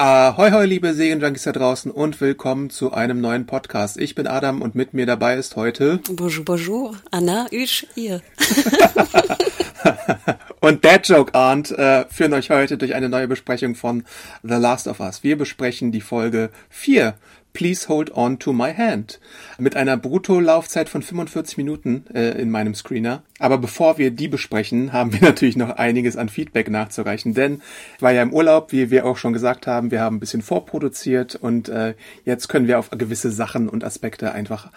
[0.00, 3.96] Ahoi, hoi, liebe Serienjunkies da draußen und willkommen zu einem neuen Podcast.
[3.96, 5.98] Ich bin Adam und mit mir dabei ist heute.
[6.08, 6.96] Bonjour, bonjour.
[7.10, 8.22] Anna, ich, ihr.
[10.60, 14.04] und Dad Joke Arndt äh, führen euch heute durch eine neue Besprechung von
[14.44, 15.24] The Last of Us.
[15.24, 17.14] Wir besprechen die Folge 4
[17.58, 19.18] Please Hold On to My Hand.
[19.58, 23.24] Mit einer Brutto-Laufzeit von 45 Minuten äh, in meinem Screener.
[23.40, 27.60] Aber bevor wir die besprechen, haben wir natürlich noch einiges an Feedback nachzureichen, denn
[27.96, 30.42] ich war ja im Urlaub, wie wir auch schon gesagt haben, wir haben ein bisschen
[30.42, 31.94] vorproduziert und äh,
[32.24, 34.70] jetzt können wir auf gewisse Sachen und Aspekte einfach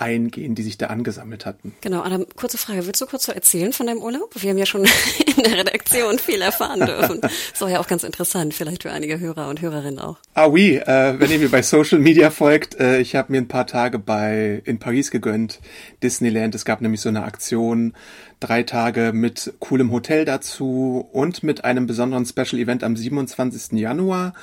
[0.00, 1.74] eingehen, die sich da angesammelt hatten.
[1.80, 2.86] Genau, Adam, kurze Frage.
[2.86, 4.30] Willst du kurz so erzählen von deinem Urlaub?
[4.34, 4.84] Wir haben ja schon
[5.36, 7.20] in der Redaktion viel erfahren dürfen.
[7.20, 10.16] Das war ja auch ganz interessant, vielleicht für einige Hörer und Hörerinnen auch.
[10.34, 13.48] Ah oui, äh, wenn ihr mir bei Social Media folgt, äh, ich habe mir ein
[13.48, 15.60] paar Tage bei in Paris gegönnt,
[16.02, 16.54] Disneyland.
[16.54, 17.94] Es gab nämlich so eine Aktion,
[18.40, 23.78] drei Tage mit coolem Hotel dazu und mit einem besonderen Special Event am 27.
[23.78, 24.34] Januar.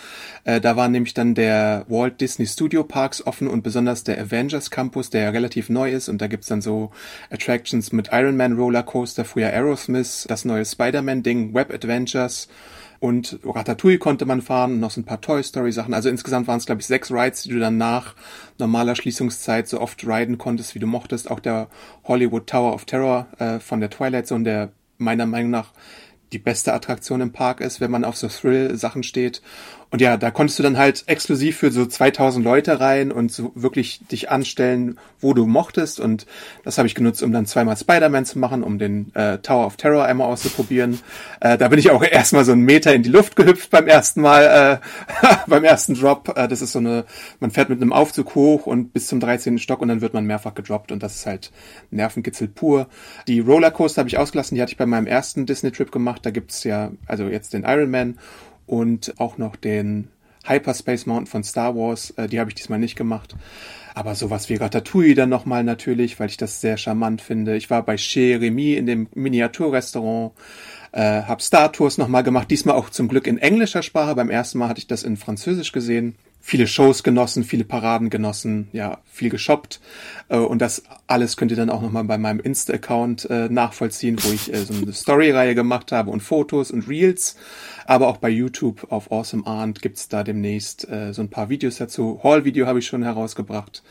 [0.44, 4.70] Äh, da war nämlich dann der Walt Disney Studio Parks offen und besonders der Avengers
[4.70, 6.92] Campus, der ja relativ neu ist und da gibt's dann so
[7.30, 12.48] Attractions mit Iron Man Roller Coaster, früher Aerosmith, das neue Spider-Man Ding, Web Adventures
[13.06, 15.94] und Ratatouille konnte man fahren noch so ein paar Toy Story Sachen.
[15.94, 18.16] Also insgesamt waren es glaube ich sechs Rides, die du dann nach
[18.58, 21.30] normaler Schließungszeit so oft riden konntest, wie du mochtest.
[21.30, 21.68] Auch der
[22.06, 25.72] Hollywood Tower of Terror äh, von der Twilight Zone, der meiner Meinung nach
[26.34, 29.44] die beste Attraktion im Park ist, wenn man auf so Thrill-Sachen steht.
[29.92, 33.52] Und ja, da konntest du dann halt exklusiv für so 2000 Leute rein und so
[33.56, 36.00] wirklich dich anstellen, wo du mochtest.
[36.00, 36.26] Und
[36.64, 39.78] das habe ich genutzt, um dann zweimal Spider-Man zu machen, um den äh, Tower of
[39.78, 41.00] Terror einmal auszuprobieren.
[41.40, 44.22] Äh, da bin ich auch erstmal so einen Meter in die Luft gehüpft beim ersten
[44.22, 46.34] Mal, äh, beim ersten Drop.
[46.36, 47.06] Äh, das ist so eine,
[47.40, 49.60] man fährt mit einem Aufzug hoch und bis zum 13.
[49.60, 51.52] Stock und dann wird man mehrfach gedroppt und das ist halt
[51.92, 52.88] Nervenkitzel pur.
[53.28, 56.26] Die Rollercoaster habe ich ausgelassen, die hatte ich bei meinem ersten Disney-Trip gemacht.
[56.26, 58.18] Da gibt's ja, also jetzt den Iron Man
[58.66, 60.10] und auch noch den
[60.46, 62.12] Hyperspace Mountain von Star Wars.
[62.12, 63.36] Äh, die habe ich diesmal nicht gemacht.
[63.94, 67.56] Aber sowas wie Ratatouille dann nochmal natürlich, weil ich das sehr charmant finde.
[67.56, 70.34] Ich war bei Chez Remy in dem Miniaturrestaurant,
[70.92, 74.16] äh, habe Star Tours nochmal gemacht, diesmal auch zum Glück in englischer Sprache.
[74.16, 76.16] Beim ersten Mal hatte ich das in Französisch gesehen
[76.48, 79.82] viele Shows genossen, viele Paraden genossen, ja, viel geshoppt.
[80.30, 84.32] Äh, und das alles könnt ihr dann auch nochmal bei meinem Insta-Account äh, nachvollziehen, wo
[84.32, 87.36] ich äh, so eine Story-Reihe gemacht habe und Fotos und Reels.
[87.88, 92.20] Aber auch bei YouTube auf Awesome Arndt gibt's da demnächst so ein paar Videos dazu.
[92.24, 93.84] Haul-Video habe ich schon herausgebracht.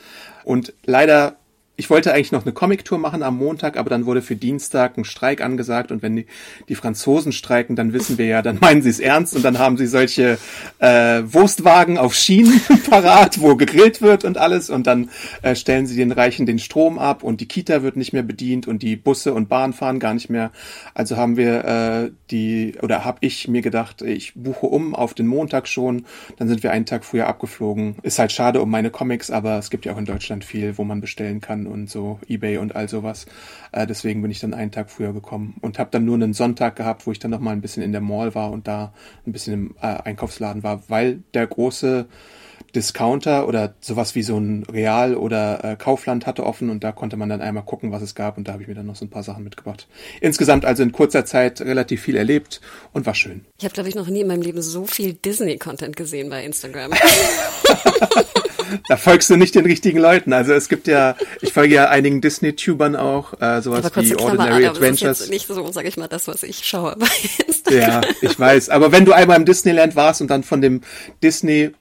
[0.43, 1.37] Und leider
[1.76, 5.04] ich wollte eigentlich noch eine Comic-Tour machen am Montag, aber dann wurde für Dienstag ein
[5.04, 6.26] Streik angesagt und wenn die,
[6.68, 9.76] die Franzosen streiken, dann wissen wir ja, dann meinen sie es ernst und dann haben
[9.76, 10.38] sie solche
[10.78, 15.10] äh, Wurstwagen auf Schienen parat, wo gegrillt wird und alles und dann
[15.42, 18.68] äh, stellen sie den Reichen den Strom ab und die Kita wird nicht mehr bedient
[18.68, 20.52] und die Busse und Bahn fahren gar nicht mehr.
[20.94, 25.26] Also haben wir äh, die oder habe ich mir gedacht, ich buche um auf den
[25.26, 26.04] Montag schon,
[26.36, 27.96] dann sind wir einen Tag früher abgeflogen.
[28.02, 30.84] Ist halt schade um meine Comics, aber es gibt ja auch in Deutschland viel, wo
[30.84, 33.26] man bestellen kann und so eBay und all sowas.
[33.72, 36.76] Äh, deswegen bin ich dann einen Tag früher gekommen und habe dann nur einen Sonntag
[36.76, 38.92] gehabt, wo ich dann noch mal ein bisschen in der Mall war und da
[39.26, 42.06] ein bisschen im äh, Einkaufsladen war, weil der große
[42.75, 47.16] Discounter oder sowas wie so ein Real oder äh, Kaufland hatte offen und da konnte
[47.16, 49.04] man dann einmal gucken, was es gab und da habe ich mir dann noch so
[49.04, 49.86] ein paar Sachen mitgebracht.
[50.20, 52.60] Insgesamt also in kurzer Zeit relativ viel erlebt
[52.92, 53.44] und war schön.
[53.58, 56.92] Ich habe glaube ich noch nie in meinem Leben so viel Disney-Content gesehen bei Instagram.
[58.88, 60.32] da folgst du nicht den richtigen Leuten.
[60.32, 64.76] Also es gibt ja, ich folge ja einigen Disney-Tubern auch, äh, sowas wie Ordinary Adam,
[64.76, 65.19] Adventures.
[65.19, 67.06] Das ist nicht so, sage ich mal, das, was ich schaue bei
[67.47, 67.80] Instagram.
[67.80, 68.69] Ja, ich weiß.
[68.70, 70.82] Aber wenn du einmal im Disneyland warst und dann von dem
[71.22, 71.72] Disney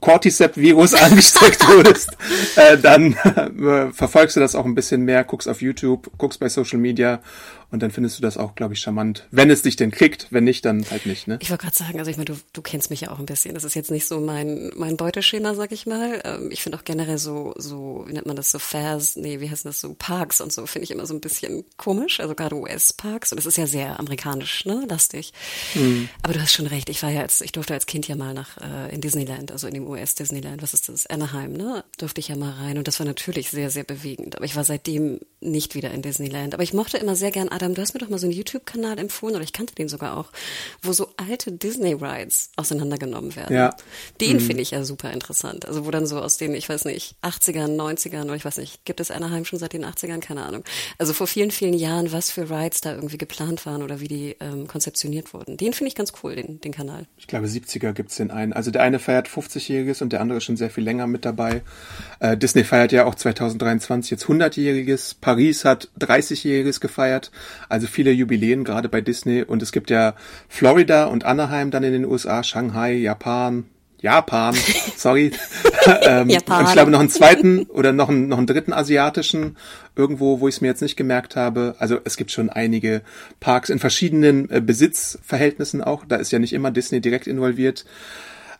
[0.00, 2.10] Cordyceps-Virus angesteckt wurdest,
[2.56, 6.48] äh, dann äh, verfolgst du das auch ein bisschen mehr, guckst auf YouTube, guckst bei
[6.48, 7.20] Social Media
[7.70, 9.26] und dann findest du das auch, glaube ich, charmant.
[9.30, 11.38] Wenn es dich denn kriegt, wenn nicht, dann halt nicht, ne?
[11.40, 13.54] Ich wollte gerade sagen, also ich meine, du, du kennst mich ja auch ein bisschen.
[13.54, 16.20] Das ist jetzt nicht so mein, mein Beuteschema, sag ich mal.
[16.24, 19.50] Ähm, ich finde auch generell so, so, wie nennt man das, so Fairs, nee, wie
[19.50, 22.20] heißt das, so Parks und so, finde ich immer so ein bisschen komisch.
[22.20, 23.32] Also gerade US-Parks.
[23.32, 25.32] Und das ist ja sehr amerikanisch, ne, lastig.
[25.74, 26.08] Mhm.
[26.22, 26.88] Aber du hast schon recht.
[26.88, 29.66] Ich war ja als, ich durfte als Kind ja mal nach, äh, in Disneyland, also
[29.66, 31.06] in dem US-Disneyland, was ist das?
[31.06, 31.84] Anaheim, ne?
[31.98, 34.36] Durfte ich ja mal rein und das war natürlich sehr, sehr bewegend.
[34.36, 36.54] Aber ich war seitdem nicht wieder in Disneyland.
[36.54, 38.98] Aber ich mochte immer sehr gern, Adam, du hast mir doch mal so einen YouTube-Kanal
[38.98, 40.30] empfohlen oder ich kannte den sogar auch,
[40.80, 43.54] wo so alte Disney-Rides auseinandergenommen werden.
[43.54, 43.76] Ja.
[44.20, 44.40] Den mhm.
[44.40, 45.66] finde ich ja super interessant.
[45.66, 48.86] Also wo dann so aus den, ich weiß nicht, 80ern, 90ern oder ich weiß nicht,
[48.86, 50.20] gibt es Anaheim schon seit den 80ern?
[50.20, 50.64] Keine Ahnung.
[50.96, 54.36] Also vor vielen, vielen Jahren, was für Rides da irgendwie geplant waren oder wie die
[54.40, 55.58] ähm, konzeptioniert wurden.
[55.58, 57.06] Den finde ich ganz cool, den, den Kanal.
[57.18, 58.54] Ich glaube, 70er gibt es den einen.
[58.54, 61.62] Also der eine feiert 50-Jähriges und der andere ist schon sehr viel länger mit dabei.
[62.20, 65.16] Äh, Disney feiert ja auch 2023 jetzt 100-Jähriges.
[65.20, 67.30] Paris hat 30-Jähriges gefeiert.
[67.68, 69.42] Also viele Jubiläen gerade bei Disney.
[69.42, 70.14] Und es gibt ja
[70.48, 73.64] Florida und Anaheim dann in den USA, Shanghai, Japan,
[74.00, 74.54] Japan,
[74.96, 75.32] sorry.
[76.02, 76.60] ähm, Japan.
[76.60, 79.56] Und ich glaube noch einen zweiten oder noch einen, noch einen dritten asiatischen
[79.94, 81.74] irgendwo, wo ich es mir jetzt nicht gemerkt habe.
[81.78, 83.02] Also es gibt schon einige
[83.40, 86.04] Parks in verschiedenen äh, Besitzverhältnissen auch.
[86.06, 87.84] Da ist ja nicht immer Disney direkt involviert.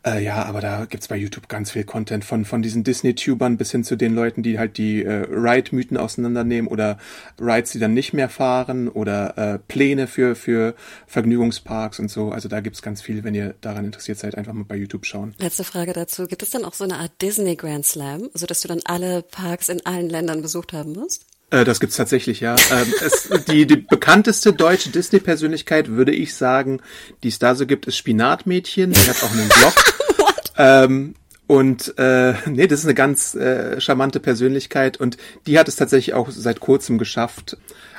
[0.06, 3.70] Äh, ja, aber da gibt's bei YouTube ganz viel Content von, von diesen Disney-Tubern bis
[3.70, 6.99] hin zu den Leuten, die halt die äh, Ride-Mythen auseinandernehmen oder
[7.38, 10.75] Rides, die dann nicht mehr fahren oder äh, Pläne für, für
[11.06, 12.31] Vergnügungsparks und so.
[12.31, 15.35] Also da gibt's ganz viel, wenn ihr daran interessiert seid, einfach mal bei YouTube schauen.
[15.38, 16.26] Letzte Frage dazu.
[16.26, 19.23] Gibt es dann auch so eine Art Disney Grand Slam, so dass du dann alle
[19.23, 21.26] Parks in allen Ländern besucht haben musst?
[21.50, 22.56] Äh, das gibt's tatsächlich, ja.
[22.70, 26.81] ähm, es, die, die bekannteste deutsche Disney-Persönlichkeit, würde ich sagen,
[27.23, 28.93] die es da so gibt, ist Spinatmädchen.
[28.93, 29.75] Die hat auch einen Blog.
[30.56, 31.14] ähm,
[31.47, 35.17] und äh, nee, das ist eine ganz äh, charmante Persönlichkeit und
[35.49, 37.56] die hat es tatsächlich auch seit kurzem geschafft,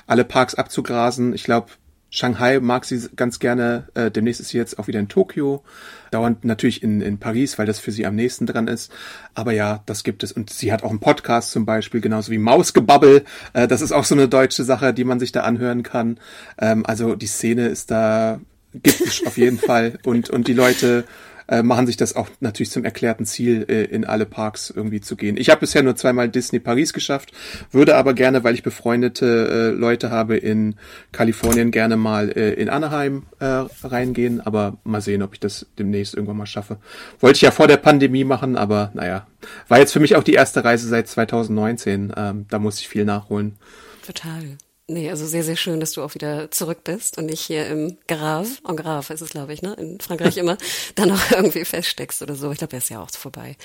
[0.08, 1.34] alle Parks abzugrasen.
[1.34, 1.68] Ich glaube,
[2.14, 3.88] Shanghai mag sie ganz gerne.
[3.94, 5.64] Äh, demnächst ist sie jetzt auch wieder in Tokio.
[6.12, 8.92] Dauernd natürlich in, in Paris, weil das für sie am nächsten dran ist.
[9.34, 10.34] Aber ja, das gibt es.
[10.34, 13.24] Und sie hat auch einen Podcast zum Beispiel, genauso wie Mausgebabbel.
[13.54, 16.20] Äh, das ist auch so eine deutsche Sache, die man sich da anhören kann.
[16.60, 18.42] Ähm, also die Szene ist da
[18.74, 19.98] gibt es auf jeden Fall.
[20.04, 21.06] Und, und die Leute
[21.52, 25.16] äh, machen sich das auch natürlich zum erklärten Ziel, äh, in alle Parks irgendwie zu
[25.16, 25.38] gehen.
[25.38, 27.32] Ich habe bisher nur zweimal Disney Paris geschafft,
[27.72, 30.76] würde aber gerne, weil ich befreundete äh, Leute habe in
[31.12, 36.16] Kalifornien, gerne mal äh, in Anaheim äh, reingehen, aber mal sehen, ob ich das demnächst
[36.16, 36.78] irgendwann mal schaffe.
[37.20, 39.28] Wollte ich ja vor der Pandemie machen, aber naja,
[39.68, 42.14] war jetzt für mich auch die erste Reise seit 2019.
[42.16, 43.58] Ähm, da muss ich viel nachholen.
[44.06, 44.58] Total.
[44.92, 47.98] Nee, also sehr, sehr schön, dass du auch wieder zurück bist und nicht hier im
[48.10, 50.58] Grave, en Grave ist es, glaube ich, ne, in Frankreich immer,
[50.96, 52.52] dann noch irgendwie feststeckst oder so.
[52.52, 53.56] Ich glaube, er ist ja auch vorbei.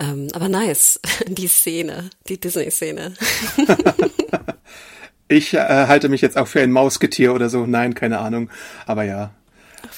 [0.00, 3.14] Ähm, aber nice, die Szene, die Disney-Szene.
[5.28, 7.64] ich äh, halte mich jetzt auch für ein Mausgetier oder so.
[7.64, 8.50] Nein, keine Ahnung.
[8.86, 9.30] Aber ja,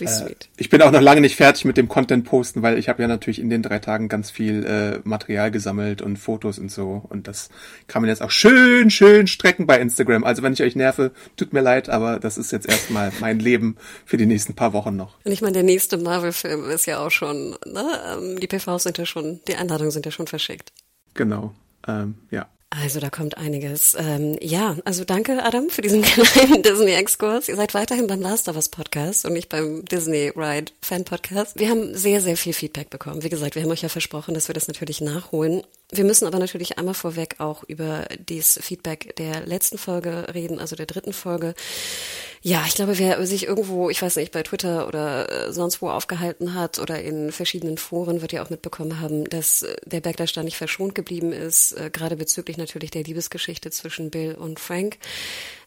[0.01, 0.49] Wie äh, sweet.
[0.57, 3.09] ich bin auch noch lange nicht fertig mit dem Content posten, weil ich habe ja
[3.09, 7.05] natürlich in den drei Tagen ganz viel äh, Material gesammelt und Fotos und so.
[7.09, 7.51] Und das
[7.87, 10.25] kann man jetzt auch schön, schön strecken bei Instagram.
[10.25, 13.77] Also wenn ich euch nerve, tut mir leid, aber das ist jetzt erstmal mein Leben
[14.05, 15.19] für die nächsten paar Wochen noch.
[15.25, 17.85] Und ich meine, der nächste Marvel-Film ist ja auch schon, ne?
[18.13, 20.73] Ähm, die PVs sind ja schon, die Einladungen sind ja schon verschickt.
[21.15, 21.55] Genau.
[21.87, 22.49] Ähm, ja.
[22.71, 23.97] Also da kommt einiges.
[23.99, 27.49] Ähm, ja, also danke Adam für diesen kleinen Disney-Exkurs.
[27.49, 31.59] Ihr seid weiterhin beim Last of Us Podcast und nicht beim Disney Ride Fan Podcast.
[31.59, 33.25] Wir haben sehr, sehr viel Feedback bekommen.
[33.25, 35.63] Wie gesagt, wir haben euch ja versprochen, dass wir das natürlich nachholen.
[35.93, 40.77] Wir müssen aber natürlich einmal vorweg auch über dieses Feedback der letzten Folge reden, also
[40.77, 41.55] der dritten Folge.
[42.43, 45.91] Ja, ich glaube, wer sich irgendwo, ich weiß nicht, bei Twitter oder äh, sonst wo
[45.91, 50.33] aufgehalten hat oder in verschiedenen Foren, wird ja auch mitbekommen haben, dass äh, der Backlash
[50.33, 54.99] da nicht verschont geblieben ist, äh, gerade bezüglich natürlich der Liebesgeschichte zwischen Bill und Frank.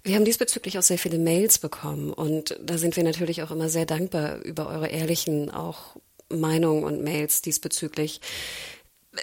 [0.03, 3.69] Wir haben diesbezüglich auch sehr viele Mails bekommen und da sind wir natürlich auch immer
[3.69, 5.97] sehr dankbar über eure ehrlichen auch
[6.29, 8.19] Meinungen und Mails diesbezüglich.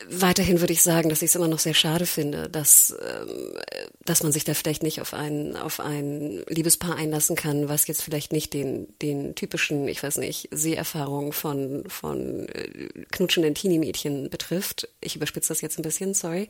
[0.08, 3.54] Weiterhin würde ich sagen, dass ich es immer noch sehr schade finde, dass, ähm,
[4.04, 8.02] dass man sich da vielleicht nicht auf ein, auf ein Liebespaar einlassen kann, was jetzt
[8.02, 14.88] vielleicht nicht den, den typischen, ich weiß nicht, Seherfahrungen von, von äh, knutschenden Teenie-Mädchen betrifft.
[15.00, 16.48] Ich überspitze das jetzt ein bisschen, sorry.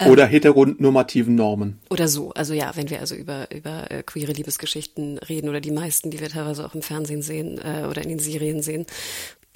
[0.00, 1.78] Ähm, oder heteronormativen Normen.
[1.88, 2.32] Oder so.
[2.32, 6.18] Also ja, wenn wir also über, über äh, queere Liebesgeschichten reden oder die meisten, die
[6.18, 8.86] wir teilweise auch im Fernsehen sehen äh, oder in den Serien sehen,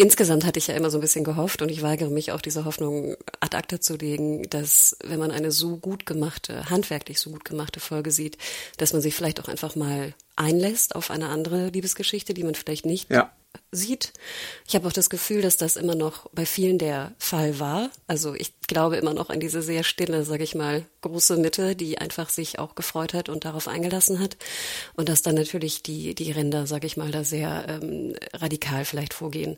[0.01, 2.65] insgesamt hatte ich ja immer so ein bisschen gehofft und ich weigere mich auch diese
[2.65, 7.45] Hoffnung ad acta zu legen, dass wenn man eine so gut gemachte, handwerklich so gut
[7.45, 8.39] gemachte Folge sieht,
[8.79, 12.87] dass man sich vielleicht auch einfach mal einlässt auf eine andere Liebesgeschichte, die man vielleicht
[12.87, 13.31] nicht ja
[13.73, 14.13] sieht.
[14.67, 17.91] Ich habe auch das Gefühl, dass das immer noch bei vielen der Fall war.
[18.07, 21.99] Also ich glaube immer noch an diese sehr stille, sage ich mal, große Mitte, die
[21.99, 24.37] einfach sich auch gefreut hat und darauf eingelassen hat.
[24.95, 29.15] Und dass dann natürlich die, die Ränder, sage ich mal, da sehr ähm, radikal vielleicht
[29.15, 29.57] vorgehen.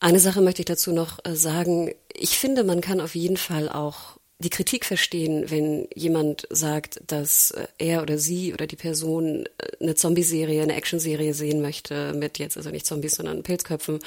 [0.00, 1.94] Eine Sache möchte ich dazu noch äh, sagen.
[2.14, 7.52] Ich finde, man kann auf jeden Fall auch die Kritik verstehen, wenn jemand sagt, dass
[7.52, 12.38] äh, er oder sie oder die Person äh, eine Zombie-Serie, eine Action-Serie sehen möchte mit
[12.38, 14.00] jetzt also nicht Zombies, sondern Pilzköpfen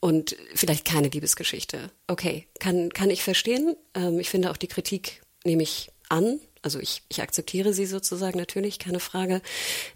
[0.00, 1.90] und vielleicht keine Liebesgeschichte.
[2.06, 3.76] Okay, kann kann ich verstehen.
[3.94, 6.38] Ähm, ich finde auch die Kritik nehme ich an.
[6.64, 9.42] Also ich, ich akzeptiere sie sozusagen natürlich, keine Frage.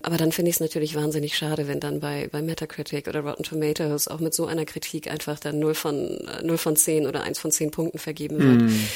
[0.02, 3.44] Aber dann finde ich es natürlich wahnsinnig schade, wenn dann bei, bei Metacritic oder Rotten
[3.44, 7.22] Tomatoes auch mit so einer Kritik einfach dann 0 von, 0 äh, von 10 oder
[7.22, 8.62] 1 von 10 Punkten vergeben wird.
[8.62, 8.88] Mm.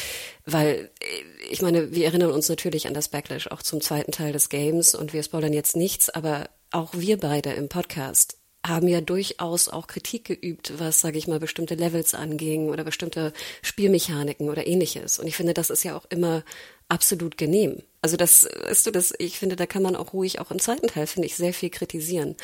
[0.47, 1.07] Weil, äh,
[1.49, 4.97] ich meine, wir erinnern uns natürlich an das Backlash auch zum zweiten Teil des Games
[4.97, 9.87] und wir spoilern jetzt nichts, aber auch wir beide im Podcast haben ja durchaus auch
[9.87, 15.19] Kritik geübt, was, sage ich mal, bestimmte Levels anging oder bestimmte Spielmechaniken oder ähnliches.
[15.19, 16.45] Und ich finde, das ist ja auch immer
[16.91, 17.83] absolut genehm.
[18.03, 20.87] Also das, weißt du, das, ich finde, da kann man auch ruhig, auch im zweiten
[20.87, 22.35] Teil, finde ich, sehr viel kritisieren.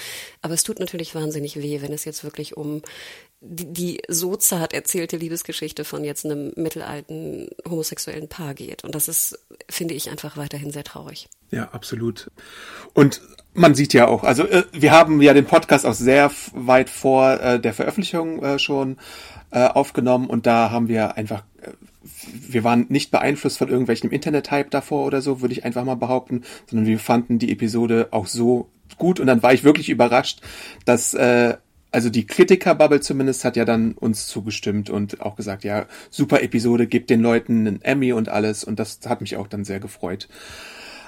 [0.43, 2.83] Aber es tut natürlich wahnsinnig weh, wenn es jetzt wirklich um
[3.41, 8.85] die, die so zart erzählte Liebesgeschichte von jetzt einem mittelalten homosexuellen Paar geht.
[8.85, 9.39] Und das ist,
[9.69, 11.29] finde ich, einfach weiterhin sehr traurig.
[11.51, 12.31] Ja, absolut.
[12.93, 13.23] Und
[13.55, 17.41] man sieht ja auch, also äh, wir haben ja den Podcast auch sehr weit vor
[17.41, 18.99] äh, der Veröffentlichung äh, schon
[19.49, 21.45] aufgenommen und da haben wir einfach
[22.33, 26.43] wir waren nicht beeinflusst von irgendwelchen Internet-Hype davor oder so, würde ich einfach mal behaupten,
[26.67, 28.69] sondern wir fanden die Episode auch so
[28.99, 30.41] gut und dann war ich wirklich überrascht,
[30.85, 31.57] dass äh,
[31.93, 36.87] also die Kritiker-Bubble zumindest hat ja dann uns zugestimmt und auch gesagt, ja, super Episode,
[36.87, 40.29] gibt den Leuten einen Emmy und alles und das hat mich auch dann sehr gefreut.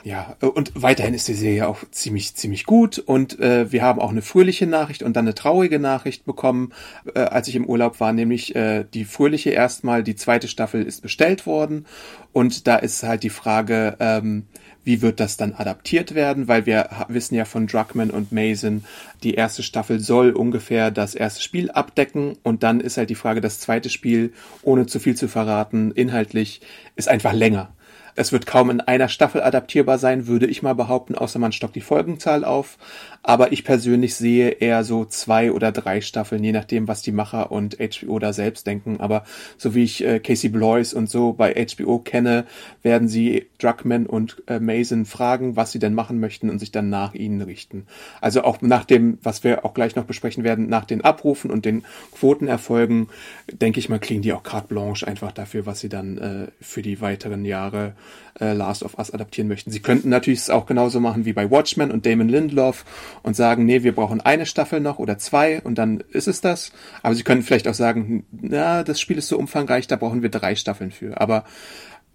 [0.09, 2.99] Ja, und weiterhin ist die Serie auch ziemlich, ziemlich gut.
[2.99, 6.73] Und äh, wir haben auch eine fröhliche Nachricht und dann eine traurige Nachricht bekommen,
[7.15, 11.03] äh, als ich im Urlaub war, nämlich äh, die fröhliche erstmal, die zweite Staffel ist
[11.03, 11.85] bestellt worden.
[12.33, 14.47] Und da ist halt die Frage, ähm,
[14.83, 18.85] wie wird das dann adaptiert werden, weil wir wissen ja von Druckmann und Mason,
[19.23, 22.38] die erste Staffel soll ungefähr das erste Spiel abdecken.
[22.43, 26.62] Und dann ist halt die Frage, das zweite Spiel, ohne zu viel zu verraten, inhaltlich
[26.97, 27.75] ist einfach länger.
[28.15, 31.77] Es wird kaum in einer Staffel adaptierbar sein, würde ich mal behaupten, außer man stockt
[31.77, 32.79] die Folgenzahl auf.
[33.22, 37.50] Aber ich persönlich sehe eher so zwei oder drei Staffeln, je nachdem, was die Macher
[37.50, 39.00] und HBO da selbst denken.
[39.00, 39.25] Aber
[39.56, 42.46] so wie ich äh, Casey Blois und so bei HBO kenne,
[42.82, 46.88] werden sie Druckmann und äh, Mason fragen, was sie denn machen möchten und sich dann
[46.90, 47.87] nach ihnen richten.
[48.20, 51.64] Also auch nach dem, was wir auch gleich noch besprechen werden, nach den Abrufen und
[51.64, 53.08] den Quotenerfolgen,
[53.52, 56.82] denke ich mal, kriegen die auch carte blanche einfach dafür, was sie dann äh, für
[56.82, 57.94] die weiteren Jahre
[58.40, 59.71] äh, Last of Us adaptieren möchten.
[59.71, 62.85] Sie könnten natürlich es auch genauso machen wie bei Watchmen und Damon Lindelof
[63.23, 66.73] und sagen, nee, wir brauchen eine Staffel noch oder zwei und dann ist es das.
[67.02, 70.30] Aber sie können vielleicht auch sagen, na, das Spiel ist so umfangreich, da brauchen wir
[70.30, 71.21] drei Staffeln für.
[71.21, 71.45] Aber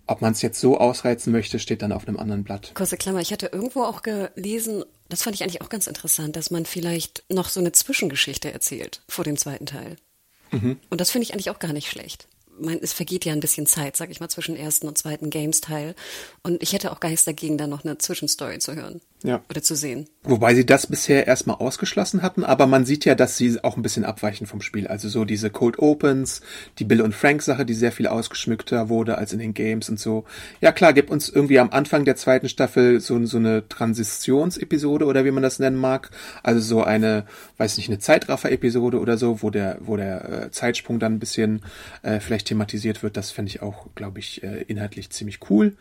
[0.05, 2.71] ob man es jetzt so ausreizen möchte, steht dann auf einem anderen Blatt.
[2.75, 6.51] Kurze Klammer, ich hatte irgendwo auch gelesen, das fand ich eigentlich auch ganz interessant, dass
[6.51, 9.95] man vielleicht noch so eine Zwischengeschichte erzählt vor dem zweiten Teil.
[10.51, 10.77] Mhm.
[10.89, 12.27] Und das finde ich eigentlich auch gar nicht schlecht
[12.59, 15.95] mein, es vergeht ja ein bisschen Zeit, sag ich mal, zwischen ersten und zweiten Games-Teil.
[16.43, 19.01] Und ich hätte auch gar nichts dagegen, da noch eine Zwischenstory zu hören.
[19.23, 19.41] Ja.
[19.49, 20.07] Oder zu sehen.
[20.23, 23.81] Wobei sie das bisher erstmal ausgeschlossen hatten, aber man sieht ja, dass sie auch ein
[23.81, 24.87] bisschen abweichen vom Spiel.
[24.87, 26.41] Also so diese Cold Opens,
[26.77, 29.97] die Bill und Frank Sache, die sehr viel ausgeschmückter wurde als in den Games und
[29.97, 30.25] so.
[30.59, 35.23] Ja klar, gibt uns irgendwie am Anfang der zweiten Staffel so, so eine Transitionsepisode oder
[35.23, 36.11] wie man das nennen mag.
[36.41, 37.25] Also so eine,
[37.57, 41.63] weiß nicht, eine Zeitraffer-Episode oder so, wo der, wo der äh, Zeitsprung dann ein bisschen
[42.01, 43.15] äh, vielleicht thematisiert wird.
[43.15, 45.77] Das fände ich auch, glaube ich, äh, inhaltlich ziemlich cool.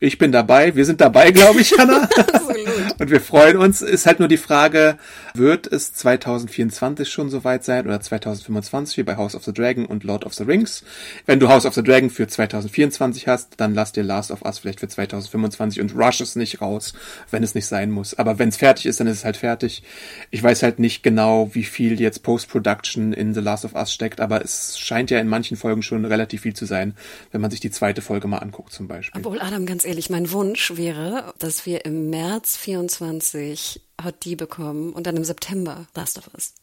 [0.00, 2.08] Ich bin dabei, wir sind dabei, glaube ich, Hanna.
[2.98, 3.80] und wir freuen uns.
[3.80, 4.98] Ist halt nur die Frage,
[5.34, 10.02] wird es 2024 schon soweit sein oder 2025 wie bei House of the Dragon und
[10.02, 10.82] Lord of the Rings?
[11.26, 14.58] Wenn du House of the Dragon für 2024 hast, dann lass dir Last of Us
[14.58, 16.92] vielleicht für 2025 und rush es nicht raus,
[17.30, 18.14] wenn es nicht sein muss.
[18.14, 19.84] Aber wenn es fertig ist, dann ist es halt fertig.
[20.32, 24.20] Ich weiß halt nicht genau, wie viel jetzt Post-Production in The Last of Us steckt,
[24.20, 26.96] aber es scheint ja in manchen Folgen schon relativ viel zu sein,
[27.30, 29.20] wenn man sich die zweite Folge mal anguckt zum Beispiel.
[29.20, 34.34] Obwohl, Adam, ganz ehrlich, ehrlich, mein Wunsch wäre, dass wir im März 24 Hot D
[34.34, 36.54] bekommen und dann im September Last of Us.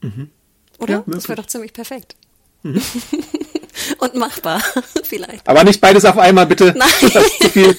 [0.00, 0.30] Mhm.
[0.78, 0.94] Oder?
[0.94, 2.16] Ja, das wäre doch ziemlich perfekt.
[2.62, 2.80] Mhm.
[3.98, 4.62] und machbar,
[5.04, 5.48] vielleicht.
[5.48, 6.74] Aber nicht beides auf einmal, bitte.
[6.76, 6.88] Nein.
[7.12, 7.76] Das ist zu viel.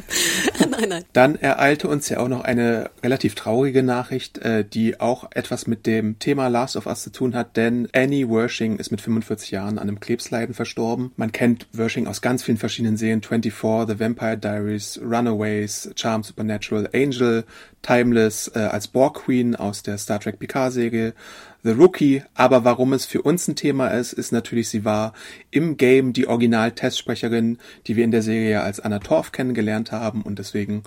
[0.70, 1.04] nein, nein.
[1.12, 5.86] Dann ereilte uns ja auch noch eine relativ traurige Nachricht, äh, die auch etwas mit
[5.86, 9.78] dem Thema Last of Us zu tun hat, denn Annie Wershing ist mit 45 Jahren
[9.78, 11.12] an einem Krebsleiden verstorben.
[11.16, 16.88] Man kennt Wershing aus ganz vielen verschiedenen Serien, 24, The Vampire Diaries, Runaways, Charm Supernatural,
[16.92, 17.44] Angel,
[17.82, 21.14] Timeless, äh, als Borg Queen aus der Star Trek Picard Serie,
[21.62, 25.12] The Rookie, aber warum es für uns ein Thema ist, ist natürlich, sie war
[25.50, 30.00] im Game die Original-Testsprecherin, die wir in der Serie als Anna Torf kennengelernt haben.
[30.10, 30.82] Haben und deswegen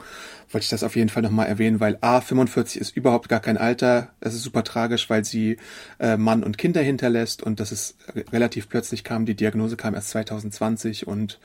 [0.52, 3.58] wollte ich das auf jeden Fall nochmal erwähnen, weil A, 45 ist überhaupt gar kein
[3.58, 4.10] Alter.
[4.20, 5.58] Es ist super tragisch, weil sie
[6.00, 7.42] äh, Mann und Kinder hinterlässt.
[7.44, 7.96] Und das ist
[8.32, 11.40] relativ plötzlich kam, die Diagnose kam erst 2020 und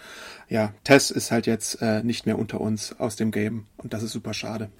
[0.48, 3.66] ja, Tess ist halt jetzt äh, nicht mehr unter uns aus dem Game.
[3.76, 4.70] Und das ist super schade.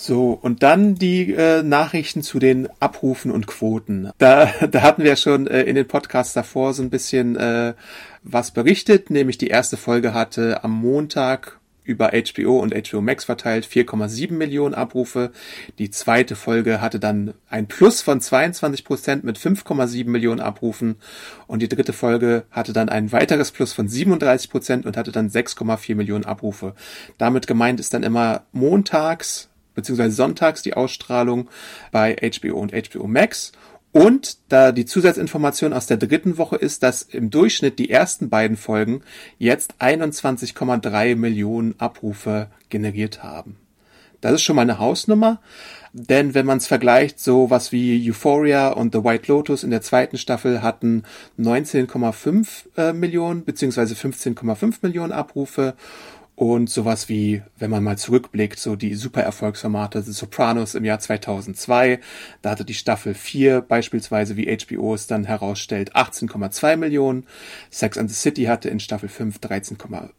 [0.00, 4.12] So, und dann die äh, Nachrichten zu den Abrufen und Quoten.
[4.18, 7.74] Da, da hatten wir schon äh, in den Podcasts davor so ein bisschen äh,
[8.22, 13.66] was berichtet, nämlich die erste Folge hatte am Montag über HBO und HBO Max verteilt
[13.66, 15.32] 4,7 Millionen Abrufe.
[15.80, 20.94] Die zweite Folge hatte dann ein Plus von 22 Prozent mit 5,7 Millionen Abrufen
[21.48, 25.28] und die dritte Folge hatte dann ein weiteres Plus von 37 Prozent und hatte dann
[25.28, 26.76] 6,4 Millionen Abrufe.
[27.16, 29.48] Damit gemeint ist dann immer montags
[29.78, 31.48] beziehungsweise sonntags die Ausstrahlung
[31.92, 33.52] bei HBO und HBO Max.
[33.92, 38.56] Und da die Zusatzinformation aus der dritten Woche ist, dass im Durchschnitt die ersten beiden
[38.56, 39.02] Folgen
[39.38, 43.56] jetzt 21,3 Millionen Abrufe generiert haben.
[44.20, 45.40] Das ist schon mal eine Hausnummer,
[45.92, 49.80] denn wenn man es vergleicht, so was wie Euphoria und The White Lotus in der
[49.80, 51.04] zweiten Staffel hatten
[51.38, 55.74] 19,5 äh, Millionen beziehungsweise 15,5 Millionen Abrufe
[56.38, 61.00] und sowas wie, wenn man mal zurückblickt, so die super Erfolgsformate The Sopranos im Jahr
[61.00, 61.98] 2002,
[62.42, 67.26] da hatte die Staffel 4 beispielsweise, wie HBO es dann herausstellt, 18,2 Millionen.
[67.70, 70.10] Sex and the City hatte in Staffel 5 13,8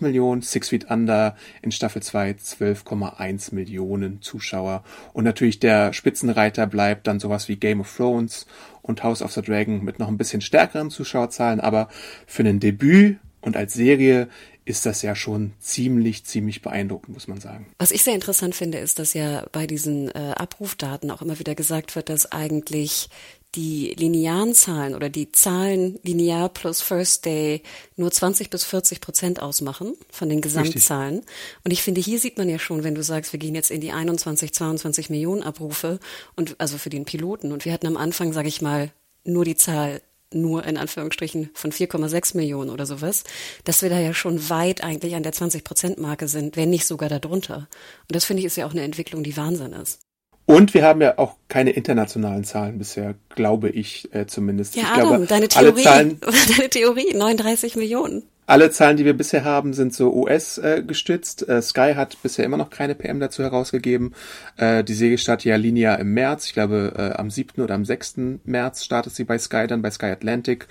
[0.00, 4.84] Millionen, Six Feet Under in Staffel 2 12,1 Millionen Zuschauer.
[5.12, 8.46] Und natürlich der Spitzenreiter bleibt dann sowas wie Game of Thrones
[8.82, 11.88] und House of the Dragon mit noch ein bisschen stärkeren Zuschauerzahlen, aber
[12.28, 14.28] für ein Debüt und als Serie
[14.64, 17.66] ist das ja schon ziemlich, ziemlich beeindruckend, muss man sagen.
[17.78, 21.54] Was ich sehr interessant finde, ist, dass ja bei diesen äh, Abrufdaten auch immer wieder
[21.54, 23.10] gesagt wird, dass eigentlich
[23.54, 27.62] die linearen Zahlen oder die Zahlen linear plus First Day
[27.96, 31.16] nur 20 bis 40 Prozent ausmachen von den Gesamtzahlen.
[31.16, 31.34] Richtig.
[31.64, 33.80] Und ich finde, hier sieht man ja schon, wenn du sagst, wir gehen jetzt in
[33.80, 36.00] die 21, 22 Millionen Abrufe
[36.36, 38.90] und also für den Piloten und wir hatten am Anfang, sage ich mal,
[39.24, 40.00] nur die Zahl
[40.34, 43.24] nur in Anführungsstrichen von 4,6 Millionen oder sowas,
[43.64, 47.68] dass wir da ja schon weit eigentlich an der 20-Prozent-Marke sind, wenn nicht sogar darunter.
[48.02, 50.00] Und das finde ich ist ja auch eine Entwicklung, die Wahnsinn ist.
[50.46, 54.76] Und wir haben ja auch keine internationalen Zahlen bisher, glaube ich äh, zumindest.
[54.76, 56.20] Ja, ich Adam, glaube, deine Theorie, Zahlen,
[56.56, 58.24] deine Theorie, 39 Millionen.
[58.46, 61.48] Alle Zahlen, die wir bisher haben, sind so US äh, gestützt.
[61.48, 64.14] Äh, Sky hat bisher immer noch keine PM dazu herausgegeben.
[64.56, 66.46] Äh, die Serie startet ja linear im März.
[66.46, 67.62] Ich glaube, am 7.
[67.62, 68.14] oder am 6.
[68.44, 70.68] März startet sie bei Sky, dann bei Sky Atlantic.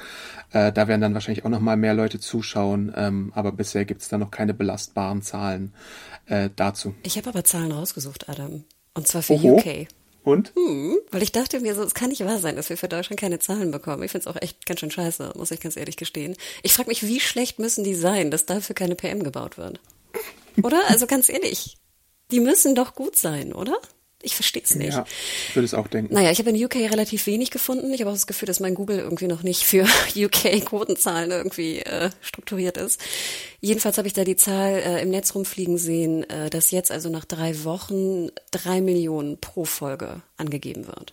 [0.51, 2.93] Da werden dann wahrscheinlich auch noch mal mehr Leute zuschauen.
[2.95, 5.73] Ähm, aber bisher gibt es da noch keine belastbaren Zahlen
[6.55, 6.93] dazu.
[7.03, 8.63] Ich habe aber Zahlen rausgesucht, Adam.
[8.93, 9.57] Und zwar für Oho.
[9.57, 9.87] UK.
[10.23, 10.53] Und?
[10.55, 13.19] Hm, weil ich dachte mir so, es kann nicht wahr sein, dass wir für Deutschland
[13.19, 14.03] keine Zahlen bekommen.
[14.03, 16.35] Ich finde es auch echt ganz schön scheiße, muss ich ganz ehrlich gestehen.
[16.61, 19.79] Ich frage mich, wie schlecht müssen die sein, dass dafür keine PM gebaut wird?
[20.61, 20.81] Oder?
[20.87, 21.77] Also ganz ehrlich,
[22.31, 23.77] die müssen doch gut sein, oder?
[24.25, 24.93] Ich verstehe es nicht.
[24.93, 25.05] Ja,
[25.49, 26.13] ich würde es auch denken.
[26.13, 27.93] Naja, ich habe in UK relativ wenig gefunden.
[27.93, 32.09] Ich habe auch das Gefühl, dass mein Google irgendwie noch nicht für UK-Quotenzahlen irgendwie äh,
[32.21, 33.01] strukturiert ist.
[33.59, 37.09] Jedenfalls habe ich da die Zahl äh, im Netz rumfliegen sehen, äh, dass jetzt also
[37.09, 41.11] nach drei Wochen drei Millionen pro Folge angegeben wird.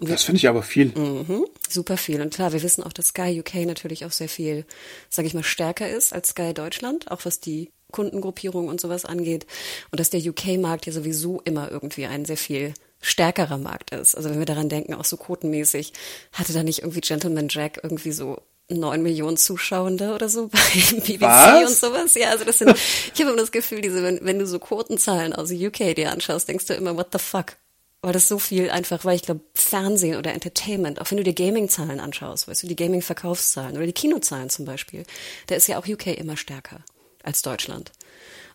[0.00, 0.86] Wir, das finde ich aber viel.
[0.86, 2.20] Mhm, super viel.
[2.20, 4.64] Und klar, wir wissen auch, dass Sky UK natürlich auch sehr viel,
[5.08, 9.46] sage ich mal, stärker ist als Sky Deutschland, auch was die Kundengruppierung und sowas angeht.
[9.90, 14.16] Und dass der UK-Markt ja sowieso immer irgendwie ein sehr viel stärkerer Markt ist.
[14.16, 15.92] Also wenn wir daran denken, auch so quotenmäßig,
[16.32, 20.58] hatte da nicht irgendwie Gentleman Jack irgendwie so neun Millionen Zuschauende oder so bei
[21.06, 21.70] BBC Was?
[21.70, 22.14] und sowas.
[22.14, 25.32] Ja, also das sind, ich habe immer das Gefühl, diese, wenn, wenn du so Quotenzahlen
[25.32, 27.56] aus UK dir anschaust, denkst du immer, what the fuck?
[28.02, 31.32] Weil das so viel einfach, weil ich glaube, Fernsehen oder Entertainment, auch wenn du dir
[31.32, 35.04] Gaming-Zahlen anschaust, weißt du, die Gaming-Verkaufszahlen oder die Kinozahlen zum Beispiel,
[35.46, 36.84] da ist ja auch UK immer stärker
[37.22, 37.92] als Deutschland.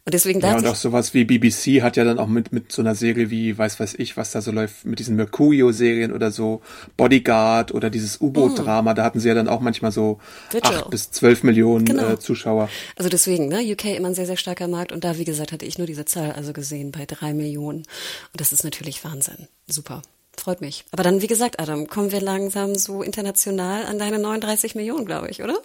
[0.05, 2.81] Und deswegen Ja, und auch sowas wie BBC hat ja dann auch mit, mit so
[2.81, 6.61] einer Serie wie, weiß weiß ich, was da so läuft, mit diesen Mercurio-Serien oder so,
[6.97, 8.95] Bodyguard oder dieses U-Boot-Drama, mm.
[8.95, 10.19] da hatten sie ja dann auch manchmal so
[10.61, 12.09] acht bis zwölf Millionen genau.
[12.09, 12.69] äh, Zuschauer.
[12.97, 15.65] Also deswegen, ne, UK immer ein sehr, sehr starker Markt und da, wie gesagt, hatte
[15.65, 17.77] ich nur diese Zahl also gesehen bei drei Millionen.
[17.77, 19.47] Und das ist natürlich Wahnsinn.
[19.67, 20.01] Super.
[20.35, 20.83] Freut mich.
[20.91, 25.29] Aber dann, wie gesagt, Adam, kommen wir langsam so international an deine 39 Millionen, glaube
[25.29, 25.59] ich, oder?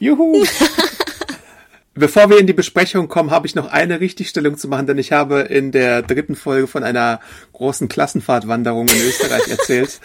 [0.00, 0.44] Juhu!
[1.98, 5.10] Bevor wir in die Besprechung kommen, habe ich noch eine Richtigstellung zu machen, denn ich
[5.10, 7.18] habe in der dritten Folge von einer
[7.54, 10.00] großen Klassenfahrtwanderung in Österreich erzählt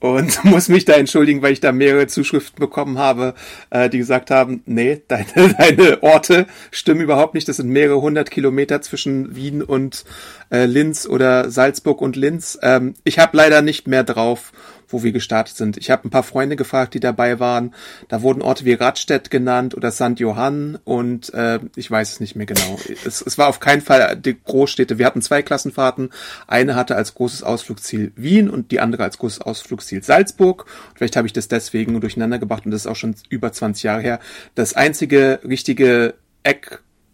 [0.00, 3.34] und muss mich da entschuldigen, weil ich da mehrere Zuschriften bekommen habe,
[3.70, 7.48] äh, die gesagt haben, nee, deine, deine Orte stimmen überhaupt nicht.
[7.48, 10.04] Das sind mehrere hundert Kilometer zwischen Wien und
[10.50, 12.58] äh, Linz oder Salzburg und Linz.
[12.62, 14.52] Ähm, ich habe leider nicht mehr drauf,
[14.88, 15.76] wo wir gestartet sind.
[15.76, 17.74] Ich habe ein paar Freunde gefragt, die dabei waren.
[18.08, 20.18] Da wurden Orte wie Radstedt genannt oder St.
[20.18, 22.78] Johann und äh, ich weiß es nicht mehr genau.
[23.04, 24.98] es, es war auf keinen Fall die Großstädte.
[24.98, 26.10] Wir hatten zwei Klassenfahrten.
[26.46, 30.66] Eine hatte als großes Ausflugsziel Wien und die andere als großes Ausflugsziel Salzburg.
[30.90, 33.82] Und vielleicht habe ich das deswegen durcheinander gebracht und das ist auch schon über 20
[33.82, 34.20] Jahre her.
[34.54, 36.14] Das einzige richtige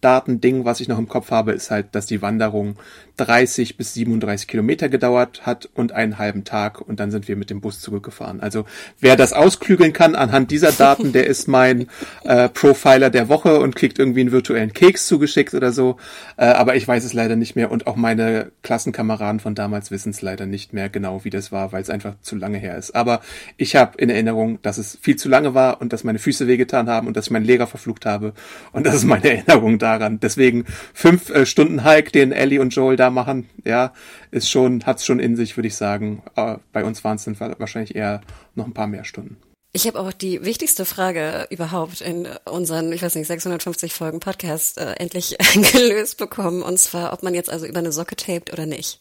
[0.02, 2.76] Eckdatending, was ich noch im Kopf habe, ist halt, dass die Wanderung
[3.18, 7.50] 30 bis 37 Kilometer gedauert hat und einen halben Tag und dann sind wir mit
[7.50, 8.40] dem Bus zurückgefahren.
[8.40, 8.64] Also
[8.98, 11.88] wer das ausklügeln kann anhand dieser Daten, der ist mein
[12.24, 15.98] äh, Profiler der Woche und kriegt irgendwie einen virtuellen Keks zugeschickt oder so.
[16.36, 20.10] Äh, aber ich weiß es leider nicht mehr und auch meine Klassenkameraden von damals wissen
[20.10, 22.96] es leider nicht mehr genau, wie das war, weil es einfach zu lange her ist.
[22.96, 23.20] Aber
[23.56, 26.88] ich habe in Erinnerung, dass es viel zu lange war und dass meine Füße wehgetan
[26.88, 28.32] haben und dass ich meinen Lehrer verflucht habe
[28.72, 30.20] und das ist meine Erinnerung daran.
[30.20, 33.92] Deswegen fünf äh, Stunden Hike, den Ellie und Joel da machen, ja,
[34.30, 36.22] ist schon, hat's schon in sich, würde ich sagen.
[36.34, 38.20] Aber bei uns waren es dann wahrscheinlich eher
[38.54, 39.36] noch ein paar mehr Stunden.
[39.74, 44.76] Ich habe auch die wichtigste Frage überhaupt in unseren, ich weiß nicht, 650 Folgen Podcast
[44.76, 45.36] äh, endlich
[45.72, 46.62] gelöst bekommen.
[46.62, 49.00] Und zwar, ob man jetzt also über eine Socke tapet oder nicht.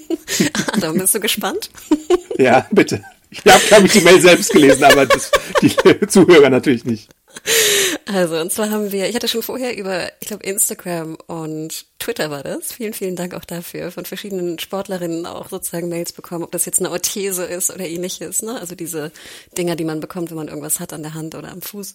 [0.72, 1.70] Adam, bist du gespannt?
[2.38, 3.04] ja, bitte.
[3.30, 5.30] Ich habe, glaube ich, die Mail selbst gelesen, aber das,
[5.60, 5.76] die
[6.08, 7.10] Zuhörer natürlich nicht.
[8.06, 12.30] Also, und zwar haben wir, ich hatte schon vorher über, ich glaube, Instagram und Twitter
[12.30, 12.72] war das.
[12.72, 13.92] Vielen, vielen Dank auch dafür.
[13.92, 18.42] Von verschiedenen Sportlerinnen auch sozusagen Mails bekommen, ob das jetzt eine Orthese ist oder ähnliches.
[18.42, 18.58] Ne?
[18.58, 19.12] Also diese
[19.56, 21.94] Dinger, die man bekommt, wenn man irgendwas hat an der Hand oder am Fuß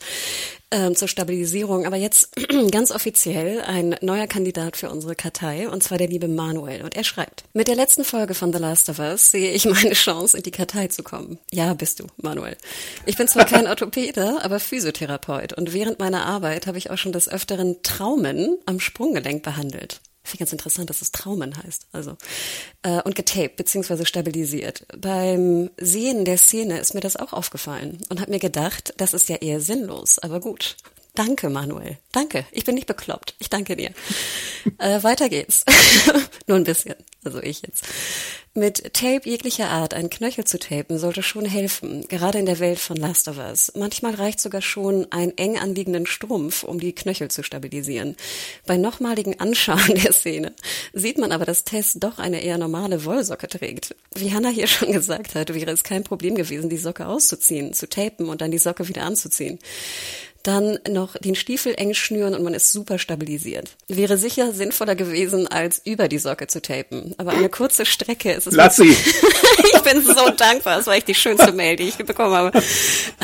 [0.71, 1.85] ähm, zur Stabilisierung.
[1.85, 2.35] Aber jetzt
[2.71, 6.83] ganz offiziell ein neuer Kandidat für unsere Kartei, und zwar der liebe Manuel.
[6.83, 9.93] Und er schreibt, mit der letzten Folge von The Last of Us sehe ich meine
[9.93, 11.39] Chance, in die Kartei zu kommen.
[11.51, 12.57] Ja, bist du, Manuel.
[13.05, 15.53] Ich bin zwar kein Orthopäde, aber Physiotherapeut.
[15.53, 19.94] Und während meiner Arbeit habe ich auch schon des Öfteren Traumen am Sprunggelenk behandelt.
[20.25, 21.87] Ich finde ganz interessant, dass es Traumen heißt.
[21.91, 22.17] Also
[22.81, 24.85] äh, und getaped beziehungsweise stabilisiert.
[24.97, 29.29] Beim Sehen der Szene ist mir das auch aufgefallen und habe mir gedacht, das ist
[29.29, 30.77] ja eher sinnlos, aber gut.
[31.13, 31.97] Danke, Manuel.
[32.11, 32.45] Danke.
[32.51, 33.35] Ich bin nicht bekloppt.
[33.39, 33.91] Ich danke dir.
[34.79, 35.63] äh, weiter geht's.
[36.47, 36.95] Nur ein bisschen.
[37.25, 37.83] Also ich jetzt.
[38.53, 42.79] Mit Tape jeglicher Art einen Knöchel zu tapen sollte schon helfen, gerade in der Welt
[42.79, 43.73] von Last of Us.
[43.75, 48.15] Manchmal reicht sogar schon ein eng anliegenden Strumpf, um die Knöchel zu stabilisieren.
[48.65, 50.53] Bei nochmaligen Anschauen der Szene
[50.93, 53.95] sieht man aber, dass Tess doch eine eher normale Wollsocke trägt.
[54.13, 57.89] Wie Hannah hier schon gesagt hat, wäre es kein Problem gewesen, die Socke auszuziehen, zu
[57.89, 59.59] tapen und dann die Socke wieder anzuziehen
[60.47, 63.75] dann noch den Stiefel eng schnüren und man ist super stabilisiert.
[63.87, 67.15] Wäre sicher sinnvoller gewesen, als über die Socke zu tapen.
[67.17, 68.53] Aber eine kurze Strecke ist es.
[68.53, 68.89] Lass sie!
[69.73, 70.77] ich bin so dankbar.
[70.77, 72.61] Das war echt die schönste Mail, die ich bekommen habe.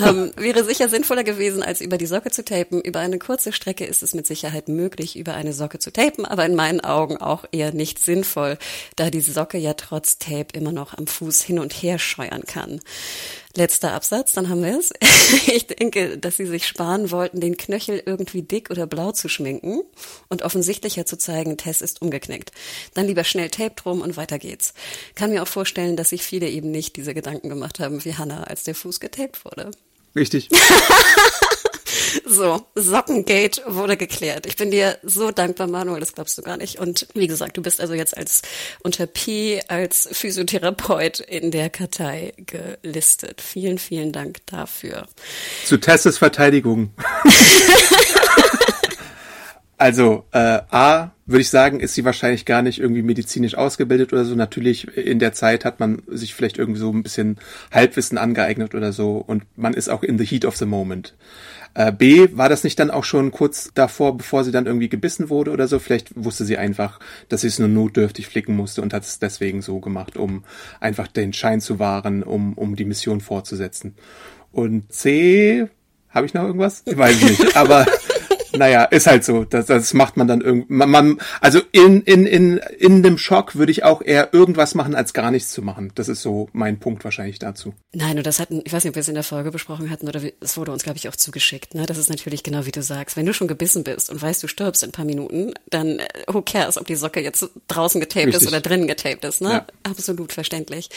[0.04, 2.82] Ähm, wäre sicher sinnvoller gewesen, als über die Socke zu tapen.
[2.82, 6.46] Über eine kurze Strecke ist es mit Sicherheit möglich, über eine Socke zu tapen, aber
[6.46, 8.58] in meinen Augen auch eher nicht sinnvoll,
[8.96, 12.80] da die Socke ja trotz Tape immer noch am Fuß hin und her scheuern kann.
[13.56, 14.92] Letzter Absatz, dann haben wir es.
[15.48, 19.82] Ich denke, dass sie sich sparen wollten, den Knöchel irgendwie dick oder blau zu schminken
[20.30, 22.52] und offensichtlicher zu zeigen, Tess ist umgeknickt.
[22.94, 24.74] Dann lieber schnell Tape drum und weiter geht's.
[25.16, 28.44] Kann mir auch vorstellen, dass sich viele eben nicht diese Gedanken gemacht haben wie Hannah,
[28.44, 29.72] als der Fuß getaped wurde.
[30.16, 30.50] Richtig.
[32.26, 34.46] So, Sockengate wurde geklärt.
[34.46, 36.80] Ich bin dir so dankbar, Manuel, das glaubst du gar nicht.
[36.80, 38.42] Und wie gesagt, du bist also jetzt als
[38.84, 43.42] unter Pi als Physiotherapeut in der Kartei gelistet.
[43.42, 45.08] Vielen, vielen Dank dafür.
[45.66, 46.94] Zu Tesses Verteidigung.
[49.82, 54.26] Also äh, A, würde ich sagen, ist sie wahrscheinlich gar nicht irgendwie medizinisch ausgebildet oder
[54.26, 54.36] so.
[54.36, 57.38] Natürlich in der Zeit hat man sich vielleicht irgendwie so ein bisschen
[57.72, 61.16] Halbwissen angeeignet oder so und man ist auch in the heat of the moment.
[61.74, 65.30] Äh, B, war das nicht dann auch schon kurz davor, bevor sie dann irgendwie gebissen
[65.30, 65.80] wurde oder so?
[65.80, 69.62] Vielleicht wusste sie einfach, dass sie es nur notdürftig flicken musste und hat es deswegen
[69.62, 70.44] so gemacht, um
[70.82, 73.96] einfach den Schein zu wahren, um, um die Mission fortzusetzen.
[74.52, 75.70] Und C,
[76.10, 76.84] habe ich noch irgendwas?
[76.86, 77.86] Ich weiß nicht, aber
[78.54, 79.44] naja, ist halt so.
[79.44, 80.74] Das, das macht man dann irgendwie.
[80.74, 84.96] Man, man, also in, in, in, in dem Schock würde ich auch eher irgendwas machen,
[84.96, 85.92] als gar nichts zu machen.
[85.96, 87.74] Das ist so mein Punkt wahrscheinlich dazu.
[87.94, 90.08] Nein, und das hatten, ich weiß nicht, ob wir es in der Folge besprochen hatten
[90.08, 91.76] oder es wurde uns, glaube ich, auch zugeschickt.
[91.76, 91.86] Ne?
[91.86, 93.18] Das ist natürlich genau wie du sagst.
[93.18, 96.08] Wenn du schon gebissen bist und weißt, du stirbst in ein paar Minuten, dann äh,
[96.28, 98.42] who cares, ob die Socke jetzt draußen getaped Richtig.
[98.44, 99.42] ist oder drinnen getaped ist.
[99.42, 99.52] Ne?
[99.52, 99.66] Ja.
[99.84, 100.90] Absolut verständlich.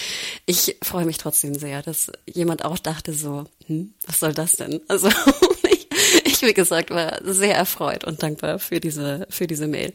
[0.47, 4.81] Ich freue mich trotzdem sehr, dass jemand auch dachte so, hm, was soll das denn?
[4.89, 5.09] Also
[6.25, 9.93] ich, wie gesagt, war sehr erfreut und dankbar für diese, für diese Mail.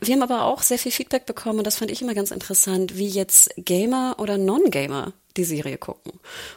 [0.00, 2.96] Wir haben aber auch sehr viel Feedback bekommen und das fand ich immer ganz interessant,
[2.96, 6.12] wie jetzt Gamer oder Non-Gamer die Serie gucken.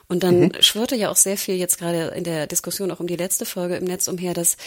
[0.07, 0.51] Und dann mhm.
[0.61, 3.75] schwirrte ja auch sehr viel jetzt gerade in der Diskussion auch um die letzte Folge
[3.75, 4.57] im Netz umher, dass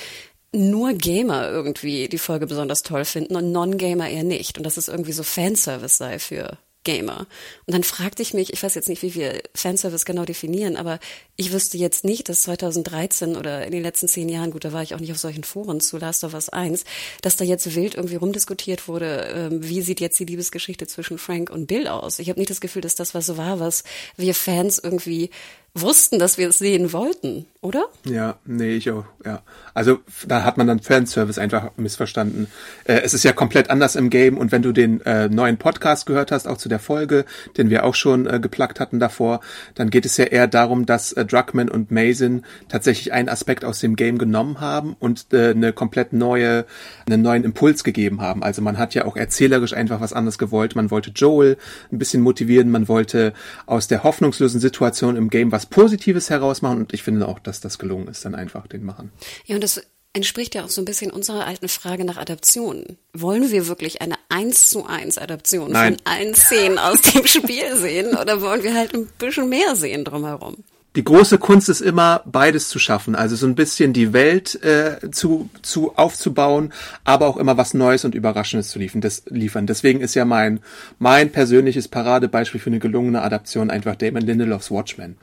[0.55, 4.59] nur Gamer irgendwie die Folge besonders toll finden und Non-Gamer eher nicht.
[4.59, 7.27] Und dass es irgendwie so Fanservice sei für Gamer.
[7.66, 10.99] Und dann fragte ich mich, ich weiß jetzt nicht, wie wir Fanservice genau definieren, aber
[11.37, 14.83] ich wüsste jetzt nicht, dass 2013 oder in den letzten zehn Jahren, gut, da war
[14.83, 16.85] ich auch nicht auf solchen Foren zu Last of Us 1,
[17.21, 21.51] dass da jetzt wild irgendwie rumdiskutiert wurde, ähm, wie sieht jetzt die Liebesgeschichte zwischen Frank
[21.51, 22.18] und Bill aus.
[22.18, 23.85] Ich habe nicht das Gefühl, dass das was war, was
[24.16, 25.31] wir Fans irgendwie
[25.75, 27.85] wussten, dass wir es sehen wollten, oder?
[28.05, 29.40] Ja, nee, ich auch, ja.
[29.72, 32.48] Also da hat man dann Fanservice einfach missverstanden.
[32.85, 36.07] Äh, es ist ja komplett anders im Game und wenn du den äh, neuen Podcast
[36.07, 37.25] gehört hast, auch zu der Folge,
[37.57, 39.40] den wir auch schon äh, geplagt hatten davor,
[39.77, 43.79] dann geht es ja eher darum, dass äh, Druckmann und Mason tatsächlich einen Aspekt aus
[43.79, 46.66] dem Game genommen haben und äh, eine komplett neue,
[47.07, 48.42] einen neuen Impuls gegeben haben.
[48.42, 50.75] Also man hat ja auch erzählerisch einfach was anderes gewollt.
[50.75, 51.57] Man wollte Joel
[51.92, 53.35] ein bisschen motivieren, man wollte
[53.66, 57.78] aus der hoffnungslosen Situation im Game was Positives herausmachen und ich finde auch, dass das
[57.78, 59.12] gelungen ist, dann einfach den Machen.
[59.46, 59.82] Ja, und das
[60.14, 62.98] entspricht ja auch so ein bisschen unserer alten Frage nach Adaptionen.
[63.12, 65.96] Wollen wir wirklich eine eins zu eins Adaption Nein.
[65.96, 70.04] von allen Szenen aus dem Spiel sehen oder wollen wir halt ein bisschen mehr sehen
[70.04, 70.64] drumherum?
[70.94, 73.14] Die große Kunst ist immer, beides zu schaffen.
[73.14, 76.72] Also so ein bisschen die Welt äh, zu, zu aufzubauen,
[77.05, 79.00] aber auch immer was Neues und Überraschendes zu liefern.
[79.00, 79.66] Das, liefern.
[79.66, 80.61] Deswegen ist ja mein,
[80.98, 85.16] mein persönliches Paradebeispiel für eine gelungene Adaption einfach Damon Lindelofs Watchmen.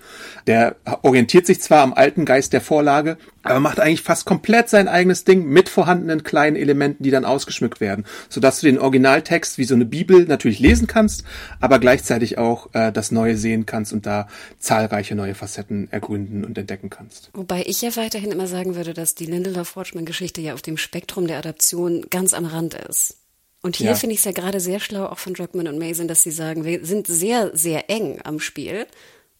[0.47, 4.88] Der orientiert sich zwar am alten Geist der Vorlage, aber macht eigentlich fast komplett sein
[4.88, 9.63] eigenes Ding mit vorhandenen kleinen Elementen, die dann ausgeschmückt werden, sodass du den Originaltext wie
[9.63, 11.23] so eine Bibel natürlich lesen kannst,
[11.60, 14.27] aber gleichzeitig auch äh, das Neue sehen kannst und da
[14.60, 15.59] zahlreiche neue Facetten
[15.91, 17.30] ergründen und entdecken kannst.
[17.34, 20.78] Wobei ich ja weiterhin immer sagen würde, dass die Lindelof Watchman Geschichte ja auf dem
[20.78, 23.17] Spektrum der Adaption ganz am Rand ist.
[23.62, 23.95] Und hier Ja.
[23.95, 26.63] finde ich es ja gerade sehr schlau auch von Druckmann und Mason, dass sie sagen,
[26.63, 28.88] wir sind sehr, sehr eng am Spiel.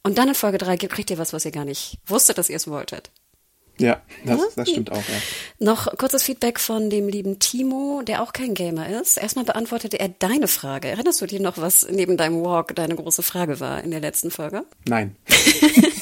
[0.04, 2.56] Und dann in Folge drei kriegt ihr was, was ihr gar nicht wusstet, dass ihr
[2.58, 3.12] es wolltet.
[3.78, 5.04] Ja, das, das stimmt auch, ja.
[5.60, 9.16] Noch kurzes Feedback von dem lieben Timo, der auch kein Gamer ist.
[9.16, 10.90] Erstmal beantwortete er deine Frage.
[10.90, 14.32] Erinnerst du dir noch, was neben deinem Walk deine große Frage war in der letzten
[14.32, 14.66] Folge?
[14.86, 15.16] Nein.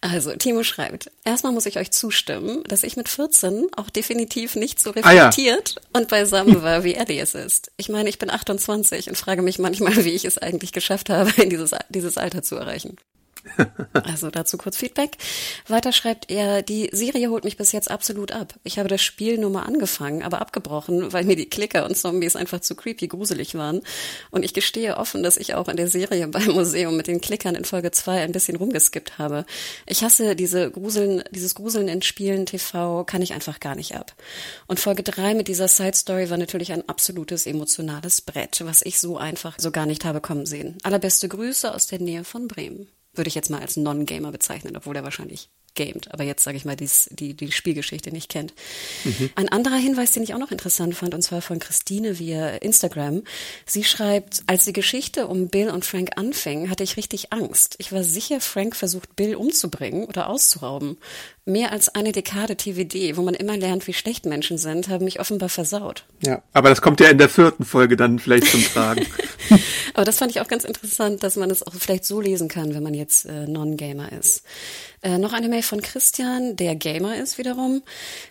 [0.00, 4.80] Also, Timo schreibt, erstmal muss ich euch zustimmen, dass ich mit 14 auch definitiv nicht
[4.80, 5.26] so Ah ja.
[5.26, 7.72] reflektiert und beisammen war, wie Ellie es ist.
[7.76, 11.30] Ich meine, ich bin 28 und frage mich manchmal, wie ich es eigentlich geschafft habe,
[11.42, 12.96] in dieses, dieses Alter zu erreichen.
[13.92, 15.16] Also dazu kurz Feedback.
[15.66, 18.54] Weiter schreibt er, die Serie holt mich bis jetzt absolut ab.
[18.64, 22.36] Ich habe das Spiel nur mal angefangen, aber abgebrochen, weil mir die Klicker und Zombies
[22.36, 23.80] einfach zu creepy gruselig waren.
[24.30, 27.54] Und ich gestehe offen, dass ich auch in der Serie beim Museum mit den Klickern
[27.54, 29.44] in Folge 2 ein bisschen rumgeskippt habe.
[29.86, 34.14] Ich hasse diese Gruseln, dieses Gruseln in Spielen TV kann ich einfach gar nicht ab.
[34.66, 38.98] Und Folge 3 mit dieser Side Story war natürlich ein absolutes emotionales Brett, was ich
[38.98, 40.78] so einfach so gar nicht habe kommen sehen.
[40.82, 44.96] Allerbeste Grüße aus der Nähe von Bremen würde ich jetzt mal als Non-Gamer bezeichnen, obwohl
[44.96, 48.52] er wahrscheinlich gamed, aber jetzt sage ich mal, dies, die die Spielgeschichte nicht kennt.
[49.36, 53.22] Ein anderer Hinweis, den ich auch noch interessant fand, und zwar von Christine via Instagram.
[53.64, 57.76] Sie schreibt, als die Geschichte um Bill und Frank anfing, hatte ich richtig Angst.
[57.78, 60.98] Ich war sicher, Frank versucht, Bill umzubringen oder auszurauben.
[61.48, 65.18] Mehr als eine Dekade TVD, wo man immer lernt, wie schlecht Menschen sind, haben mich
[65.18, 66.04] offenbar versaut.
[66.22, 69.06] Ja, aber das kommt ja in der vierten Folge dann vielleicht zum Tragen.
[69.94, 72.74] Aber das fand ich auch ganz interessant, dass man es auch vielleicht so lesen kann,
[72.74, 74.42] wenn man jetzt äh, Non-Gamer ist.
[75.02, 77.82] Äh, noch eine Mail von Christian, der Gamer ist wiederum.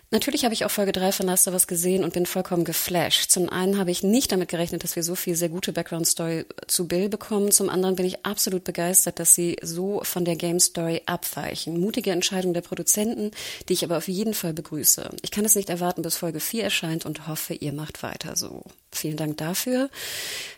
[0.09, 3.29] Natürlich habe ich auch Folge 3 von Last of Us gesehen und bin vollkommen geflasht.
[3.29, 6.87] Zum einen habe ich nicht damit gerechnet, dass wir so viel sehr gute Background-Story zu
[6.87, 7.51] Bill bekommen.
[7.51, 11.77] Zum anderen bin ich absolut begeistert, dass sie so von der Game-Story abweichen.
[11.77, 13.31] Mutige Entscheidung der Produzenten,
[13.67, 15.09] die ich aber auf jeden Fall begrüße.
[15.23, 18.63] Ich kann es nicht erwarten, bis Folge 4 erscheint und hoffe, ihr macht weiter so.
[18.91, 19.89] Vielen Dank dafür.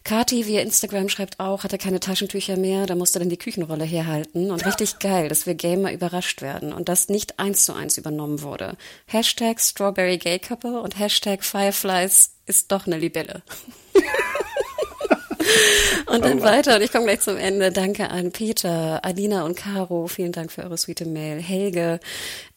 [0.04, 4.52] Kati via Instagram schreibt auch, hatte keine Taschentücher mehr, da musste dann die Küchenrolle herhalten.
[4.52, 8.42] Und richtig geil, dass wir Gamer überrascht werden und das nicht eins zu eins übernommen
[8.42, 8.78] wurde.
[9.08, 13.42] Hashtag Strawberry Gay Couple und Hashtag Fireflies ist doch eine Libelle.
[16.06, 17.72] Und dann weiter, und ich komme gleich zum Ende.
[17.72, 20.08] Danke an Peter, Alina und Caro.
[20.08, 21.40] Vielen Dank für eure sweete Mail.
[21.40, 22.00] Helge.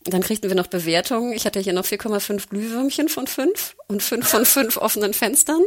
[0.05, 1.33] Dann kriegten wir noch Bewertungen.
[1.33, 5.63] Ich hatte hier noch 4,5 Glühwürmchen von 5 und 5 von 5 offenen Fenstern.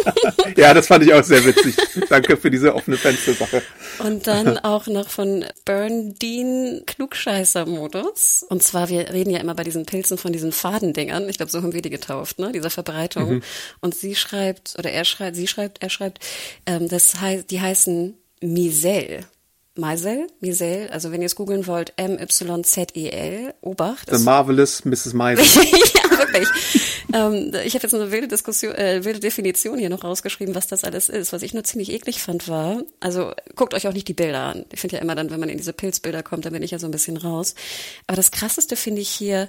[0.56, 1.76] ja, das fand ich auch sehr witzig.
[2.08, 3.62] Danke für diese offene Fenstersache.
[3.98, 8.44] Und dann auch noch von Berndean Klugscheißer-Modus.
[8.48, 11.28] Und zwar, wir reden ja immer bei diesen Pilzen von diesen Fadendingern.
[11.28, 12.52] Ich glaube, so haben wir die getauft, ne?
[12.52, 13.42] Dieser Verbreitung.
[13.80, 16.18] Und sie schreibt, oder er schreibt, sie schreibt, er schreibt,
[16.66, 19.24] ähm, das heißt, die heißen Misel.
[19.80, 24.08] Meisel, Misel, also wenn ihr es googeln wollt, M-Y-Z-E-L, Obacht.
[24.10, 25.14] The Marvelous Mrs.
[25.14, 25.44] Meisel.
[25.94, 26.48] ja, wirklich.
[27.12, 30.84] ähm, ich habe jetzt eine wilde Diskussion, äh, wilde Definition hier noch rausgeschrieben, was das
[30.84, 31.32] alles ist.
[31.32, 34.66] Was ich nur ziemlich eklig fand war, also guckt euch auch nicht die Bilder an.
[34.72, 36.78] Ich finde ja immer dann, wenn man in diese Pilzbilder kommt, dann bin ich ja
[36.78, 37.54] so ein bisschen raus.
[38.06, 39.48] Aber das krasseste finde ich hier,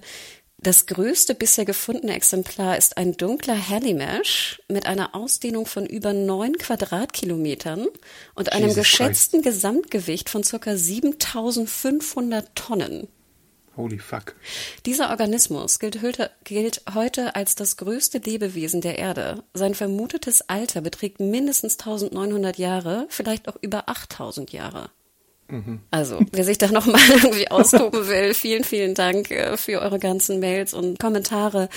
[0.63, 6.56] Das größte bisher gefundene Exemplar ist ein dunkler Hallimash mit einer Ausdehnung von über neun
[6.56, 7.88] Quadratkilometern
[8.36, 13.08] und einem Jesus geschätzten Gesamtgewicht von circa 7500 Tonnen.
[13.76, 14.36] Holy fuck.
[14.86, 19.43] Dieser Organismus gilt, heute- gilt heute als das größte Lebewesen der Erde.
[19.56, 24.91] Sein vermutetes Alter beträgt mindestens 1900 Jahre, vielleicht auch über 8000 Jahre.
[25.92, 30.40] Also, wer sich da nochmal irgendwie austoben will, vielen, vielen Dank äh, für eure ganzen
[30.40, 31.70] Mails und Kommentare.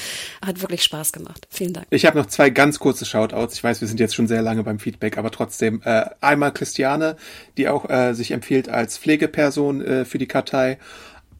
[0.44, 1.46] Hat wirklich Spaß gemacht.
[1.50, 1.86] Vielen Dank.
[1.90, 3.54] Ich habe noch zwei ganz kurze Shoutouts.
[3.54, 5.82] Ich weiß, wir sind jetzt schon sehr lange beim Feedback, aber trotzdem.
[5.84, 7.16] Äh, einmal Christiane,
[7.56, 10.78] die auch äh, sich empfiehlt als Pflegeperson äh, für die Kartei.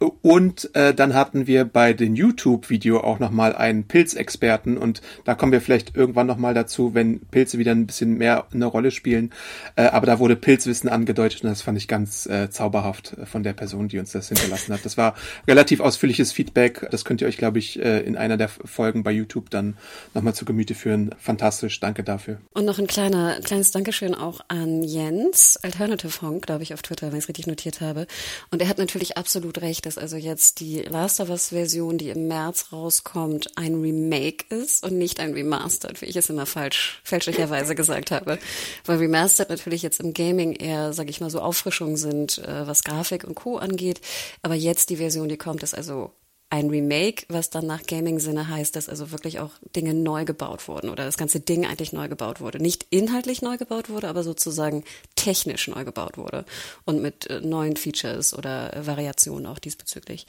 [0.08, 5.52] Und äh, dann hatten wir bei dem YouTube-Video auch nochmal einen Pilzexperten und da kommen
[5.52, 9.32] wir vielleicht irgendwann nochmal dazu, wenn Pilze wieder ein bisschen mehr eine Rolle spielen.
[9.76, 13.52] Äh, aber da wurde Pilzwissen angedeutet und das fand ich ganz äh, zauberhaft von der
[13.52, 14.84] Person, die uns das hinterlassen hat.
[14.84, 15.14] Das war
[15.46, 16.88] relativ ausführliches Feedback.
[16.90, 19.76] Das könnt ihr euch, glaube ich, äh, in einer der Folgen bei YouTube dann
[20.14, 21.14] nochmal zu Gemüte führen.
[21.18, 22.38] Fantastisch, danke dafür.
[22.52, 27.08] Und noch ein kleiner, kleines Dankeschön auch an Jens, Alternative Honk, glaube ich, auf Twitter,
[27.10, 28.06] wenn ich es richtig notiert habe.
[28.50, 32.10] Und er hat natürlich absolut recht, dass also jetzt die Last of Us Version, die
[32.10, 37.00] im März rauskommt, ein Remake ist und nicht ein Remastered, wie ich es immer falsch,
[37.04, 38.38] fälschlicherweise gesagt habe.
[38.84, 42.84] Weil Remastered natürlich jetzt im Gaming eher, sag ich mal, so Auffrischungen sind, äh, was
[42.84, 43.56] Grafik und Co.
[43.56, 44.00] angeht.
[44.42, 46.12] Aber jetzt die Version, die kommt, ist also
[46.54, 50.88] ein Remake, was dann nach Gaming-Sinne heißt, dass also wirklich auch Dinge neu gebaut wurden
[50.88, 52.62] oder das ganze Ding eigentlich neu gebaut wurde.
[52.62, 54.84] Nicht inhaltlich neu gebaut wurde, aber sozusagen
[55.16, 56.44] technisch neu gebaut wurde
[56.84, 60.28] und mit äh, neuen Features oder äh, Variationen auch diesbezüglich.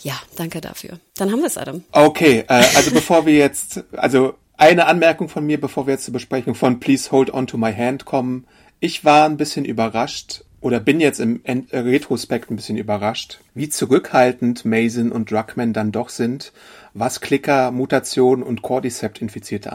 [0.00, 1.00] Ja, danke dafür.
[1.16, 1.84] Dann haben wir es, Adam.
[1.92, 6.14] Okay, äh, also bevor wir jetzt, also eine Anmerkung von mir, bevor wir jetzt zur
[6.14, 8.46] Besprechung von Please Hold On to My Hand kommen.
[8.80, 13.68] Ich war ein bisschen überrascht oder bin jetzt im äh, Retrospekt ein bisschen überrascht, wie
[13.68, 16.52] zurückhaltend Mason und Druckmann dann doch sind,
[16.94, 19.72] was Klicker, Mutation und Cordycept-Infizierte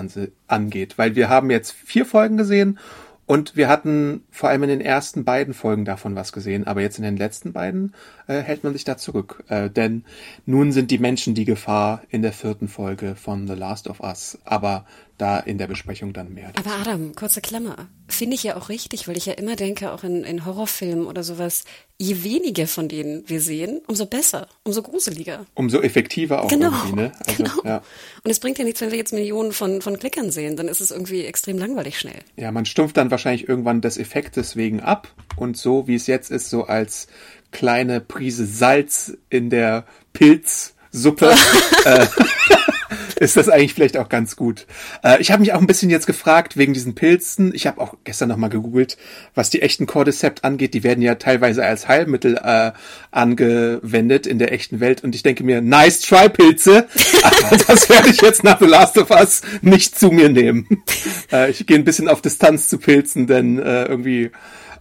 [0.47, 0.97] angeht.
[0.97, 2.79] Weil wir haben jetzt vier Folgen gesehen
[3.25, 6.97] und wir hatten vor allem in den ersten beiden Folgen davon was gesehen, aber jetzt
[6.97, 7.93] in den letzten beiden
[8.27, 9.43] äh, hält man sich da zurück.
[9.49, 10.05] Äh, denn
[10.45, 14.37] nun sind die Menschen die Gefahr in der vierten Folge von The Last of Us.
[14.45, 14.85] Aber
[15.17, 16.51] da in der Besprechung dann mehr.
[16.57, 17.87] Aber Adam, kurze Klammer.
[18.07, 21.23] Finde ich ja auch richtig, weil ich ja immer denke, auch in, in Horrorfilmen oder
[21.23, 21.65] sowas,
[21.99, 25.45] je weniger von denen wir sehen, umso besser, umso gruseliger.
[25.53, 27.11] Umso effektiver auch Genau, irgendwie, ne?
[27.25, 27.63] Also, genau.
[27.63, 27.77] ja.
[28.23, 30.81] Und es bringt ja nichts, wenn wir jetzt Millionen von, von Klickern sehen, dann ist
[30.81, 32.19] es irgendwie extrem langweilig schnell.
[32.35, 36.31] ja, man stumpft dann wahrscheinlich irgendwann des Effektes wegen ab und so, wie es jetzt
[36.31, 37.07] ist, so als
[37.53, 41.33] kleine Prise Salz in der Pilzsuppe,
[41.85, 42.07] äh,
[43.23, 44.65] ist das eigentlich vielleicht auch ganz gut.
[45.03, 47.53] Äh, ich habe mich auch ein bisschen jetzt gefragt wegen diesen Pilzen.
[47.55, 48.97] Ich habe auch gestern nochmal gegoogelt,
[49.35, 50.73] was die echten Cordyceps angeht.
[50.73, 52.71] Die werden ja teilweise als Heilmittel äh,
[53.11, 55.03] angewendet in der echten Welt.
[55.03, 56.87] Und ich denke mir, nice try, Pilze.
[57.21, 60.83] Aber das werde ich jetzt nach The Last of Us nicht zu mir nehmen.
[61.31, 64.31] Äh, ich gehe ein bisschen auf Distanz zu Pilzen, denn äh, irgendwie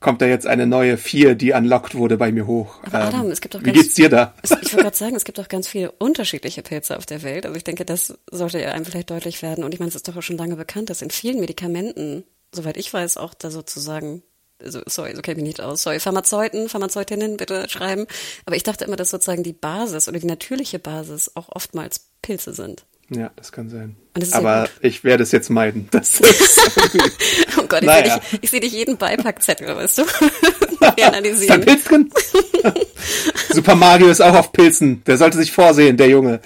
[0.03, 2.77] kommt da jetzt eine neue Vier, die unlocked wurde bei mir hoch.
[2.85, 4.35] Ähm, Aber Adam, es gibt doch Wie ganz- geht's dir da?
[4.43, 7.47] Es- Ich wollte gerade sagen, es gibt auch ganz viele unterschiedliche Pilze auf der Welt.
[7.47, 9.65] Also ich denke, das sollte ja einem vielleicht deutlich werden.
[9.65, 12.77] Und ich meine, es ist doch auch schon lange bekannt, dass in vielen Medikamenten, soweit
[12.77, 14.23] ich weiß, auch da sozusagen,
[14.63, 18.07] also sorry, so kenne ich mich nicht aus, sorry, Pharmazeuten, Pharmazeutinnen bitte schreiben.
[18.45, 22.53] Aber ich dachte immer, dass sozusagen die Basis oder die natürliche Basis auch oftmals Pilze
[22.53, 22.85] sind.
[23.11, 23.97] Ja, das kann sein.
[24.17, 24.71] Ja Aber gut.
[24.81, 25.89] ich werde es jetzt meiden.
[25.91, 26.61] Das ist
[27.73, 28.05] Gott, ich Naja.
[28.05, 30.03] sehe dich, ich seh dich jeden Beipackzettel, weißt du?
[31.03, 31.61] Analysieren.
[31.63, 32.11] Pilz drin?
[33.51, 35.03] Super Mario ist auch auf Pilzen.
[35.05, 36.41] Der sollte sich vorsehen, der Junge.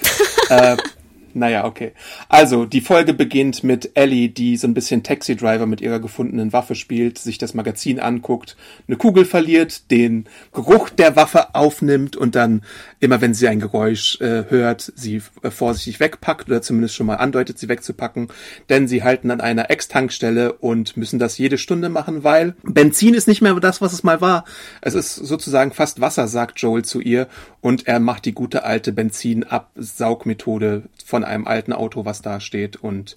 [0.49, 0.77] äh,
[1.37, 1.93] naja, okay.
[2.31, 6.75] Also, die Folge beginnt mit Ellie, die so ein bisschen Taxi-Driver mit ihrer gefundenen Waffe
[6.75, 8.57] spielt, sich das Magazin anguckt,
[8.89, 12.63] eine Kugel verliert, den Geruch der Waffe aufnimmt und dann
[13.01, 17.17] immer, wenn sie ein Geräusch äh, hört, sie äh, vorsichtig wegpackt oder zumindest schon mal
[17.17, 18.29] andeutet, sie wegzupacken.
[18.71, 23.29] Denn sie halten an einer Ex-Tankstelle und müssen das jede Stunde machen, weil Benzin ist
[23.29, 24.47] nicht mehr das, was es mal war.
[24.81, 27.29] Es ist sozusagen fast Wasser, sagt Joel zu ihr.
[27.67, 32.77] Und er macht die gute alte Benzinabsaugmethode von einem alten Auto, was da steht.
[32.77, 33.17] Und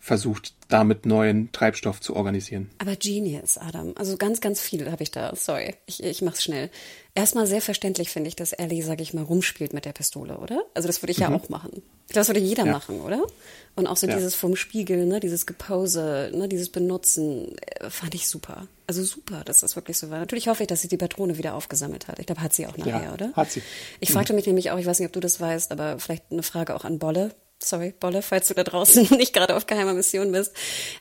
[0.00, 2.70] versucht damit neuen Treibstoff zu organisieren.
[2.78, 3.94] Aber Genius, Adam.
[3.96, 5.34] Also ganz, ganz viel habe ich da.
[5.34, 6.70] Sorry, ich, ich mach's schnell.
[7.14, 10.62] Erstmal sehr verständlich finde ich, dass Ellie, sag ich mal, rumspielt mit der Pistole, oder?
[10.74, 11.70] Also das würde ich ja auch machen.
[12.06, 12.68] Ich glaube, das würde jeder Mhm.
[12.68, 12.72] Ja.
[12.74, 13.26] machen, oder?
[13.74, 14.14] Und auch so Ja.
[14.14, 18.68] dieses vom Spiegel, ne, dieses Gepose, ne, dieses Benutzen, äh, fand ich super.
[18.86, 20.18] Also super, dass das wirklich so war.
[20.20, 22.18] Natürlich hoffe ich, dass sie die Patrone wieder aufgesammelt hat.
[22.18, 23.32] Ich glaube, hat sie auch nachher, Ja, oder?
[23.34, 23.62] hat sie.
[24.00, 26.42] Ich fragte mich nämlich auch, ich weiß nicht, ob du das weißt, aber vielleicht eine
[26.42, 27.34] Frage auch an Bolle.
[27.60, 30.52] Sorry, Bolle, falls du da draußen nicht gerade auf geheimer Mission bist.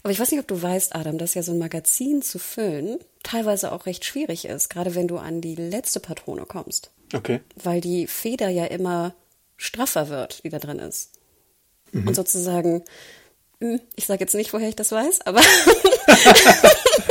[0.03, 2.99] Aber ich weiß nicht, ob du weißt, Adam, dass ja so ein Magazin zu füllen
[3.23, 6.91] teilweise auch recht schwierig ist, gerade wenn du an die letzte Patrone kommst.
[7.13, 7.41] Okay.
[7.55, 9.13] Weil die Feder ja immer
[9.57, 11.11] straffer wird, die da drin ist.
[11.91, 12.07] Mhm.
[12.07, 12.83] Und sozusagen,
[13.59, 15.41] hm, ich sage jetzt nicht, woher ich das weiß, aber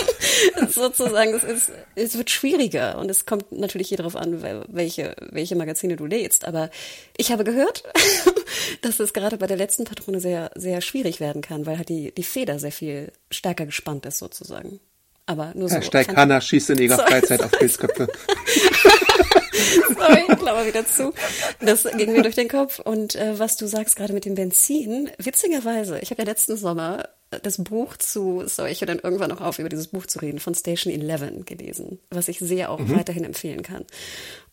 [0.69, 5.57] sozusagen, es, ist, es wird schwieriger und es kommt natürlich hier darauf an, welche, welche
[5.57, 6.47] Magazine du lädst.
[6.47, 6.71] Aber
[7.17, 7.85] ich habe gehört,
[8.83, 12.12] dass es gerade bei der letzten Patrone sehr, sehr schwierig werden kann, weil halt die,
[12.12, 14.81] die Feder sehr viel stärker gespannt ist sozusagen.
[15.27, 15.77] Aber nur so.
[15.77, 18.07] Hashtag Hannah schießt in ihrer Freizeit auf Pilzköpfe.
[19.99, 21.12] Sorry, Klammer wieder zu.
[21.61, 22.79] Das ging mir durch den Kopf.
[22.79, 27.09] Und äh, was du sagst gerade mit dem Benzin, witzigerweise, ich habe ja letzten Sommer
[27.31, 30.39] das Buch zu, sorry, ich höre dann irgendwann noch auf, über dieses Buch zu reden,
[30.39, 32.97] von Station 11 gelesen, was ich sehr auch mhm.
[32.97, 33.85] weiterhin empfehlen kann.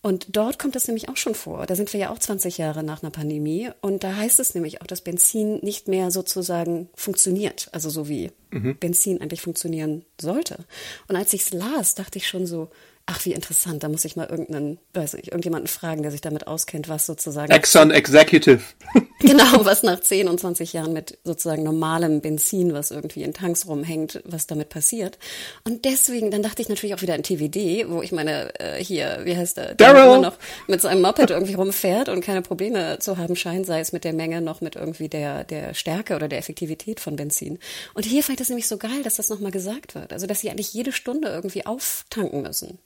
[0.01, 1.65] Und dort kommt das nämlich auch schon vor.
[1.65, 3.69] Da sind wir ja auch 20 Jahre nach einer Pandemie.
[3.79, 7.69] Und da heißt es nämlich auch, dass Benzin nicht mehr sozusagen funktioniert.
[7.71, 8.75] Also so wie mhm.
[8.77, 10.65] Benzin eigentlich funktionieren sollte.
[11.07, 12.69] Und als ich es las, dachte ich schon so,
[13.05, 13.83] Ach, wie interessant.
[13.83, 17.51] Da muss ich mal irgendeinen, weiß ich, irgendjemanden fragen, der sich damit auskennt, was sozusagen.
[17.51, 18.61] Exxon Executive.
[19.19, 23.67] genau, was nach 10 und 20 Jahren mit sozusagen normalem Benzin, was irgendwie in Tanks
[23.67, 25.19] rumhängt, was damit passiert.
[25.65, 29.19] Und deswegen, dann dachte ich natürlich auch wieder an TWD, wo ich meine, äh, hier,
[29.23, 30.37] wie heißt der, der immer noch
[30.67, 34.13] mit seinem Moped irgendwie rumfährt und keine Probleme zu haben scheint, sei es mit der
[34.13, 37.59] Menge noch mit irgendwie der, der Stärke oder der Effektivität von Benzin.
[37.95, 40.13] Und hier fand ich das nämlich so geil, dass das nochmal gesagt wird.
[40.13, 42.79] Also, dass sie eigentlich jede Stunde irgendwie auftanken müssen.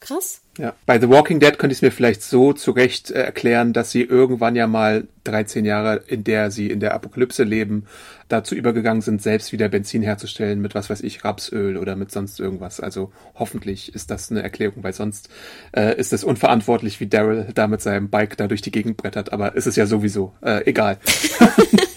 [0.00, 0.40] Krass.
[0.56, 3.90] Ja, bei The Walking Dead könnte ich es mir vielleicht so zurecht äh, erklären, dass
[3.90, 7.86] sie irgendwann ja mal 13 Jahre, in der sie in der Apokalypse leben,
[8.28, 12.40] dazu übergegangen sind, selbst wieder Benzin herzustellen mit was weiß ich, Rapsöl oder mit sonst
[12.40, 12.80] irgendwas.
[12.80, 15.28] Also hoffentlich ist das eine Erklärung, weil sonst
[15.72, 19.34] äh, ist es unverantwortlich, wie Daryl da mit seinem Bike da durch die Gegend brettert.
[19.34, 20.98] Aber ist es ja sowieso äh, egal.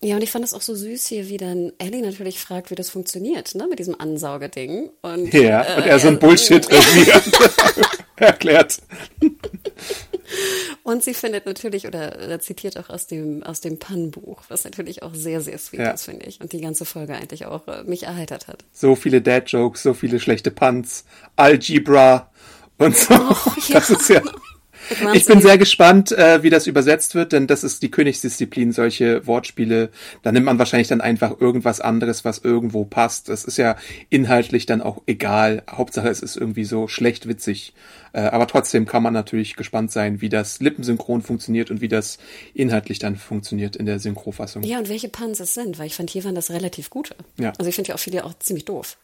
[0.00, 2.76] Ja, und ich fand es auch so süß hier, wie dann Ellie natürlich fragt, wie
[2.76, 4.90] das funktioniert, ne, mit diesem Ansaugeding.
[5.02, 6.68] Und, ja, äh, und er so ein Bullshit
[8.16, 8.78] erklärt.
[10.84, 15.02] Und sie findet natürlich oder, oder zitiert auch aus dem, aus dem Pannbuch, was natürlich
[15.02, 15.90] auch sehr, sehr sweet ja.
[15.90, 16.40] ist, finde ich.
[16.40, 18.64] Und die ganze Folge eigentlich auch äh, mich erheitert hat.
[18.72, 22.30] So viele Dad-Jokes, so viele schlechte Puns, Algebra
[22.78, 23.14] und so.
[23.14, 23.74] Oh, ja.
[23.80, 24.22] Das ist ja
[25.14, 29.26] ich bin sehr gespannt, äh, wie das übersetzt wird, denn das ist die Königsdisziplin, solche
[29.26, 29.90] Wortspiele.
[30.22, 33.28] Da nimmt man wahrscheinlich dann einfach irgendwas anderes, was irgendwo passt.
[33.28, 33.76] Das ist ja
[34.08, 35.62] inhaltlich dann auch egal.
[35.70, 37.74] Hauptsache, es ist irgendwie so schlecht witzig.
[38.12, 42.18] Äh, aber trotzdem kann man natürlich gespannt sein, wie das Lippensynchron funktioniert und wie das
[42.54, 44.62] inhaltlich dann funktioniert in der Synchrofassung.
[44.62, 47.14] Ja, und welche Puns es sind, weil ich fand, hier waren das relativ gute.
[47.38, 47.52] Ja.
[47.58, 48.98] Also ich finde ja auch viele auch ziemlich doof.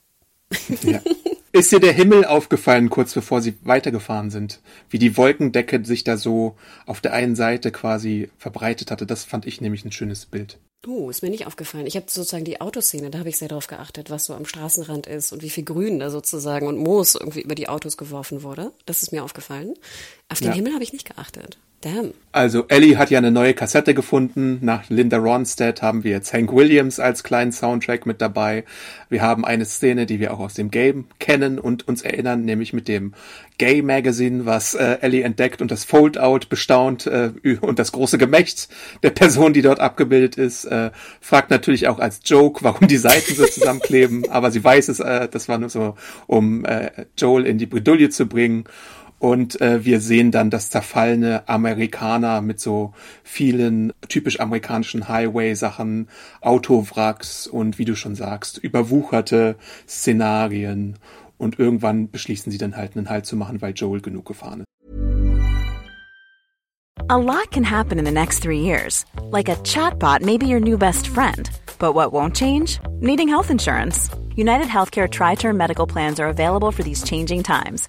[0.83, 1.01] Ja.
[1.55, 4.59] Ist dir der Himmel aufgefallen, kurz bevor sie weitergefahren sind?
[4.91, 9.07] Wie die Wolkendecke sich da so auf der einen Seite quasi verbreitet hatte.
[9.07, 10.59] Das fand ich nämlich ein schönes Bild.
[10.85, 11.87] Oh, ist mir nicht aufgefallen.
[11.87, 15.07] Ich habe sozusagen die Autoszene, da habe ich sehr darauf geachtet, was so am Straßenrand
[15.07, 18.73] ist und wie viel Grün da sozusagen und Moos irgendwie über die Autos geworfen wurde.
[18.85, 19.75] Das ist mir aufgefallen.
[20.29, 20.55] Auf den ja.
[20.55, 21.59] Himmel habe ich nicht geachtet.
[21.85, 22.15] Damn.
[22.33, 24.59] Also Ellie hat ja eine neue Kassette gefunden.
[24.63, 28.65] Nach Linda Ronstadt haben wir jetzt Hank Williams als kleinen Soundtrack mit dabei.
[29.11, 32.73] Wir haben eine Szene, die wir auch aus dem Game kennen und uns erinnern, nämlich
[32.73, 33.13] mit dem
[33.59, 38.71] Gay Magazine, was äh, Ellie entdeckt und das Foldout bestaunt äh, und das große Gemächt
[39.03, 40.65] der Person, die dort abgebildet ist.
[40.65, 45.01] Äh, fragt natürlich auch als Joke, warum die Seiten so zusammenkleben, aber sie weiß es,
[45.01, 48.65] äh, das war nur so, um äh, Joel in die Bredouille zu bringen.
[49.25, 56.09] Und äh, wir sehen dann das zerfallene Amerikaner mit so vielen typisch amerikanischen Highway-Sachen,
[56.43, 59.57] Autowracks und wie du schon sagst, überwucherte
[59.89, 60.99] Szenarien.
[61.39, 64.67] Und irgendwann beschließen sie dann halt einen Halt zu machen, weil Joel genug gefahren ist.
[67.09, 69.07] A lot can happen in the next three years.
[69.31, 71.49] Like a chatbot may be your new best friend.
[71.79, 72.79] But what won't change?
[73.01, 74.11] Needing health insurance.
[74.37, 77.89] United Healthcare Tri Term Medical Plans are available for these changing times.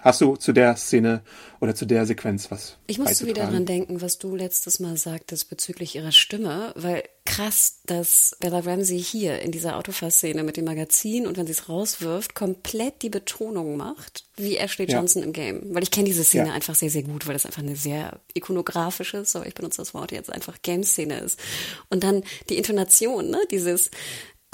[0.00, 1.22] Hast du zu der Szene
[1.60, 2.78] oder zu der Sequenz was?
[2.86, 7.80] Ich musste wieder daran denken, was du letztes Mal sagtest bezüglich ihrer Stimme, weil krass,
[7.84, 12.34] dass Bella Ramsey hier in dieser Autofahrszene mit dem Magazin und wenn sie es rauswirft,
[12.34, 15.26] komplett die Betonung macht, wie Ashley Johnson ja.
[15.26, 15.74] im Game.
[15.74, 16.54] Weil ich kenne diese Szene ja.
[16.54, 20.10] einfach sehr, sehr gut, weil das einfach eine sehr ikonografische, sorry, ich benutze das Wort
[20.10, 21.38] jetzt einfach Game-Szene ist.
[21.90, 23.90] Und dann die Intonation, ne, dieses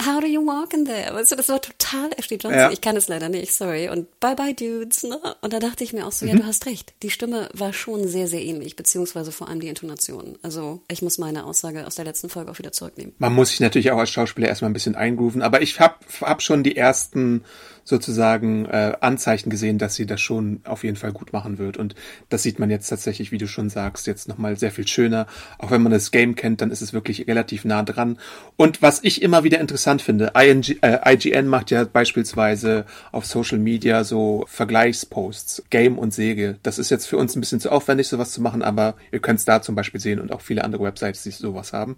[0.05, 1.13] how do you walk in there?
[1.13, 2.59] Weißt du, das war total Ashley Johnson.
[2.59, 2.71] Ja.
[2.71, 3.89] Ich kann es leider nicht, sorry.
[3.89, 5.03] Und bye bye dudes.
[5.03, 5.19] Ne?
[5.41, 6.39] Und da dachte ich mir auch so, ja, mhm.
[6.39, 6.93] du hast recht.
[7.03, 10.37] Die Stimme war schon sehr, sehr ähnlich, beziehungsweise vor allem die Intonation.
[10.41, 13.13] Also ich muss meine Aussage aus der letzten Folge auch wieder zurücknehmen.
[13.17, 16.41] Man muss sich natürlich auch als Schauspieler erstmal ein bisschen eingrooven, aber ich habe hab
[16.41, 17.43] schon die ersten
[17.83, 21.77] sozusagen äh, Anzeichen gesehen, dass sie das schon auf jeden Fall gut machen wird.
[21.77, 21.95] Und
[22.29, 25.27] das sieht man jetzt tatsächlich, wie du schon sagst, jetzt nochmal sehr viel schöner.
[25.57, 28.17] Auch wenn man das Game kennt, dann ist es wirklich relativ nah dran.
[28.55, 33.59] Und was ich immer wieder interessant finde, ING, äh, IGN macht ja beispielsweise auf Social
[33.59, 36.57] Media so Vergleichsposts, Game und Serie.
[36.63, 39.39] Das ist jetzt für uns ein bisschen zu aufwendig, sowas zu machen, aber ihr könnt
[39.39, 41.97] es da zum Beispiel sehen und auch viele andere Websites, die sowas haben.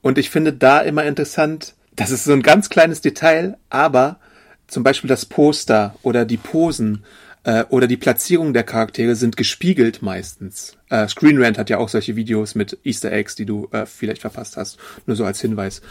[0.00, 4.18] Und ich finde da immer interessant, das ist so ein ganz kleines Detail, aber
[4.72, 7.04] zum Beispiel das Poster oder die Posen
[7.44, 10.76] äh, oder die Platzierung der Charaktere sind gespiegelt meistens.
[10.88, 14.20] Äh, Screen Rant hat ja auch solche Videos mit Easter Eggs, die du äh, vielleicht
[14.20, 15.82] verpasst hast, nur so als Hinweis.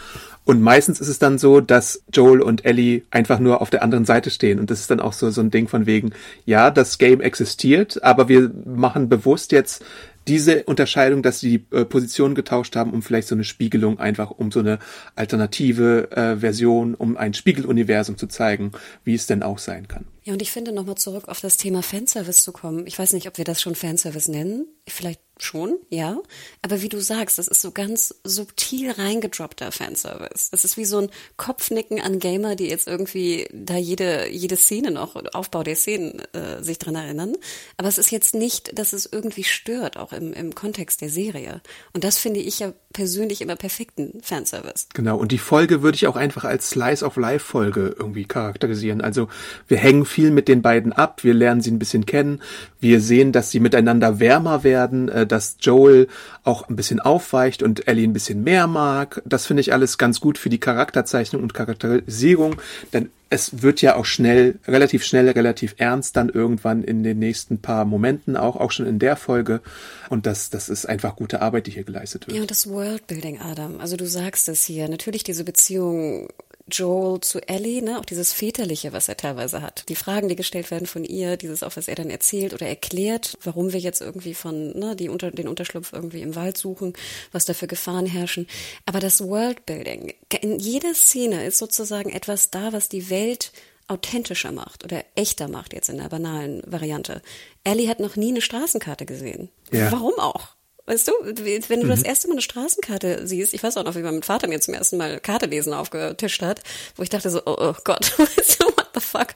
[0.44, 4.04] Und meistens ist es dann so, dass Joel und Ellie einfach nur auf der anderen
[4.04, 4.58] Seite stehen.
[4.58, 6.12] Und das ist dann auch so, so ein Ding von wegen,
[6.44, 9.84] ja, das Game existiert, aber wir machen bewusst jetzt
[10.28, 14.30] diese Unterscheidung, dass sie die äh, Position getauscht haben, um vielleicht so eine Spiegelung einfach,
[14.30, 14.78] um so eine
[15.16, 18.72] alternative äh, Version, um ein Spiegeluniversum zu zeigen,
[19.04, 20.04] wie es denn auch sein kann.
[20.24, 22.86] Ja, und ich finde, nochmal zurück auf das Thema Fanservice zu kommen.
[22.86, 24.66] Ich weiß nicht, ob wir das schon Fanservice nennen.
[24.86, 26.18] Vielleicht schon, ja.
[26.62, 30.50] Aber wie du sagst, das ist so ganz subtil reingedroppter Fanservice.
[30.50, 34.90] Das ist wie so ein Kopfnicken an Gamer, die jetzt irgendwie da jede, jede Szene
[34.90, 37.34] noch, Aufbau der Szenen äh, sich dran erinnern.
[37.76, 41.60] Aber es ist jetzt nicht, dass es irgendwie stört, auch im, im Kontext der Serie.
[41.92, 44.86] Und das finde ich ja persönlich immer perfekten Fanservice.
[44.94, 45.16] Genau.
[45.16, 49.00] Und die Folge würde ich auch einfach als Slice of Life Folge irgendwie charakterisieren.
[49.00, 49.28] Also
[49.66, 51.24] wir hängen viel mit den beiden ab.
[51.24, 52.40] Wir lernen sie ein bisschen kennen.
[52.80, 55.08] Wir sehen, dass sie miteinander wärmer werden.
[55.08, 56.08] Äh, dass Joel
[56.44, 59.22] auch ein bisschen aufweicht und Ellie ein bisschen mehr mag.
[59.24, 62.56] Das finde ich alles ganz gut für die Charakterzeichnung und Charakterisierung,
[62.92, 67.62] denn es wird ja auch schnell, relativ schnell, relativ ernst dann irgendwann in den nächsten
[67.62, 69.62] paar Momenten, auch, auch schon in der Folge.
[70.10, 72.36] Und das, das ist einfach gute Arbeit, die hier geleistet wird.
[72.36, 73.80] Ja, und das Worldbuilding, Adam.
[73.80, 74.86] Also du sagst es hier.
[74.86, 76.28] Natürlich diese Beziehung
[76.70, 79.88] Joel zu Ellie, ne, auch dieses Väterliche, was er teilweise hat.
[79.88, 83.36] Die Fragen, die gestellt werden von ihr, dieses auch, was er dann erzählt oder erklärt,
[83.42, 86.92] warum wir jetzt irgendwie von, ne, die unter, den Unterschlupf irgendwie im Wald suchen,
[87.32, 88.46] was da für Gefahren herrschen.
[88.86, 93.52] Aber das Worldbuilding, in jeder Szene ist sozusagen etwas da, was die Welt
[93.88, 97.22] authentischer macht oder echter macht, jetzt in der banalen Variante.
[97.64, 99.50] Ellie hat noch nie eine Straßenkarte gesehen.
[99.70, 99.92] Ja.
[99.92, 100.56] Warum auch?
[100.86, 101.90] Weißt du, wenn du mhm.
[101.90, 104.74] das erste Mal eine Straßenkarte siehst, ich weiß auch noch, wie mein Vater mir zum
[104.74, 106.60] ersten Mal Karte lesen aufgetischt hat,
[106.96, 109.28] wo ich dachte so, oh, oh Gott, weißt du, what the fuck?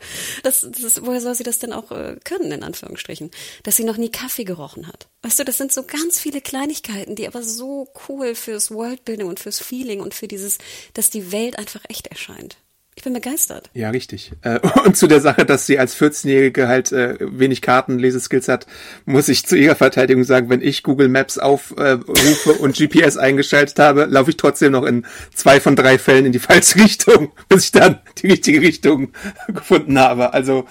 [0.42, 3.30] Das, das woher soll sie das denn auch äh, können, in Anführungsstrichen?
[3.62, 5.08] Dass sie noch nie Kaffee gerochen hat.
[5.22, 9.38] Weißt du, das sind so ganz viele Kleinigkeiten, die aber so cool fürs Worldbuilding und
[9.38, 10.58] fürs Feeling und für dieses,
[10.94, 12.56] dass die Welt einfach echt erscheint.
[12.98, 13.68] Ich bin begeistert.
[13.74, 14.32] Ja, richtig.
[14.40, 18.66] Äh, und zu der Sache, dass sie als 14-Jährige halt äh, wenig Kartenleseskills hat,
[19.04, 24.06] muss ich zu ihrer Verteidigung sagen, wenn ich Google Maps aufrufe und GPS eingeschaltet habe,
[24.06, 27.72] laufe ich trotzdem noch in zwei von drei Fällen in die falsche Richtung, bis ich
[27.72, 29.12] dann die richtige Richtung
[29.48, 30.32] gefunden habe.
[30.32, 30.66] Also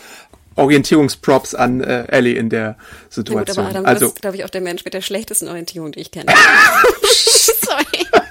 [0.55, 2.75] Orientierungsprops an äh, Ellie in der
[3.09, 3.37] Situation.
[3.37, 5.99] Ja gut, aber Adam, also, glaube ich, auch der Mensch mit der schlechtesten Orientierung, die
[5.99, 6.33] ich kenne.
[7.03, 8.23] Sorry.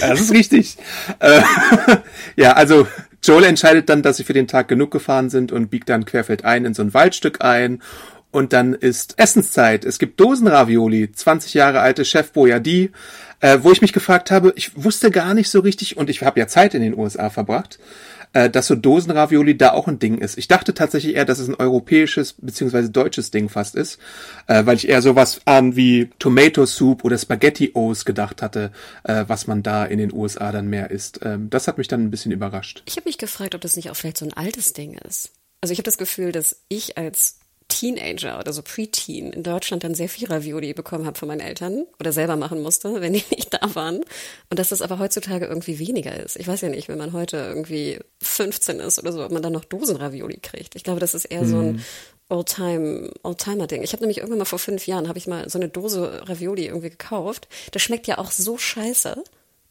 [0.00, 0.76] Das ist richtig.
[1.18, 1.40] Äh,
[2.36, 2.86] ja, also
[3.22, 6.64] Joel entscheidet dann, dass sie für den Tag genug gefahren sind und biegt dann querfeldein
[6.64, 7.82] in so ein Waldstück ein.
[8.30, 9.84] Und dann ist Essenszeit.
[9.84, 12.90] Es gibt Dosenravioli, 20 Jahre alte Chef Boyardee,
[13.40, 16.40] äh, wo ich mich gefragt habe, ich wusste gar nicht so richtig und ich habe
[16.40, 17.78] ja Zeit in den USA verbracht
[18.34, 20.36] äh, dass so Dosenravioli da auch ein Ding ist.
[20.36, 23.98] Ich dachte tatsächlich eher, dass es ein europäisches beziehungsweise deutsches Ding fast ist,
[24.46, 28.72] äh, weil ich eher sowas an wie Tomato Soup oder Spaghetti O's gedacht hatte,
[29.04, 31.20] äh, was man da in den USA dann mehr isst.
[31.22, 32.82] Ähm, das hat mich dann ein bisschen überrascht.
[32.86, 35.30] Ich habe mich gefragt, ob das nicht auch vielleicht so ein altes Ding ist.
[35.60, 37.38] Also ich habe das Gefühl, dass ich als
[37.74, 41.86] Teenager oder so Preteen in Deutschland dann sehr viel Ravioli bekommen habe von meinen Eltern
[41.98, 44.04] oder selber machen musste, wenn die nicht da waren.
[44.48, 46.36] Und dass das aber heutzutage irgendwie weniger ist.
[46.36, 49.52] Ich weiß ja nicht, wenn man heute irgendwie 15 ist oder so, ob man dann
[49.52, 50.76] noch Dosen-Ravioli kriegt.
[50.76, 51.48] Ich glaube, das ist eher hm.
[51.48, 51.82] so ein mhm.
[52.28, 53.82] Oldtime, Oldtimer-Ding.
[53.82, 56.66] Ich habe nämlich irgendwann mal vor fünf Jahren, habe ich mal so eine Dose Ravioli
[56.66, 57.48] irgendwie gekauft.
[57.72, 59.22] Das schmeckt ja auch so scheiße.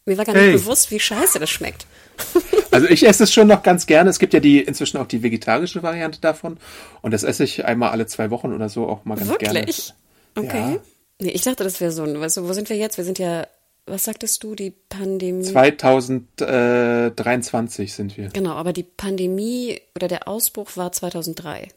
[0.06, 0.52] Mir war gar nicht hey.
[0.52, 1.86] bewusst, wie scheiße das schmeckt.
[2.70, 4.10] Also ich esse es schon noch ganz gerne.
[4.10, 6.56] Es gibt ja die inzwischen auch die vegetarische Variante davon.
[7.02, 9.48] Und das esse ich einmal alle zwei Wochen oder so auch mal ganz Wirklich?
[9.48, 9.60] gerne.
[9.60, 9.94] Wirklich?
[10.34, 10.72] Okay.
[10.72, 10.80] Ja.
[11.20, 12.96] Nee, ich dachte, das wäre so ein, weißt du, wo sind wir jetzt?
[12.96, 13.46] Wir sind ja,
[13.86, 15.44] was sagtest du, die Pandemie?
[15.44, 18.30] 2023 sind wir.
[18.30, 21.68] Genau, aber die Pandemie oder der Ausbruch war 2003.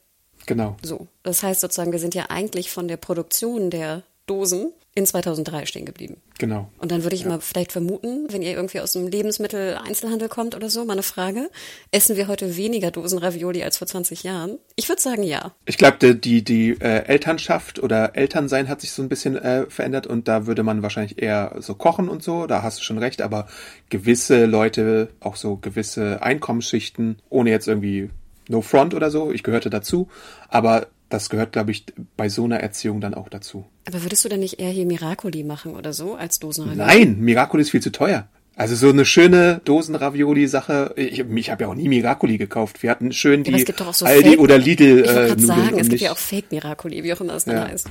[0.47, 0.78] Genau.
[0.82, 1.05] So.
[1.21, 5.86] Das heißt sozusagen, wir sind ja eigentlich von der Produktion der Dosen in 2003 stehen
[5.86, 6.18] geblieben.
[6.39, 6.72] Genau.
[6.80, 7.30] Und dann würde ich ja.
[7.30, 11.52] mal vielleicht vermuten, wenn ihr irgendwie aus dem Lebensmittel-Einzelhandel kommt oder so, mal eine Frage,
[11.91, 14.58] essen wir heute weniger Dosen Ravioli als vor 20 Jahren?
[14.76, 15.52] Ich würde sagen, ja.
[15.66, 20.08] Ich glaube, die, die äh, Elternschaft oder Elternsein hat sich so ein bisschen äh, verändert
[20.08, 23.22] und da würde man wahrscheinlich eher so kochen und so, da hast du schon recht,
[23.22, 23.45] aber
[23.91, 28.10] gewisse Leute, auch so gewisse Einkommensschichten, ohne jetzt irgendwie
[28.50, 30.08] No Front oder so, ich gehörte dazu,
[30.50, 31.86] aber das gehört, glaube ich,
[32.16, 33.66] bei so einer Erziehung dann auch dazu.
[33.88, 36.78] Aber würdest du dann nicht eher hier Miracoli machen oder so als Dosenravioli?
[36.78, 38.28] Nein, Miracoli ist viel zu teuer.
[38.58, 40.95] Also so eine schöne Dosenravioli-Sache.
[40.97, 42.82] Ich, ich habe ja auch nie Miracoli gekauft.
[42.82, 45.03] Wir hatten schön die ja, so Aldi Fake, oder Lidl.
[45.05, 47.55] Ich wollte äh, sagen, es gibt ja auch Fake Miracoli, wie auch immer es dann
[47.55, 47.68] ja.
[47.68, 47.88] heißt.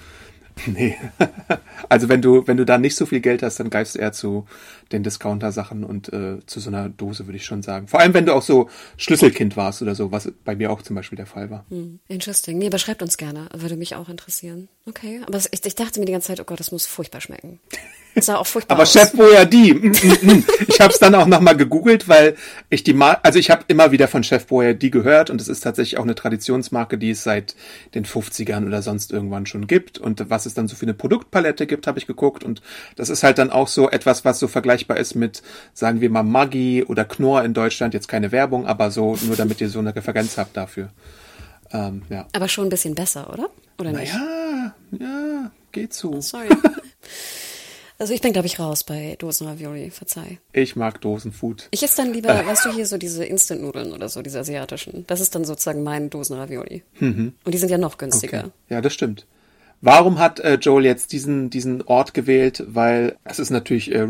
[0.67, 0.97] Nee.
[1.89, 4.13] also wenn du, wenn du da nicht so viel Geld hast, dann greifst du eher
[4.13, 4.47] zu
[4.93, 7.89] den Discounter-Sachen und äh, zu so einer Dose, würde ich schon sagen.
[7.89, 10.97] Vor allem, wenn du auch so Schlüsselkind warst oder so, was bei mir auch zum
[10.97, 11.65] Beispiel der Fall war.
[11.69, 12.01] Hm.
[12.09, 12.59] Interesting.
[12.59, 13.49] Nee, aber schreibt uns gerne.
[13.55, 14.69] Würde mich auch interessieren.
[14.87, 15.21] Okay.
[15.27, 17.61] Aber ich, ich dachte mir die ganze Zeit, oh Gott, das muss furchtbar schmecken.
[18.17, 18.93] Das sah auch furchtbar Aber aus.
[18.95, 20.45] Chef Boyardee, mm, mm, mm.
[20.69, 22.35] ich habe es dann auch nochmal gegoogelt, weil
[22.71, 25.61] ich die Mar also ich habe immer wieder von Chef Boyardee gehört und es ist
[25.61, 27.55] tatsächlich auch eine Traditionsmarke, die es seit
[27.95, 31.67] den 50ern oder sonst irgendwann schon gibt und was es dann so für eine Produktpalette
[31.67, 32.62] gibt, habe ich geguckt und
[32.97, 35.43] das ist halt dann auch so etwas, was so vergleichbar ist mit,
[35.75, 39.61] sagen wir mal, Maggi oder Knorr in Deutschland, jetzt keine Werbung, aber so, nur damit
[39.61, 40.89] ihr so eine Referenz habt dafür.
[41.71, 42.27] Ähm, ja.
[42.33, 43.51] Aber schon ein bisschen besser, oder?
[43.79, 44.14] Oder nicht?
[44.14, 46.19] Naja, ja, geht so.
[46.23, 46.49] Sorry.
[47.99, 50.39] Also ich bin, glaube ich, raus bei Dosenravioli, verzeih.
[50.53, 51.69] Ich mag Dosenfood.
[51.71, 52.47] Ich esse dann lieber, äh.
[52.47, 55.05] weißt du, hier so diese Instant-Nudeln oder so, diese asiatischen.
[55.07, 56.83] Das ist dann sozusagen mein Dosenravioli.
[57.01, 57.33] Mhm.
[57.45, 58.41] Und die sind ja noch günstiger.
[58.41, 58.51] Okay.
[58.69, 59.27] Ja, das stimmt.
[59.81, 62.65] Warum hat äh, Joel jetzt diesen, diesen Ort gewählt?
[62.67, 64.09] Weil es ist natürlich äh,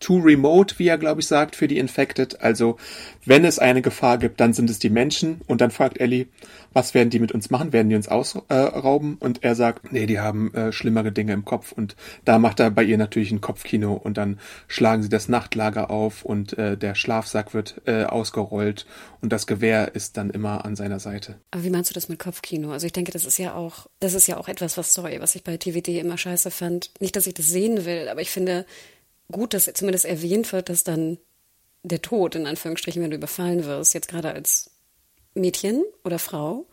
[0.00, 2.40] too remote, wie er, glaube ich, sagt, für die Infected.
[2.40, 2.76] Also,
[3.24, 5.40] wenn es eine Gefahr gibt, dann sind es die Menschen.
[5.46, 6.26] Und dann fragt Ellie,
[6.72, 7.72] was werden die mit uns machen?
[7.72, 9.18] Werden die uns ausrauben?
[9.20, 11.72] Äh, und er sagt, nee, die haben äh, schlimmere Dinge im Kopf.
[11.72, 14.38] Und da macht er bei ihr natürlich ein Kopfkino und dann
[14.68, 18.86] schlagen sie das Nachtlager auf und äh, der Schlafsack wird äh, ausgerollt
[19.20, 21.36] und das Gewehr ist dann immer an seiner Seite.
[21.50, 22.72] Aber wie meinst du das mit Kopfkino?
[22.72, 25.34] Also ich denke, das ist ja auch, das ist ja auch etwas, was, sorry, was
[25.34, 26.90] ich bei TVD immer scheiße fand.
[27.00, 28.64] Nicht, dass ich das sehen will, aber ich finde
[29.30, 31.18] gut, dass zumindest erwähnt wird, dass dann
[31.82, 34.70] der Tod, in Anführungsstrichen, wenn du überfallen wirst, jetzt gerade als
[35.34, 36.66] Mädchen oder Frau,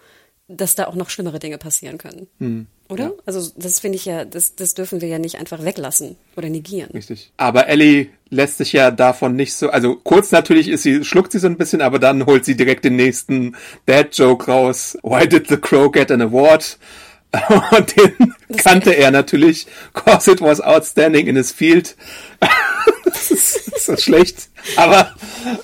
[0.47, 2.27] dass da auch noch schlimmere Dinge passieren können.
[2.39, 2.67] Hm.
[2.89, 3.05] Oder?
[3.05, 3.11] Ja.
[3.25, 6.91] Also das finde ich ja, das, das dürfen wir ja nicht einfach weglassen oder negieren.
[6.91, 7.33] Richtig.
[7.35, 11.39] Aber Ellie lässt sich ja davon nicht so, also kurz natürlich ist sie, schluckt sie
[11.39, 13.55] so ein bisschen, aber dann holt sie direkt den nächsten
[13.85, 14.97] Bad Joke raus.
[15.03, 16.77] Why did the crow get an award?
[17.71, 21.95] Und den das kannte er natürlich, cause it was outstanding in his field.
[23.05, 24.49] das ist so schlecht.
[24.75, 25.13] Aber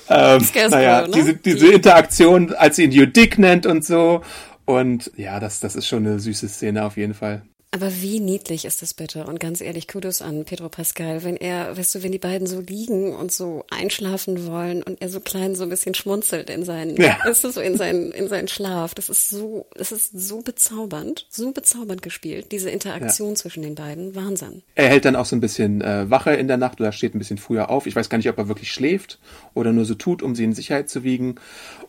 [0.08, 1.10] ähm, naja, ne?
[1.14, 4.22] diese, diese Interaktion, als sie ihn You Dick nennt und so.
[4.64, 7.42] Und ja, das, das ist schon eine süße Szene auf jeden Fall.
[7.74, 9.24] Aber wie niedlich ist das bitte?
[9.24, 12.60] Und ganz ehrlich, Kudos an Pedro Pascal, wenn er, weißt du, wenn die beiden so
[12.60, 16.96] liegen und so einschlafen wollen und er so klein so ein bisschen schmunzelt in seinen,
[16.96, 17.16] ja.
[17.28, 18.94] ist so in seinen, in seinen Schlaf.
[18.94, 23.34] Das ist so, das ist so bezaubernd, so bezaubernd gespielt, diese Interaktion ja.
[23.34, 24.14] zwischen den beiden.
[24.14, 24.62] Wahnsinn.
[24.76, 27.18] Er hält dann auch so ein bisschen äh, Wache in der Nacht oder steht ein
[27.18, 27.88] bisschen früher auf.
[27.88, 29.18] Ich weiß gar nicht, ob er wirklich schläft
[29.52, 31.40] oder nur so tut, um sie in Sicherheit zu wiegen.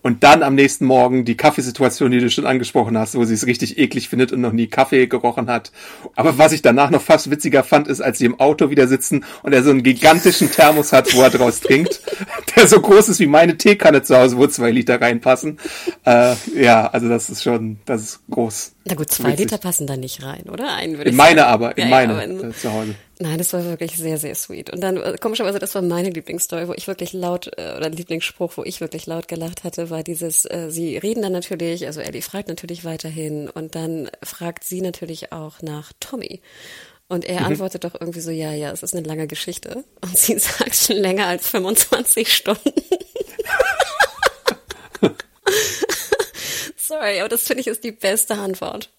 [0.05, 3.47] Und dann am nächsten Morgen die Kaffeesituation, die du schon angesprochen hast, wo sie es
[3.47, 5.71] richtig eklig findet und noch nie Kaffee gerochen hat
[6.15, 9.25] aber was ich danach noch fast witziger fand, ist, als sie im Auto wieder sitzen
[9.43, 12.01] und er so einen gigantischen Thermos hat, wo er draus trinkt,
[12.55, 15.59] der so groß ist wie meine Teekanne zu Hause, wo zwei Liter reinpassen.
[16.05, 18.74] Äh, ja, also das ist schon, das ist groß.
[18.87, 19.39] Na gut, zwei Witzig.
[19.39, 20.75] Liter passen da nicht rein, oder?
[20.75, 21.53] Einen würde in ich meine sagen.
[21.53, 22.93] aber, in ja, meine ja, in, äh, zu Hause.
[23.17, 24.69] Nein, das war wirklich sehr, sehr sweet.
[24.69, 28.57] Und dann, äh, komischerweise, das war meine Lieblingsstory, wo ich wirklich laut, äh, oder Lieblingsspruch,
[28.57, 32.21] wo ich wirklich laut gelacht hatte, war dieses, äh, sie reden dann natürlich, also Ellie
[32.21, 36.41] fragt natürlich weiterhin und dann fragt sie natürlich auch nach Tommy.
[37.07, 37.45] Und er mhm.
[37.47, 39.83] antwortet doch irgendwie so, ja, ja, es ist eine lange Geschichte.
[40.01, 42.69] Und sie sagt schon länger als 25 Stunden.
[46.87, 48.91] Sorry, aber das finde ich ist die beste Antwort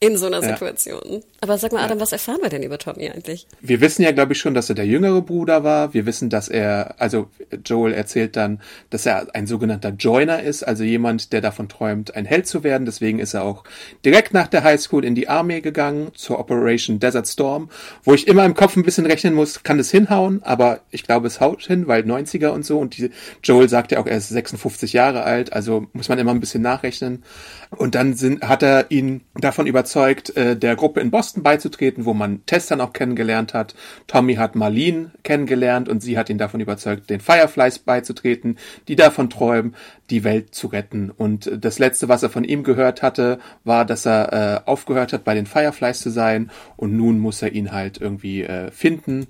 [0.00, 1.02] in so einer Situation.
[1.04, 1.18] Ja.
[1.40, 2.02] Aber sag mal, Adam, ja.
[2.02, 3.48] was erfahren wir denn über Tommy eigentlich?
[3.60, 5.92] Wir wissen ja, glaube ich, schon, dass er der jüngere Bruder war.
[5.92, 7.28] Wir wissen, dass er, also
[7.64, 12.26] Joel erzählt dann, dass er ein sogenannter Joiner ist, also jemand, der davon träumt, ein
[12.26, 12.84] Held zu werden.
[12.84, 13.64] Deswegen ist er auch
[14.04, 17.68] direkt nach der Highschool in die Armee gegangen, zur Operation Desert Storm,
[18.04, 21.26] wo ich immer im Kopf ein bisschen rechnen muss, kann es hinhauen, aber ich glaube,
[21.26, 22.78] es haut hin, weil 90er und so.
[22.78, 23.10] Und die,
[23.42, 26.62] Joel sagt ja auch, er ist 56 Jahre alt, also muss man immer ein bisschen
[26.62, 27.24] nachrechnen.
[27.70, 32.04] Und dann sind, hat er ihn davon überzeugt, überzeugt, äh, der Gruppe in Boston beizutreten,
[32.04, 33.74] wo man Tess dann auch kennengelernt hat.
[34.06, 39.30] Tommy hat Marlene kennengelernt und sie hat ihn davon überzeugt, den Fireflies beizutreten, die davon
[39.30, 39.74] träumen,
[40.10, 41.10] die Welt zu retten.
[41.10, 44.32] Und das Letzte, was er von ihm gehört hatte, war, dass er
[44.66, 48.42] äh, aufgehört hat, bei den Fireflies zu sein und nun muss er ihn halt irgendwie
[48.42, 49.26] äh, finden.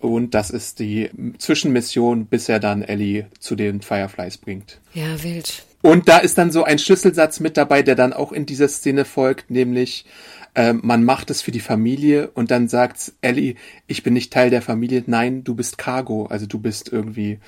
[0.00, 4.80] Und das ist die Zwischenmission, bis er dann Ellie zu den Fireflies bringt.
[4.94, 5.64] Ja, wild.
[5.82, 9.04] Und da ist dann so ein Schlüsselsatz mit dabei, der dann auch in dieser Szene
[9.04, 10.06] folgt, nämlich
[10.54, 13.54] äh, man macht es für die Familie und dann sagt Ellie,
[13.86, 17.38] ich bin nicht Teil der Familie, nein, du bist Cargo, also du bist irgendwie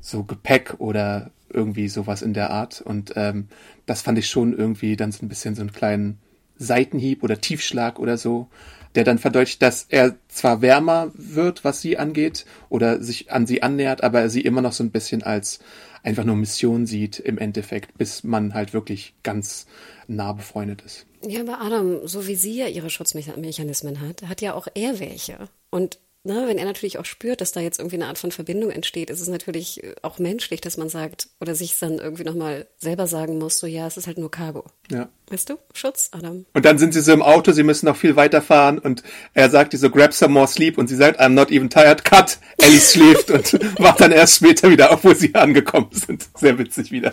[0.00, 2.80] so Gepäck oder irgendwie sowas in der Art.
[2.80, 3.48] Und ähm,
[3.86, 6.18] das fand ich schon irgendwie dann so ein bisschen so einen kleinen
[6.58, 8.48] Seitenhieb oder Tiefschlag oder so,
[8.94, 13.62] der dann verdeutlicht, dass er zwar wärmer wird, was sie angeht, oder sich an sie
[13.62, 15.60] annähert, aber er sie immer noch so ein bisschen als
[16.02, 19.66] einfach nur Mission sieht im Endeffekt, bis man halt wirklich ganz
[20.06, 21.06] nah befreundet ist.
[21.26, 25.48] Ja, aber Adam, so wie sie ja ihre Schutzmechanismen hat, hat ja auch er welche.
[25.70, 28.70] Und ne, wenn er natürlich auch spürt, dass da jetzt irgendwie eine Art von Verbindung
[28.70, 32.66] entsteht, ist es natürlich äh, auch menschlich, dass man sagt oder sich dann irgendwie nochmal
[32.78, 34.64] selber sagen muss, so ja, es ist halt nur Cargo.
[34.90, 35.08] Ja.
[35.30, 35.58] Weißt du?
[35.72, 36.44] Schutz, Adam.
[36.54, 39.02] Und dann sind sie so im Auto, sie müssen noch viel weiterfahren und
[39.34, 42.38] er sagt so, grab some more sleep und sie sagt, I'm not even tired, cut.
[42.58, 46.28] Ellie schläft und wacht dann erst später wieder auf, wo sie angekommen sind.
[46.34, 47.12] Sehr witzig wieder.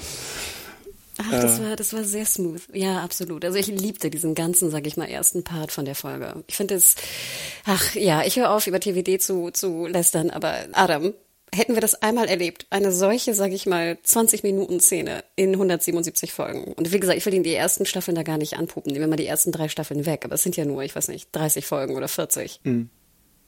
[1.20, 2.62] Ach, das war, das war sehr smooth.
[2.74, 3.44] Ja, absolut.
[3.44, 6.44] Also ich liebte diesen ganzen, sag ich mal, ersten Part von der Folge.
[6.48, 6.96] Ich finde es,
[7.66, 11.14] ach ja, ich höre auf, über TVD zu, zu lästern, aber Adam,
[11.54, 16.32] hätten wir das einmal erlebt, eine solche, sag ich mal, 20 Minuten Szene in 177
[16.34, 16.74] Folgen.
[16.74, 18.92] Und wie gesagt, ich will Ihnen die ersten Staffeln da gar nicht anpuppen.
[18.92, 21.08] Nehmen wir mal die ersten drei Staffeln weg, aber es sind ja nur, ich weiß
[21.08, 22.62] nicht, 30 Folgen oder 40.
[22.64, 22.90] Mhm.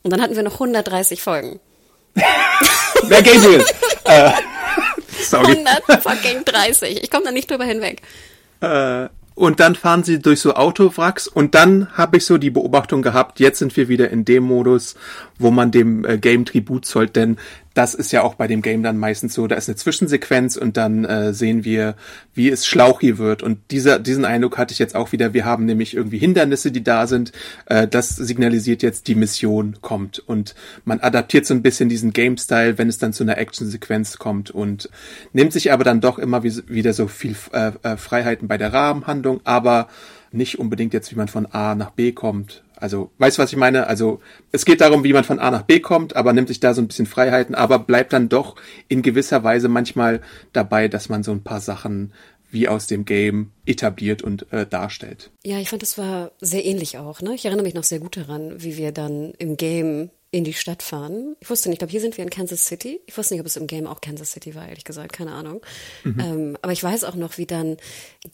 [0.01, 1.59] Und dann hatten wir noch 130 Folgen.
[3.03, 3.63] Wer Gabriel?
[4.05, 4.32] äh.
[5.24, 5.51] Sorry.
[5.65, 7.03] 100 fucking 30.
[7.03, 8.01] Ich komme da nicht drüber hinweg.
[8.61, 9.07] Äh,
[9.39, 13.39] und dann fahren sie durch so Autowracks und dann habe ich so die Beobachtung gehabt,
[13.39, 14.95] jetzt sind wir wieder in dem Modus,
[15.38, 17.38] wo man dem äh, Game Tribut zollt, denn
[17.80, 20.75] das ist ja auch bei dem Game dann meistens so, da ist eine Zwischensequenz und
[20.75, 21.95] dann äh, sehen wir,
[22.34, 23.41] wie es schlauchig wird.
[23.41, 25.34] Und dieser, diesen Eindruck hatte ich jetzt auch wieder.
[25.34, 27.32] Wir haben nämlich irgendwie Hindernisse, die da sind.
[27.67, 30.19] Äh, das signalisiert jetzt, die Mission kommt.
[30.19, 34.51] Und man adaptiert so ein bisschen diesen Game-Style, wenn es dann zu einer Action-Sequenz kommt
[34.51, 34.89] und
[35.32, 38.73] nimmt sich aber dann doch immer wie, wieder so viel äh, äh, Freiheiten bei der
[38.73, 39.88] Rahmenhandlung, aber
[40.34, 42.61] nicht unbedingt jetzt, wie man von A nach B kommt.
[42.80, 43.88] Also, weißt du, was ich meine?
[43.88, 44.21] Also,
[44.51, 46.82] es geht darum, wie man von A nach B kommt, aber nimmt sich da so
[46.82, 48.55] ein bisschen Freiheiten, aber bleibt dann doch
[48.88, 50.21] in gewisser Weise manchmal
[50.53, 52.13] dabei, dass man so ein paar Sachen
[52.51, 55.32] wie aus dem Game etabliert und äh, darstellt.
[55.45, 57.21] Ja, ich fand, das war sehr ähnlich auch.
[57.21, 57.36] Ne?
[57.36, 60.84] Ich erinnere mich noch sehr gut daran, wie wir dann im Game in die Stadt
[60.84, 61.36] fahren.
[61.39, 63.01] Ich wusste nicht, ich glaube, hier sind wir in Kansas City.
[63.07, 65.61] Ich wusste nicht, ob es im Game auch Kansas City war, ehrlich gesagt, keine Ahnung.
[66.03, 66.19] Mhm.
[66.19, 67.77] Ähm, aber ich weiß auch noch, wie dann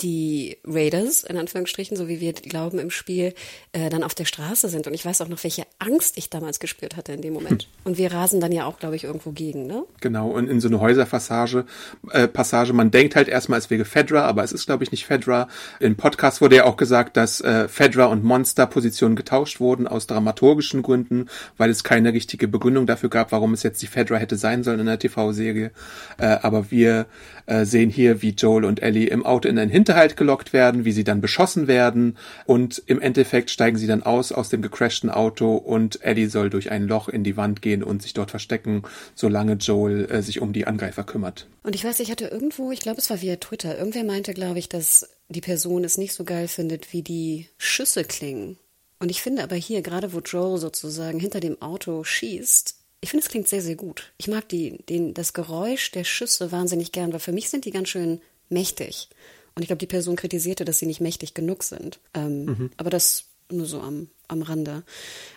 [0.01, 3.33] die Raiders, in Anführungsstrichen, so wie wir glauben im Spiel,
[3.71, 4.87] äh, dann auf der Straße sind.
[4.87, 7.63] Und ich weiß auch noch, welche Angst ich damals gespürt hatte in dem Moment.
[7.63, 7.69] Hm.
[7.85, 9.85] Und wir rasen dann ja auch, glaube ich, irgendwo gegen, ne?
[10.01, 11.65] Genau, und in so eine Häuserpassage,
[12.11, 15.05] äh, Passage, man denkt halt erstmal, es wäre Fedra, aber es ist, glaube ich, nicht
[15.05, 15.47] Fedra.
[15.79, 20.07] Im Podcast wurde ja auch gesagt, dass äh, Fedra und Monster Positionen getauscht wurden aus
[20.07, 24.35] dramaturgischen Gründen, weil es keine richtige Begründung dafür gab, warum es jetzt die Fedra hätte
[24.35, 25.71] sein sollen in der TV-Serie.
[26.17, 27.05] Äh, aber wir
[27.45, 30.91] äh, sehen hier, wie Joel und Ellie im Auto in einen Hinterhalt gelockt werden, wie
[30.91, 35.55] sie dann beschossen werden und im Endeffekt steigen sie dann aus aus dem gecrashten Auto
[35.55, 38.81] und Ellie soll durch ein Loch in die Wand gehen und sich dort verstecken,
[39.13, 41.47] solange Joel äh, sich um die Angreifer kümmert.
[41.61, 44.57] Und ich weiß, ich hatte irgendwo, ich glaube, es war via Twitter, irgendwer meinte, glaube
[44.57, 48.57] ich, dass die Person es nicht so geil findet, wie die Schüsse klingen.
[48.99, 53.23] Und ich finde aber hier, gerade wo Joel sozusagen hinter dem Auto schießt, ich finde,
[53.23, 54.13] es klingt sehr, sehr gut.
[54.17, 57.71] Ich mag die, den, das Geräusch der Schüsse wahnsinnig gern, weil für mich sind die
[57.71, 58.19] ganz schön
[58.49, 59.09] mächtig.
[59.53, 61.99] Und ich glaube, die Person kritisierte, dass sie nicht mächtig genug sind.
[62.13, 62.71] Ähm, mhm.
[62.77, 64.83] Aber das nur so am, am Rande.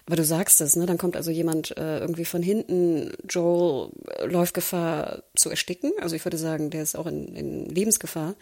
[0.07, 0.87] Aber du sagst es, ne?
[0.87, 3.13] Dann kommt also jemand äh, irgendwie von hinten.
[3.29, 5.93] Joel äh, läuft Gefahr zu ersticken.
[6.01, 8.35] Also ich würde sagen, der ist auch in, in Lebensgefahr.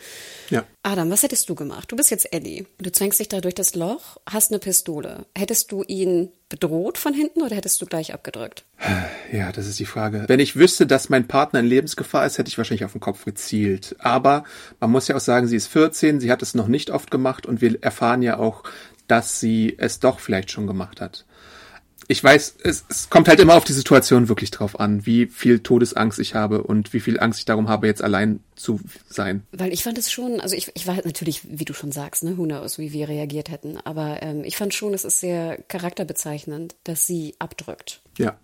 [0.51, 0.65] Ja.
[0.83, 1.91] Adam, was hättest du gemacht?
[1.91, 2.67] Du bist jetzt Ellie.
[2.79, 5.27] Du zwängst dich da durch das Loch, hast eine Pistole.
[5.37, 8.65] Hättest du ihn bedroht von hinten oder hättest du gleich abgedrückt?
[9.33, 10.25] Ja, das ist die Frage.
[10.29, 13.25] Wenn ich wüsste, dass mein Partner in Lebensgefahr ist, hätte ich wahrscheinlich auf den Kopf
[13.25, 13.97] gezielt.
[13.99, 14.45] Aber
[14.79, 17.47] man muss ja auch sagen, sie ist 14, sie hat es noch nicht oft gemacht
[17.47, 18.63] und wir erfahren ja auch,
[19.09, 21.25] dass sie es doch vielleicht schon gemacht hat.
[22.09, 25.59] Ich weiß, es, es kommt halt immer auf die Situation wirklich drauf an, wie viel
[25.59, 28.79] Todesangst ich habe und wie viel Angst ich darum habe, jetzt allein zu
[29.09, 29.43] sein.
[29.51, 32.23] Weil ich fand es schon, also ich, ich war halt natürlich, wie du schon sagst,
[32.23, 33.79] ne, who knows, wie wir reagiert hätten.
[33.85, 38.03] Aber ähm, ich fand schon, es ist sehr charakterbezeichnend, dass sie abdrückt.
[38.19, 38.39] Ja.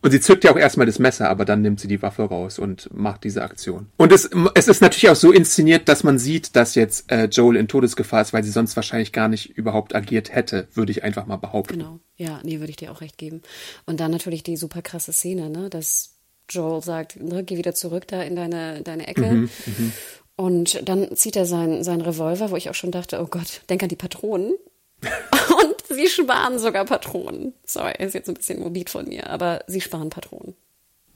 [0.00, 2.58] Und sie zückt ja auch erstmal das Messer, aber dann nimmt sie die Waffe raus
[2.58, 3.86] und macht diese Aktion.
[3.96, 7.56] Und es, es ist natürlich auch so inszeniert, dass man sieht, dass jetzt äh, Joel
[7.56, 11.26] in Todesgefahr ist, weil sie sonst wahrscheinlich gar nicht überhaupt agiert hätte, würde ich einfach
[11.26, 11.78] mal behaupten.
[11.78, 13.42] Genau, ja, nee, würde ich dir auch recht geben.
[13.86, 16.14] Und dann natürlich die super krasse Szene, ne, dass
[16.48, 19.26] Joel sagt, ne, geh wieder zurück da in deine, deine Ecke.
[19.26, 19.92] Mhm, mh.
[20.36, 23.82] Und dann zieht er seinen, seinen Revolver, wo ich auch schon dachte, oh Gott, denk
[23.82, 24.54] an die Patronen.
[25.02, 27.54] Und sie sparen sogar Patronen.
[27.64, 30.54] Sorry, ist jetzt ein bisschen morbid von mir, aber sie sparen Patronen.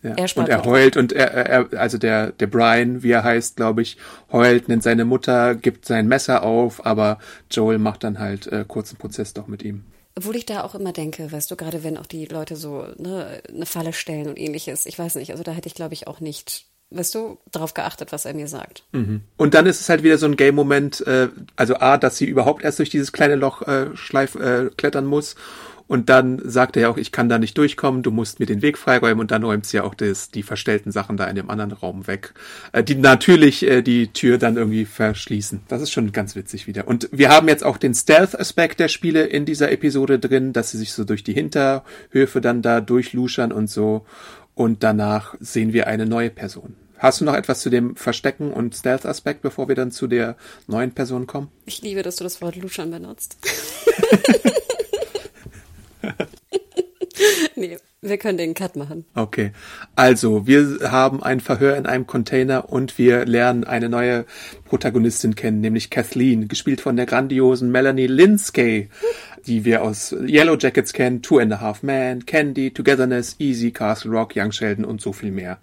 [0.02, 0.14] Ja.
[0.16, 0.64] Er und er Patronen.
[0.64, 3.96] heult und er, er, also der, der Brian, wie er heißt, glaube ich,
[4.32, 7.18] heult, nennt seine Mutter, gibt sein Messer auf, aber
[7.50, 9.84] Joel macht dann halt äh, kurzen Prozess doch mit ihm.
[10.16, 13.42] Obwohl ich da auch immer denke, weißt du, gerade wenn auch die Leute so ne,
[13.48, 16.20] eine Falle stellen und ähnliches, ich weiß nicht, also da hätte ich, glaube ich, auch
[16.20, 18.84] nicht weißt du, darauf geachtet, was er mir sagt.
[18.92, 19.22] Mhm.
[19.36, 22.62] Und dann ist es halt wieder so ein Game-Moment, äh, also A, dass sie überhaupt
[22.62, 25.36] erst durch dieses kleine Loch äh, schleif, äh, klettern muss.
[25.92, 28.62] Und dann sagt er ja auch, ich kann da nicht durchkommen, du musst mir den
[28.62, 31.50] Weg freiräumen und dann räumt sie ja auch das, die verstellten Sachen da in dem
[31.50, 32.32] anderen Raum weg,
[32.72, 35.60] äh, die natürlich äh, die Tür dann irgendwie verschließen.
[35.68, 36.88] Das ist schon ganz witzig wieder.
[36.88, 40.78] Und wir haben jetzt auch den Stealth-Aspekt der Spiele in dieser Episode drin, dass sie
[40.78, 44.06] sich so durch die Hinterhöfe dann da durchluschern und so.
[44.54, 46.74] Und danach sehen wir eine neue Person.
[47.02, 50.36] Hast du noch etwas zu dem Verstecken und Stealth-Aspekt, bevor wir dann zu der
[50.68, 51.50] neuen Person kommen?
[51.66, 53.38] Ich liebe, dass du das Wort Luschern benutzt.
[57.56, 59.04] nee, wir können den Cut machen.
[59.16, 59.50] Okay.
[59.96, 64.24] Also, wir haben ein Verhör in einem Container und wir lernen eine neue
[64.72, 68.88] Protagonistin kennen, nämlich Kathleen, gespielt von der grandiosen Melanie Linsky
[69.46, 74.10] die wir aus Yellow Jackets kennen, Two and a Half Men, Candy, Togetherness, Easy, Castle
[74.10, 75.58] Rock, Young Sheldon und so viel mehr.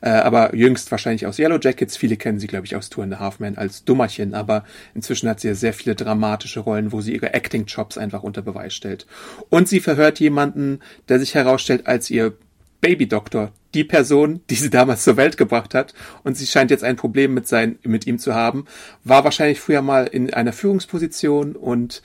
[0.00, 1.96] Äh, aber jüngst wahrscheinlich aus Yellow Jackets.
[1.96, 5.28] Viele kennen sie, glaube ich, aus Two and a Half Men als Dummerchen, aber inzwischen
[5.28, 9.06] hat sie ja sehr viele dramatische Rollen, wo sie ihre Acting-Chops einfach unter Beweis stellt.
[9.48, 12.34] Und sie verhört jemanden, der sich herausstellt als ihr
[12.80, 15.94] Babydoktor, die Person, die sie damals zur Welt gebracht hat,
[16.24, 18.66] und sie scheint jetzt ein Problem mit sein, mit ihm zu haben,
[19.04, 22.02] war wahrscheinlich früher mal in einer Führungsposition und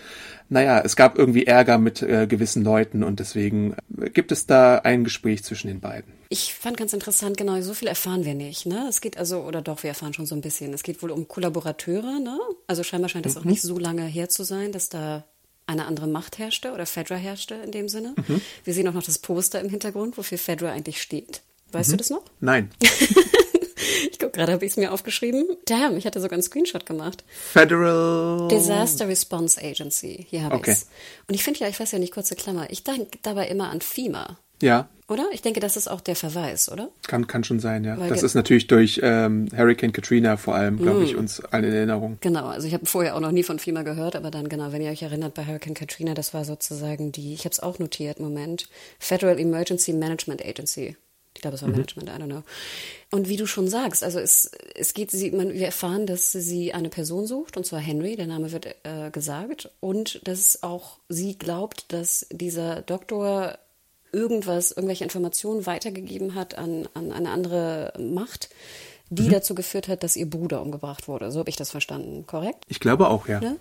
[0.49, 4.77] naja, es gab irgendwie Ärger mit äh, gewissen Leuten und deswegen äh, gibt es da
[4.77, 6.13] ein Gespräch zwischen den beiden.
[6.29, 8.85] Ich fand ganz interessant, genau, so viel erfahren wir nicht, ne?
[8.89, 10.73] Es geht also, oder doch, wir erfahren schon so ein bisschen.
[10.73, 12.37] Es geht wohl um Kollaborateure, ne?
[12.67, 13.41] Also scheinbar scheint das mhm.
[13.41, 15.25] auch nicht so lange her zu sein, dass da
[15.67, 18.15] eine andere Macht herrschte oder Fedra herrschte in dem Sinne.
[18.27, 18.41] Mhm.
[18.63, 21.41] Wir sehen auch noch das Poster im Hintergrund, wofür Fedra eigentlich steht.
[21.71, 21.93] Weißt mhm.
[21.93, 22.23] du das noch?
[22.39, 22.71] Nein.
[24.11, 25.45] Ich gucke gerade, habe ich es mir aufgeschrieben.
[25.65, 27.23] Damn, ich hatte sogar einen Screenshot gemacht.
[27.29, 30.25] Federal Disaster Response Agency.
[30.27, 30.71] Hier habe okay.
[30.71, 30.87] ich's.
[31.27, 33.81] Und ich finde ja, ich weiß ja nicht, kurze Klammer, ich denke dabei immer an
[33.81, 34.39] FEMA.
[34.61, 34.89] Ja.
[35.07, 35.27] Oder?
[35.31, 36.89] Ich denke, das ist auch der Verweis, oder?
[37.07, 37.97] Kann, kann schon sein, ja.
[37.97, 41.03] Weil das ist natürlich durch ähm, Hurricane Katrina vor allem, glaube mm.
[41.03, 42.17] ich, uns alle in Erinnerung.
[42.19, 44.81] Genau, also ich habe vorher auch noch nie von FEMA gehört, aber dann genau, wenn
[44.81, 48.19] ihr euch erinnert, bei Hurricane Katrina, das war sozusagen die, ich habe es auch notiert,
[48.19, 48.67] Moment,
[48.99, 50.97] Federal Emergency Management Agency.
[51.37, 51.75] Ich glaube, es war mhm.
[51.75, 52.43] Management, I don't know.
[53.11, 56.73] Und wie du schon sagst, also es, es geht, sie, man, wir erfahren, dass sie
[56.73, 61.37] eine Person sucht, und zwar Henry, der Name wird äh, gesagt, und dass auch sie
[61.37, 63.59] glaubt, dass dieser Doktor
[64.11, 68.49] irgendwas, irgendwelche Informationen weitergegeben hat an, an eine andere Macht,
[69.11, 69.33] die mhm.
[69.33, 71.31] dazu geführt hat, dass ihr Bruder umgebracht wurde.
[71.31, 72.63] So habe ich das verstanden, korrekt?
[72.67, 73.41] Ich glaube auch, ja.
[73.41, 73.55] ja?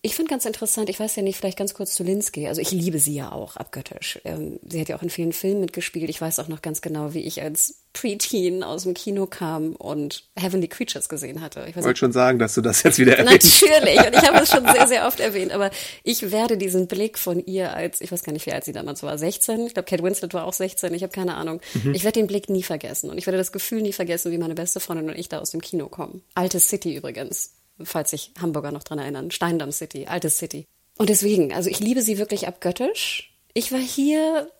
[0.00, 2.46] Ich finde ganz interessant, ich weiß ja nicht, vielleicht ganz kurz zu Linsky.
[2.46, 4.20] Also ich liebe sie ja auch abgöttisch.
[4.24, 6.08] Ähm, sie hat ja auch in vielen Filmen mitgespielt.
[6.08, 10.28] Ich weiß auch noch ganz genau, wie ich als Preteen aus dem Kino kam und
[10.36, 11.66] Heavenly Creatures gesehen hatte.
[11.68, 13.62] Ich wollte schon sagen, dass du das jetzt wieder erwähnst.
[13.62, 15.70] Natürlich, und ich habe es schon sehr, sehr oft erwähnt, aber
[16.04, 19.02] ich werde diesen Blick von ihr als, ich weiß gar nicht, wie alt sie damals
[19.02, 21.60] war, 16, ich glaube, Kate Winslet war auch 16, ich habe keine Ahnung.
[21.74, 21.94] Mhm.
[21.94, 24.54] Ich werde den Blick nie vergessen und ich werde das Gefühl nie vergessen, wie meine
[24.54, 26.22] beste Freundin und ich da aus dem Kino kommen.
[26.34, 27.50] Alte City übrigens
[27.82, 29.30] falls sich Hamburger noch dran erinnern.
[29.30, 30.64] Steindamm City, altes City.
[30.96, 33.34] Und deswegen, also ich liebe sie wirklich abgöttisch.
[33.54, 34.50] Ich war hier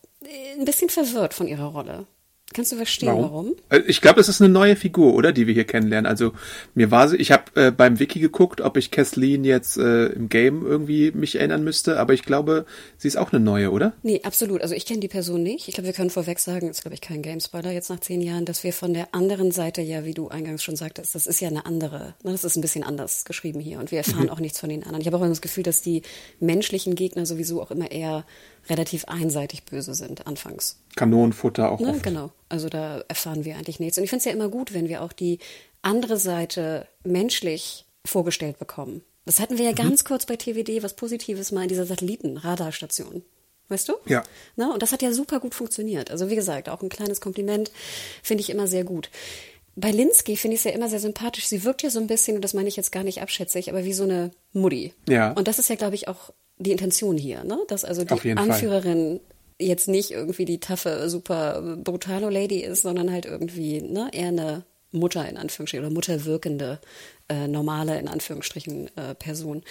[0.56, 2.06] ein bisschen verwirrt von ihrer Rolle.
[2.55, 3.22] Kannst du verstehen, warum?
[3.22, 3.55] warum?
[3.68, 6.07] Äh, ich glaube, es ist eine neue Figur, oder, die wir hier kennenlernen.
[6.07, 6.32] Also
[6.74, 10.28] mir war sie, ich habe äh, beim Wiki geguckt, ob ich Kathleen jetzt äh, im
[10.28, 12.64] Game irgendwie mich erinnern müsste, aber ich glaube,
[12.96, 13.92] sie ist auch eine neue, oder?
[14.03, 14.62] Nee, absolut.
[14.62, 15.68] Also ich kenne die Person nicht.
[15.68, 18.46] Ich glaube, wir können vorweg sagen, ist glaube ich kein Game-Spoiler jetzt nach zehn Jahren,
[18.46, 21.49] dass wir von der anderen Seite ja, wie du eingangs schon sagtest, das ist ja
[21.49, 24.30] eine andere, ne, das ist ein bisschen anders geschrieben hier und wir erfahren mhm.
[24.30, 25.03] auch nichts von den anderen.
[25.03, 26.03] Ich habe auch immer das Gefühl, dass die
[26.40, 28.24] menschlichen Gegner sowieso auch immer eher
[28.68, 30.78] relativ einseitig böse sind anfangs.
[30.96, 31.80] Kanonenfutter auch.
[31.80, 32.30] Ne, genau.
[32.48, 33.98] Also da erfahren wir eigentlich nichts.
[33.98, 35.38] Und ich finde es ja immer gut, wenn wir auch die
[35.82, 39.02] andere Seite menschlich vorgestellt bekommen.
[39.24, 39.76] Das hatten wir ja mhm.
[39.76, 43.22] ganz kurz bei TWD, was Positives mal in dieser Satellitenradarstation.
[43.68, 43.94] Weißt du?
[44.06, 44.22] Ja.
[44.56, 44.72] Ne?
[44.72, 46.10] Und das hat ja super gut funktioniert.
[46.10, 47.70] Also wie gesagt, auch ein kleines Kompliment
[48.22, 49.10] finde ich immer sehr gut.
[49.76, 51.46] Bei Linsky finde ich es ja immer sehr sympathisch.
[51.46, 53.84] Sie wirkt ja so ein bisschen, und das meine ich jetzt gar nicht abschätzig, aber
[53.84, 54.94] wie so eine Mutti.
[55.08, 55.32] Ja.
[55.32, 57.59] Und das ist ja, glaube ich, auch die Intention hier, ne?
[57.68, 59.20] dass also die Anführerin
[59.61, 64.64] jetzt nicht irgendwie die taffe, super brutalo Lady ist, sondern halt irgendwie ne, eher eine
[64.92, 66.80] Mutter in Anführungsstrichen oder mutterwirkende,
[67.28, 69.62] äh, normale in Anführungsstrichen äh, Person.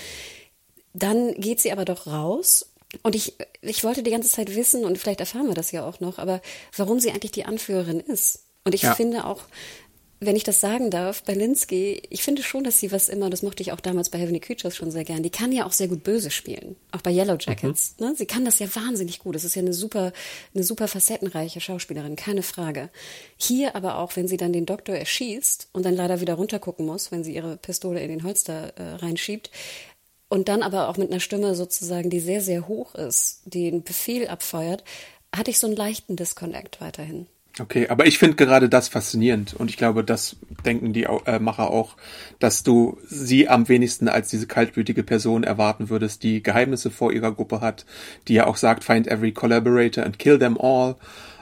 [0.93, 2.71] Dann geht sie aber doch raus
[3.03, 5.99] und ich, ich wollte die ganze Zeit wissen, und vielleicht erfahren wir das ja auch
[5.99, 6.41] noch, aber
[6.75, 8.43] warum sie eigentlich die Anführerin ist.
[8.63, 8.95] Und ich ja.
[8.95, 9.43] finde auch,
[10.19, 13.43] wenn ich das sagen darf, bei Linsky, ich finde schon, dass sie was immer, das
[13.43, 15.87] mochte ich auch damals bei Heavenly Creatures schon sehr gern, die kann ja auch sehr
[15.87, 16.75] gut böse spielen.
[16.91, 17.95] Auch bei Yellow Jackets.
[17.99, 18.07] Mhm.
[18.07, 18.15] Ne?
[18.15, 19.35] Sie kann das ja wahnsinnig gut.
[19.35, 20.13] Das ist ja eine super,
[20.55, 22.89] eine super facettenreiche Schauspielerin, keine Frage.
[23.37, 27.11] Hier aber auch, wenn sie dann den Doktor erschießt und dann leider wieder runtergucken muss,
[27.11, 29.51] wenn sie ihre Pistole in den Holster äh, reinschiebt,
[30.29, 34.27] und dann aber auch mit einer Stimme sozusagen, die sehr, sehr hoch ist, einen Befehl
[34.27, 34.83] abfeuert,
[35.33, 37.27] hatte ich so einen leichten Disconnect weiterhin.
[37.59, 40.35] Okay, aber ich finde gerade das faszinierend und ich glaube, das
[40.65, 41.95] denken die äh, Macher auch,
[42.39, 47.31] dass du sie am wenigsten als diese kaltblütige Person erwarten würdest, die Geheimnisse vor ihrer
[47.31, 47.85] Gruppe hat,
[48.27, 50.95] die ja auch sagt, find every collaborator and kill them all,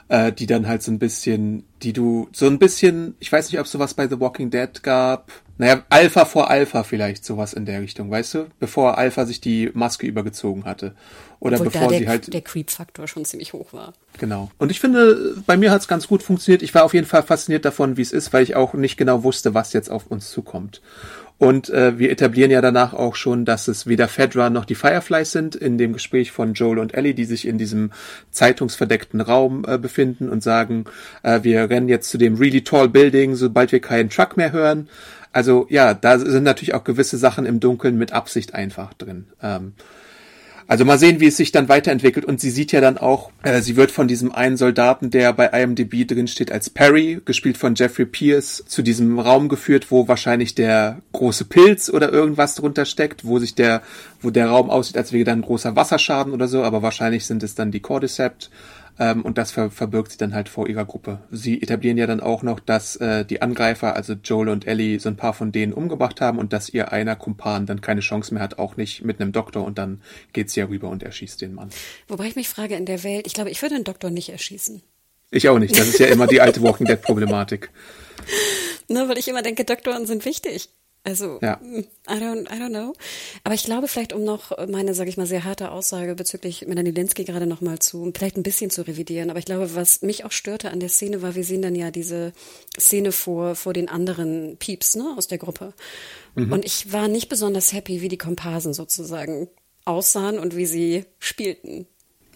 [0.07, 3.59] äh, die dann halt so ein bisschen, die du so ein bisschen, ich weiß nicht,
[3.59, 7.65] ob es sowas bei The Walking Dead gab, naja, Alpha vor Alpha vielleicht, sowas in
[7.65, 8.47] der Richtung, weißt du?
[8.59, 10.95] Bevor Alpha sich die Maske übergezogen hatte.
[11.39, 12.33] Oder Obwohl bevor da sie halt.
[12.33, 13.93] Der Creep-Faktor schon ziemlich hoch war.
[14.17, 14.51] Genau.
[14.57, 16.61] Und ich finde, bei mir hat es ganz gut funktioniert.
[16.61, 19.23] Ich war auf jeden Fall fasziniert davon, wie es ist, weil ich auch nicht genau
[19.23, 20.81] wusste, was jetzt auf uns zukommt.
[21.37, 25.31] Und äh, wir etablieren ja danach auch schon, dass es weder Fedra noch die Fireflies
[25.31, 27.91] sind, in dem Gespräch von Joel und Ellie, die sich in diesem
[28.31, 30.85] zeitungsverdeckten Raum äh, befinden und sagen,
[31.23, 34.87] äh, wir rennen jetzt zu dem really tall building, sobald wir keinen Truck mehr hören.
[35.33, 39.25] Also ja, da sind natürlich auch gewisse Sachen im Dunkeln mit Absicht einfach drin.
[39.41, 39.73] Ähm,
[40.67, 42.25] also mal sehen, wie es sich dann weiterentwickelt.
[42.25, 45.47] Und sie sieht ja dann auch, äh, sie wird von diesem einen Soldaten, der bei
[45.47, 50.55] IMDb drin steht als Perry, gespielt von Jeffrey Pierce, zu diesem Raum geführt, wo wahrscheinlich
[50.55, 53.81] der große Pilz oder irgendwas drunter steckt, wo sich der,
[54.21, 57.55] wo der Raum aussieht, als wäre dann großer Wasserschaden oder so, aber wahrscheinlich sind es
[57.55, 58.49] dann die Cordyceps.
[58.97, 61.19] Ähm, und das ver verbirgt sie dann halt vor ihrer Gruppe.
[61.31, 65.09] Sie etablieren ja dann auch noch, dass äh, die Angreifer, also Joel und Ellie, so
[65.09, 68.43] ein paar von denen umgebracht haben und dass ihr einer Kumpan dann keine Chance mehr
[68.43, 70.01] hat, auch nicht mit einem Doktor und dann
[70.33, 71.69] geht sie ja rüber und erschießt den Mann.
[72.07, 74.81] Wobei ich mich frage, in der Welt, ich glaube, ich würde den Doktor nicht erschießen.
[75.31, 75.77] Ich auch nicht.
[75.77, 77.71] Das ist ja immer die alte Walking Dead Problematik.
[78.87, 80.69] Nur weil ich immer denke, Doktoren sind wichtig.
[81.05, 81.61] Also, ja.
[81.63, 82.95] I don't, I don't know.
[83.43, 86.89] Aber ich glaube vielleicht, um noch meine, sage ich mal, sehr harte Aussage bezüglich Melanie
[86.89, 89.29] Linsky gerade noch mal zu, vielleicht ein bisschen zu revidieren.
[89.29, 91.91] Aber ich glaube, was mich auch störte an der Szene war, wir sehen dann ja
[91.91, 92.33] diese
[92.79, 95.75] Szene vor, vor den anderen Pieps, ne, aus der Gruppe.
[96.33, 96.51] Mhm.
[96.51, 99.47] Und ich war nicht besonders happy, wie die Komparsen sozusagen
[99.85, 101.87] aussahen und wie sie spielten.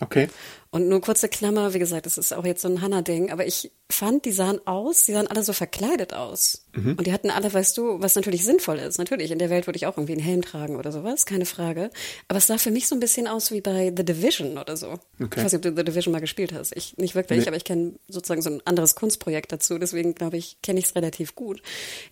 [0.02, 0.30] Okay.
[0.72, 3.72] Und nur kurze Klammer, wie gesagt, das ist auch jetzt so ein Hanna-Ding, aber ich
[3.92, 6.66] fand, die sahen aus, die sahen alle so verkleidet aus.
[6.76, 6.92] Mhm.
[6.92, 9.00] Und die hatten alle, weißt du, was natürlich sinnvoll ist.
[9.00, 11.90] Natürlich, in der Welt würde ich auch irgendwie einen Helm tragen oder sowas, keine Frage.
[12.28, 15.00] Aber es sah für mich so ein bisschen aus wie bei The Division oder so.
[15.20, 15.40] Okay.
[15.40, 16.76] Ich weiß nicht, ob du The Division mal gespielt hast.
[16.78, 17.48] Ich nicht wirklich, nee.
[17.48, 20.96] aber ich kenne sozusagen so ein anderes Kunstprojekt dazu, deswegen glaube ich, kenne ich es
[20.96, 21.64] relativ gut.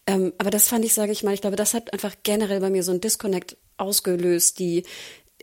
[0.08, 2.72] Ähm, aber das fand ich, sage ich mal, ich glaube, das hat einfach generell bei
[2.72, 4.84] mir so ein Disconnect ausgelöst, die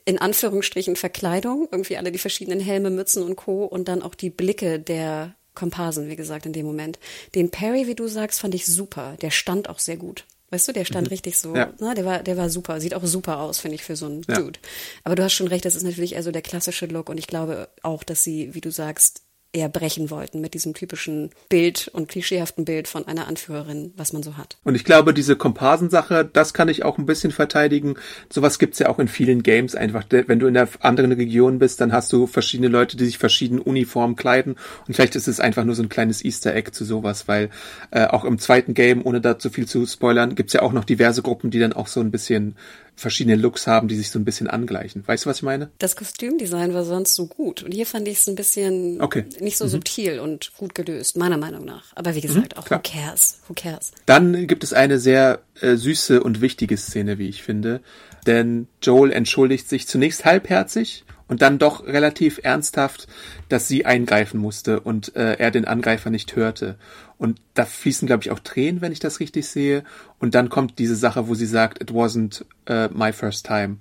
[0.05, 3.65] in Anführungsstrichen Verkleidung, irgendwie alle die verschiedenen Helme, Mützen und Co.
[3.65, 6.99] und dann auch die Blicke der Komparsen, wie gesagt, in dem Moment.
[7.35, 9.17] Den Perry, wie du sagst, fand ich super.
[9.23, 10.27] Der stand auch sehr gut.
[10.51, 11.13] Weißt du, der stand mhm.
[11.13, 11.73] richtig so, ja.
[11.81, 14.23] na, der war, der war super, sieht auch super aus, finde ich, für so einen
[14.29, 14.39] ja.
[14.39, 14.61] Dude.
[15.03, 17.69] Aber du hast schon recht, das ist natürlich also der klassische Look und ich glaube
[17.83, 19.23] auch, dass sie, wie du sagst,
[19.55, 24.23] eher brechen wollten mit diesem typischen Bild und klischeehaften Bild von einer Anführerin, was man
[24.23, 24.57] so hat.
[24.65, 27.95] Und ich glaube, diese Komparsensache, das kann ich auch ein bisschen verteidigen.
[28.31, 30.05] Sowas gibt's ja auch in vielen Games einfach.
[30.11, 33.61] Wenn du in einer anderen Region bist, dann hast du verschiedene Leute, die sich verschieden
[33.61, 34.57] uniform kleiden.
[34.87, 37.51] Und vielleicht ist es einfach nur so ein kleines Easter Egg zu sowas, weil
[37.93, 40.85] äh, auch im zweiten Game, ohne da zu viel zu spoilern, gibt's ja auch noch
[40.85, 42.57] diverse Gruppen, die dann auch so ein bisschen
[42.97, 45.03] verschiedene Looks haben, die sich so ein bisschen angleichen.
[45.07, 45.71] Weißt du, was ich meine?
[45.79, 47.63] Das Kostümdesign war sonst so gut.
[47.63, 49.25] Und hier fand ich es ein bisschen okay.
[49.41, 49.71] nicht so mhm.
[49.71, 51.93] subtil und gut gelöst, meiner Meinung nach.
[51.95, 52.81] Aber wie gesagt, mhm, auch klar.
[52.81, 53.39] who cares?
[53.49, 53.93] Who cares?
[54.07, 57.81] Dann gibt es eine sehr äh, süße und wichtige Szene, wie ich finde.
[58.27, 63.07] Denn Joel entschuldigt sich zunächst halbherzig und dann doch relativ ernsthaft,
[63.49, 66.77] dass sie eingreifen musste und äh, er den Angreifer nicht hörte.
[67.17, 69.85] Und da fließen, glaube ich, auch Tränen, wenn ich das richtig sehe.
[70.19, 73.79] Und dann kommt diese Sache, wo sie sagt, it wasn't uh, my first time.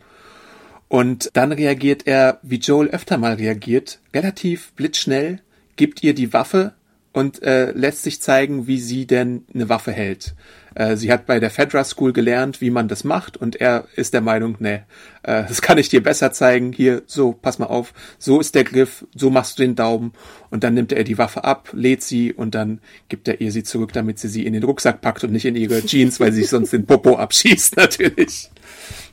[0.87, 5.39] Und dann reagiert er, wie Joel öfter mal reagiert, relativ blitzschnell,
[5.75, 6.73] gibt ihr die Waffe
[7.13, 10.35] und äh, lässt sich zeigen, wie sie denn eine Waffe hält.
[10.75, 14.13] Äh, sie hat bei der Fedra School gelernt, wie man das macht und er ist
[14.13, 14.83] der Meinung, ne,
[15.21, 16.73] äh, das kann ich dir besser zeigen.
[16.73, 20.13] Hier, so, pass mal auf, so ist der Griff, so machst du den Daumen
[20.49, 23.63] und dann nimmt er die Waffe ab, lädt sie und dann gibt er ihr sie
[23.63, 26.41] zurück, damit sie sie in den Rucksack packt und nicht in ihre Jeans, weil sie
[26.41, 28.49] sich sonst den Popo abschießt, natürlich.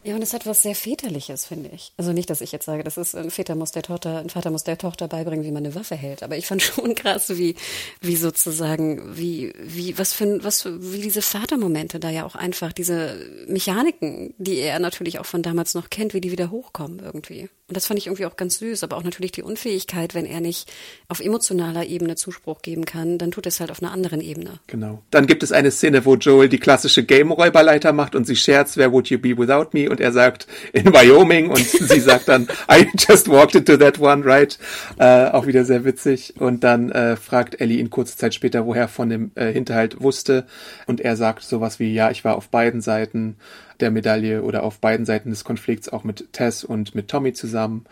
[0.03, 1.93] Ja, und es hat was sehr Väterliches, finde ich.
[1.99, 4.51] Also nicht, dass ich jetzt sage, das ist ein Väter muss der Tochter, ein Vater
[4.51, 6.23] muss der Tochter beibringen, wie man eine Waffe hält.
[6.23, 7.55] Aber ich fand schon krass, wie,
[8.01, 13.27] wie sozusagen, wie, wie, was für, was, wie diese Vatermomente da ja auch einfach, diese
[13.47, 17.51] Mechaniken, die er natürlich auch von damals noch kennt, wie die wieder hochkommen irgendwie.
[17.71, 20.41] Und das fand ich irgendwie auch ganz süß, aber auch natürlich die Unfähigkeit, wenn er
[20.41, 20.69] nicht
[21.07, 24.59] auf emotionaler Ebene Zuspruch geben kann, dann tut es halt auf einer anderen Ebene.
[24.67, 25.03] Genau.
[25.13, 28.91] Dann gibt es eine Szene, wo Joel die klassische Game-Räuberleiter macht und sie scherzt, where
[28.91, 29.89] would you be without me?
[29.89, 31.49] Und er sagt, in Wyoming.
[31.49, 34.59] Und sie sagt dann, I just walked into that one, right?
[34.99, 36.35] Äh, auch wieder sehr witzig.
[36.41, 40.45] Und dann äh, fragt Ellie ihn kurze Zeit später, woher von dem äh, Hinterhalt wusste.
[40.89, 43.37] Und er sagt sowas wie, ja, ich war auf beiden Seiten
[43.81, 47.85] der Medaille oder auf beiden Seiten des Konflikts auch mit Tess und mit Tommy zusammen.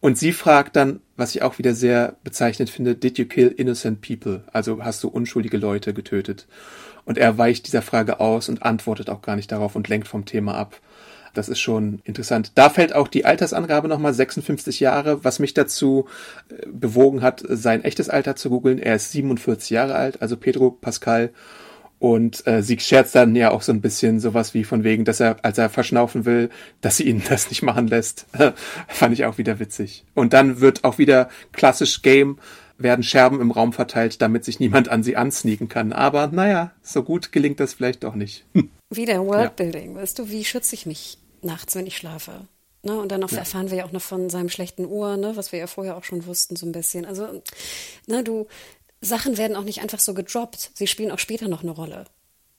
[0.00, 4.02] Und sie fragt dann, was ich auch wieder sehr bezeichnet finde, did you kill innocent
[4.02, 4.44] people?
[4.52, 6.46] Also hast du unschuldige Leute getötet?
[7.06, 10.24] Und er weicht dieser Frage aus und antwortet auch gar nicht darauf und lenkt vom
[10.24, 10.80] Thema ab.
[11.34, 12.52] Das ist schon interessant.
[12.54, 16.06] Da fällt auch die Altersangabe nochmal 56 Jahre, was mich dazu
[16.48, 18.78] äh, bewogen hat, sein echtes Alter zu googeln.
[18.78, 21.30] Er ist 47 Jahre alt, also Pedro Pascal.
[21.98, 25.20] Und äh, sie scherzt dann ja auch so ein bisschen sowas wie von wegen, dass
[25.20, 28.26] er, als er verschnaufen will, dass sie ihn das nicht machen lässt.
[28.88, 30.04] Fand ich auch wieder witzig.
[30.14, 32.38] Und dann wird auch wieder klassisch Game,
[32.76, 35.92] werden Scherben im Raum verteilt, damit sich niemand an sie ansneaken kann.
[35.92, 38.44] Aber naja, so gut gelingt das vielleicht doch nicht.
[38.90, 40.02] Wieder Worldbuilding, ja.
[40.02, 42.32] weißt du, wie schütze ich mich nachts, wenn ich schlafe?
[42.82, 43.38] Ne, und dann ja.
[43.38, 46.04] erfahren wir ja auch noch von seinem schlechten Ohr, ne, was wir ja vorher auch
[46.04, 47.06] schon wussten, so ein bisschen.
[47.06, 47.42] Also,
[48.06, 48.46] ne, du,
[49.00, 50.70] Sachen werden auch nicht einfach so gedroppt.
[50.74, 52.06] Sie spielen auch später noch eine Rolle.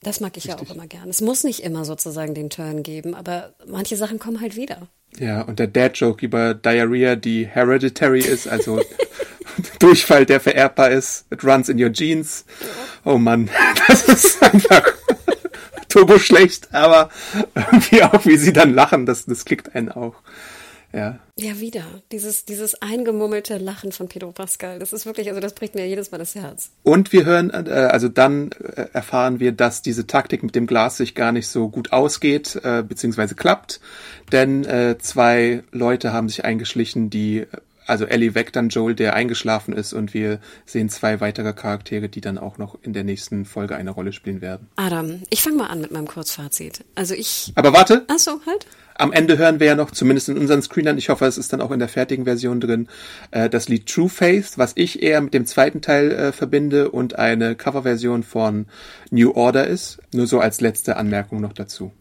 [0.01, 0.61] Das mag ich Richtig.
[0.61, 1.09] ja auch immer gern.
[1.09, 4.87] Es muss nicht immer sozusagen den Turn geben, aber manche Sachen kommen halt wieder.
[5.17, 8.81] Ja, und der Dad-Joke über Diarrhea, die hereditary ist, also
[9.79, 11.25] Durchfall, der vererbbar ist.
[11.31, 12.45] It runs in your genes.
[13.03, 13.49] Oh Mann,
[13.87, 14.93] das ist einfach
[15.89, 17.09] turbo schlecht, aber
[17.55, 20.15] irgendwie auch, wie sie dann lachen, das, das klickt einen auch.
[20.95, 21.19] Ja.
[21.37, 21.83] Ja, wieder.
[22.13, 24.79] Dieses, dieses eingemummelte Lachen von Pedro Pascal.
[24.79, 26.69] Das ist wirklich, also das bricht mir jedes Mal das Herz.
[26.83, 30.95] Und wir hören, äh, also dann äh, erfahren wir, dass diese Taktik mit dem Glas
[30.95, 33.81] sich gar nicht so gut ausgeht, äh, beziehungsweise klappt.
[34.31, 37.45] Denn äh, zwei Leute haben sich eingeschlichen, die
[37.87, 42.21] also Ellie weckt dann Joel, der eingeschlafen ist, und wir sehen zwei weitere Charaktere, die
[42.21, 44.67] dann auch noch in der nächsten Folge eine Rolle spielen werden.
[44.75, 46.83] Adam, ich fange mal an mit meinem Kurzfazit.
[46.95, 47.51] Also ich.
[47.53, 48.05] Aber warte.
[48.07, 48.65] Ach so, halt.
[48.97, 51.61] Am Ende hören wir ja noch, zumindest in unseren Screenern, ich hoffe, es ist dann
[51.61, 52.87] auch in der fertigen Version drin,
[53.31, 57.19] äh, das Lied True Faith, was ich eher mit dem zweiten Teil äh, verbinde und
[57.19, 58.67] eine Coverversion von
[59.11, 59.99] New Order ist.
[60.13, 61.91] Nur so als letzte Anmerkung noch dazu.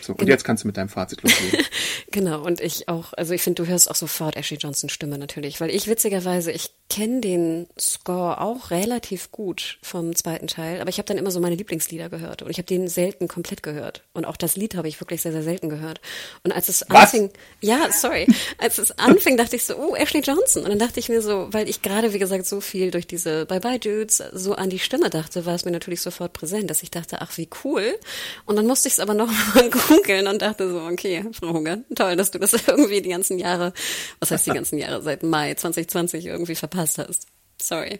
[0.00, 0.30] So, und genau.
[0.30, 1.66] jetzt kannst du mit deinem Fazit loslegen.
[2.10, 5.60] genau, und ich auch, also ich finde, du hörst auch sofort Ashley Johnsons Stimme natürlich,
[5.60, 10.96] weil ich witzigerweise, ich kenne den Score auch relativ gut vom zweiten Teil, aber ich
[10.96, 14.04] habe dann immer so meine Lieblingslieder gehört und ich habe den selten komplett gehört.
[14.14, 16.00] Und auch das Lied habe ich wirklich sehr, sehr selten gehört.
[16.44, 17.12] Und als es Was?
[17.12, 17.30] anfing,
[17.60, 18.26] ja, sorry,
[18.56, 20.62] als es anfing, dachte ich so, oh, Ashley Johnson.
[20.62, 23.44] Und dann dachte ich mir so, weil ich gerade, wie gesagt, so viel durch diese
[23.44, 26.90] Bye-Bye Dudes so an die Stimme dachte, war es mir natürlich sofort präsent, dass ich
[26.90, 27.98] dachte, ach, wie cool.
[28.46, 31.78] Und dann musste ich es aber noch mal googeln und dachte so, okay, Frau Hunger,
[31.94, 33.74] toll, dass du das irgendwie die ganzen Jahre,
[34.20, 37.26] was heißt die ganzen Jahre, seit Mai 2020 irgendwie verpasst hast.
[37.60, 37.98] Sorry.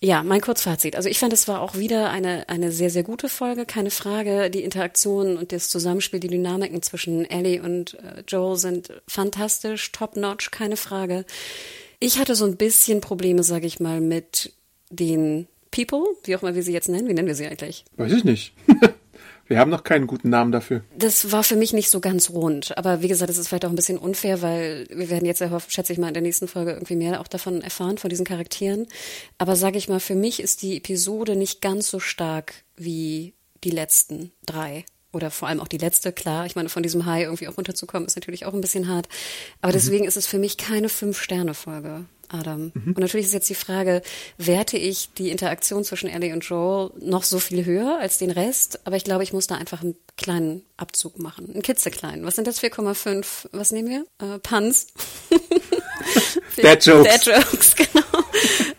[0.00, 0.94] Ja, mein Kurzfazit.
[0.94, 4.48] Also ich fand, es war auch wieder eine, eine sehr, sehr gute Folge, keine Frage.
[4.50, 10.50] Die Interaktion und das Zusammenspiel, die Dynamiken zwischen Ellie und äh, Joel sind fantastisch, top-notch,
[10.52, 11.24] keine Frage.
[11.98, 14.52] Ich hatte so ein bisschen Probleme, sage ich mal, mit
[14.90, 17.08] den People, wie auch immer wir sie jetzt nennen.
[17.08, 17.84] Wie nennen wir sie eigentlich?
[17.96, 18.54] Weiß ich nicht.
[19.48, 20.82] Wir haben noch keinen guten Namen dafür.
[20.96, 22.76] Das war für mich nicht so ganz rund.
[22.76, 25.92] Aber wie gesagt, es ist vielleicht auch ein bisschen unfair, weil wir werden jetzt, schätze
[25.92, 28.86] ich mal, in der nächsten Folge irgendwie mehr auch davon erfahren, von diesen Charakteren.
[29.38, 33.70] Aber sage ich mal, für mich ist die Episode nicht ganz so stark wie die
[33.70, 34.84] letzten drei.
[35.12, 36.44] Oder vor allem auch die letzte, klar.
[36.44, 39.08] Ich meine, von diesem High irgendwie auch runterzukommen, ist natürlich auch ein bisschen hart.
[39.62, 39.76] Aber mhm.
[39.76, 42.04] deswegen ist es für mich keine Fünf-Sterne-Folge.
[42.28, 42.72] Adam.
[42.74, 42.88] Mhm.
[42.88, 44.02] Und natürlich ist jetzt die Frage,
[44.38, 48.80] werte ich die Interaktion zwischen Ellie und Joel noch so viel höher als den Rest?
[48.84, 51.50] Aber ich glaube, ich muss da einfach einen kleinen Abzug machen.
[51.50, 52.24] Einen kitzekleinen.
[52.24, 53.48] Was sind das 4,5?
[53.52, 54.06] Was nehmen wir?
[54.18, 54.88] Äh, Puns.
[56.56, 57.24] Dead Jokes.
[57.24, 58.24] Dead Jokes, genau.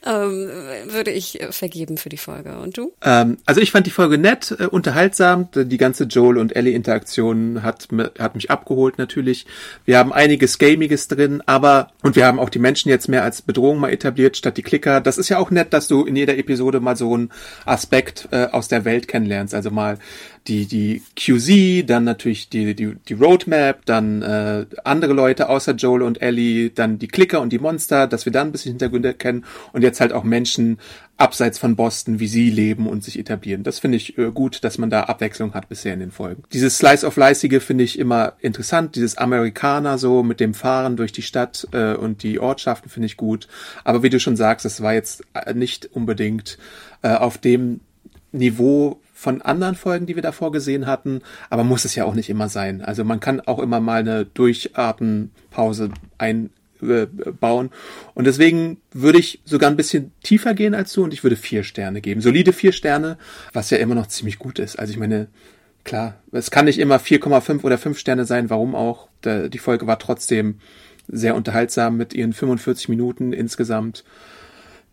[0.07, 0.49] Ähm,
[0.85, 2.57] würde ich vergeben für die Folge.
[2.59, 2.93] Und du?
[3.03, 5.49] Ähm, also ich fand die Folge nett, äh, unterhaltsam.
[5.53, 7.87] Die ganze Joel und Ellie Interaktion hat,
[8.17, 9.45] hat mich abgeholt natürlich.
[9.85, 13.41] Wir haben einiges Gamiges drin, aber und wir haben auch die Menschen jetzt mehr als
[13.41, 15.01] Bedrohung mal etabliert statt die Klicker.
[15.01, 17.31] Das ist ja auch nett, dass du in jeder Episode mal so einen
[17.65, 19.53] Aspekt äh, aus der Welt kennenlernst.
[19.53, 19.99] Also mal
[20.47, 26.01] die, die QZ, dann natürlich die, die, die Roadmap, dann äh, andere Leute außer Joel
[26.01, 29.45] und Ellie, dann die Klicker und die Monster, dass wir da ein bisschen Hintergründe kennen.
[29.73, 30.79] Und jetzt halt auch Menschen
[31.17, 33.63] abseits von Boston, wie sie leben und sich etablieren.
[33.63, 36.43] Das finde ich äh, gut, dass man da Abwechslung hat bisher in den Folgen.
[36.53, 41.11] Dieses Slice of Leisige finde ich immer interessant, dieses Amerikaner so mit dem Fahren durch
[41.11, 43.47] die Stadt äh, und die Ortschaften finde ich gut.
[43.83, 46.57] Aber wie du schon sagst, das war jetzt äh, nicht unbedingt
[47.01, 47.81] äh, auf dem
[48.31, 52.29] Niveau von anderen Folgen, die wir davor gesehen hatten, aber muss es ja auch nicht
[52.29, 52.83] immer sein.
[52.83, 55.89] Also man kann auch immer mal eine Durchatempause
[56.19, 57.71] einbauen.
[58.13, 61.63] Und deswegen würde ich sogar ein bisschen tiefer gehen als du und ich würde vier
[61.63, 62.21] Sterne geben.
[62.21, 63.17] Solide vier Sterne,
[63.53, 64.77] was ja immer noch ziemlich gut ist.
[64.77, 65.29] Also ich meine,
[65.83, 69.07] klar, es kann nicht immer 4,5 oder 5 Sterne sein, warum auch.
[69.25, 70.59] Die Folge war trotzdem
[71.07, 74.03] sehr unterhaltsam mit ihren 45 Minuten insgesamt.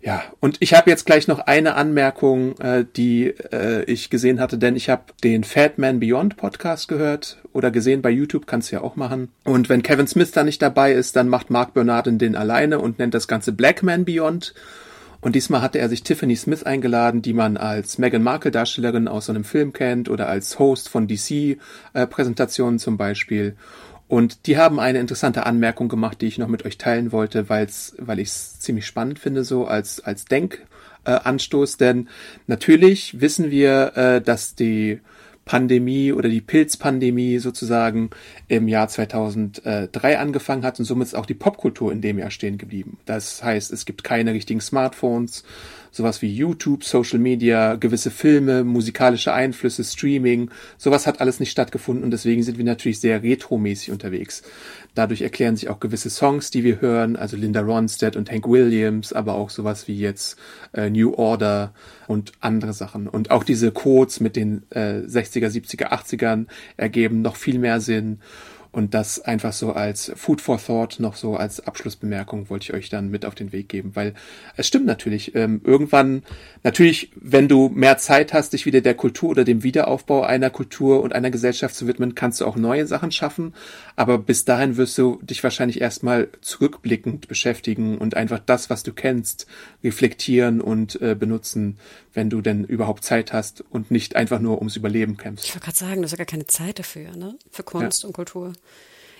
[0.04, 4.58] Ja, und ich habe jetzt gleich noch eine Anmerkung, äh, die äh, ich gesehen hatte,
[4.58, 8.76] denn ich habe den Fat Man Beyond Podcast gehört oder gesehen bei YouTube, kannst du
[8.76, 9.30] ja auch machen.
[9.44, 12.98] Und wenn Kevin Smith da nicht dabei ist, dann macht Mark Bernardin den alleine und
[12.98, 14.52] nennt das Ganze Black Man Beyond.
[15.22, 19.24] Und diesmal hatte er sich Tiffany Smith eingeladen, die man als Meghan Markle Darstellerin aus
[19.24, 21.56] so einem Film kennt oder als Host von DC
[21.94, 22.06] äh,
[22.76, 23.56] zum Beispiel.
[24.06, 27.94] Und die haben eine interessante Anmerkung gemacht, die ich noch mit euch teilen wollte, weil's,
[27.98, 31.78] weil ich es ziemlich spannend finde, so als, als Denkanstoß.
[31.78, 32.08] Denn
[32.46, 35.00] natürlich wissen wir, äh, dass die
[35.44, 38.10] Pandemie oder die Pilzpandemie sozusagen
[38.48, 42.58] im Jahr 2003 angefangen hat und somit ist auch die Popkultur in dem Jahr stehen
[42.58, 42.98] geblieben.
[43.04, 45.44] Das heißt, es gibt keine richtigen Smartphones,
[45.90, 52.04] sowas wie YouTube, Social Media, gewisse Filme, musikalische Einflüsse, Streaming, sowas hat alles nicht stattgefunden
[52.04, 54.42] und deswegen sind wir natürlich sehr retromäßig unterwegs.
[54.94, 59.12] Dadurch erklären sich auch gewisse Songs, die wir hören, also Linda Ronstadt und Hank Williams,
[59.12, 60.38] aber auch sowas wie jetzt
[60.72, 61.74] äh, New Order
[62.06, 63.08] und andere Sachen.
[63.08, 66.46] Und auch diese Codes mit den äh, 60er, 70er, 80ern
[66.76, 68.20] ergeben noch viel mehr Sinn.
[68.74, 72.88] Und das einfach so als Food for Thought noch so als Abschlussbemerkung wollte ich euch
[72.88, 74.14] dann mit auf den Weg geben, weil
[74.56, 75.36] es stimmt natürlich.
[75.36, 76.24] Ähm, irgendwann,
[76.64, 81.04] natürlich, wenn du mehr Zeit hast, dich wieder der Kultur oder dem Wiederaufbau einer Kultur
[81.04, 83.54] und einer Gesellschaft zu widmen, kannst du auch neue Sachen schaffen.
[83.94, 88.92] Aber bis dahin wirst du dich wahrscheinlich erstmal zurückblickend beschäftigen und einfach das, was du
[88.92, 89.46] kennst,
[89.84, 91.78] reflektieren und äh, benutzen,
[92.12, 95.46] wenn du denn überhaupt Zeit hast und nicht einfach nur ums Überleben kämpfst.
[95.46, 97.38] Ich wollte gerade sagen, du hast ja gar keine Zeit dafür, ne?
[97.52, 98.08] Für Kunst ja.
[98.08, 98.52] und Kultur.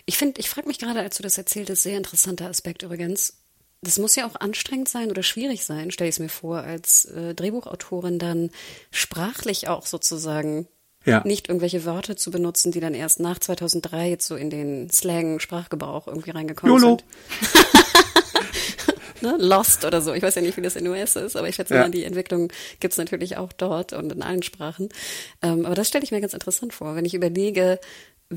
[0.07, 3.39] Ich finde, ich frage mich gerade, als du das erzähltest, sehr interessanter Aspekt übrigens.
[3.81, 7.05] Das muss ja auch anstrengend sein oder schwierig sein, stelle ich es mir vor, als
[7.07, 8.51] äh, Drehbuchautorin dann
[8.91, 10.69] sprachlich auch sozusagen
[11.05, 11.23] ja.
[11.25, 16.07] nicht irgendwelche Worte zu benutzen, die dann erst nach 2003 jetzt so in den Slang-Sprachgebrauch
[16.07, 16.99] irgendwie reingekommen Jolo.
[16.99, 17.05] sind.
[19.25, 19.37] ne?
[19.39, 20.15] Lost oder so.
[20.15, 21.83] Ich weiß ja nicht, wie das in US ist, aber ich schätze ja.
[21.83, 24.89] mal, die Entwicklung gibt's natürlich auch dort und in allen Sprachen.
[25.43, 27.81] Ähm, aber das stelle ich mir ganz interessant vor, wenn ich überlege,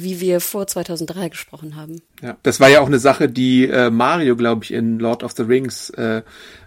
[0.02, 2.02] wie wir vor 2003 gesprochen haben.
[2.22, 5.34] Ja, das war ja auch eine Sache, die äh, Mario, glaube ich, in Lord of
[5.34, 6.22] the Rings äh,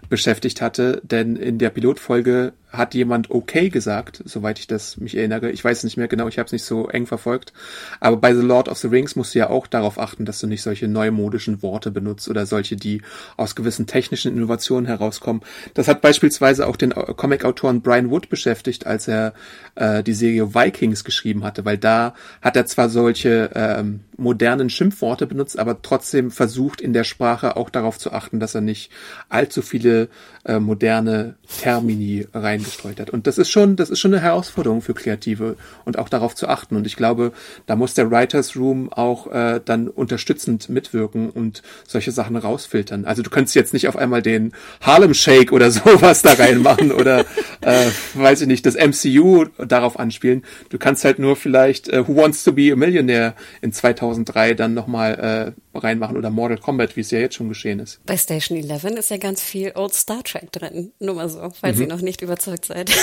[0.09, 5.51] beschäftigt hatte, denn in der Pilotfolge hat jemand okay gesagt, soweit ich das mich erinnere.
[5.51, 7.53] Ich weiß nicht mehr genau, ich habe es nicht so eng verfolgt.
[7.99, 10.47] Aber bei The Lord of the Rings musst du ja auch darauf achten, dass du
[10.47, 13.01] nicht solche neumodischen Worte benutzt oder solche, die
[13.35, 15.41] aus gewissen technischen Innovationen herauskommen.
[15.73, 19.33] Das hat beispielsweise auch den Comic-Autoren Brian Wood beschäftigt, als er
[19.75, 25.27] äh, die Serie Vikings geschrieben hatte, weil da hat er zwar solche ähm, modernen Schimpfworte
[25.27, 28.91] benutzt, aber trotzdem versucht in der Sprache auch darauf zu achten, dass er nicht
[29.29, 30.09] allzu viele
[30.45, 32.27] äh, moderne Termini
[32.61, 33.09] reingestreut hat.
[33.09, 35.55] Und das ist schon, das ist schon eine Herausforderung für Kreative
[35.85, 36.75] und auch darauf zu achten.
[36.75, 37.31] Und ich glaube,
[37.65, 43.05] da muss der Writers Room auch äh, dann unterstützend mitwirken und solche Sachen rausfiltern.
[43.05, 47.25] Also du könntest jetzt nicht auf einmal den Harlem Shake oder sowas da reinmachen oder
[47.61, 50.43] äh, weiß ich nicht, das MCU darauf anspielen.
[50.69, 54.73] Du kannst halt nur vielleicht äh, Who Wants to be a Millionaire in 2003 dann
[54.73, 57.99] nochmal äh, reinmachen oder Mortal Kombat, wie es ja jetzt schon geschehen ist.
[58.05, 60.91] Bei Station 11 ist ja ganz viel Old Star Trek drin.
[60.99, 61.83] Nur mal so, falls mhm.
[61.83, 62.91] ihr noch nicht überzeugt seid.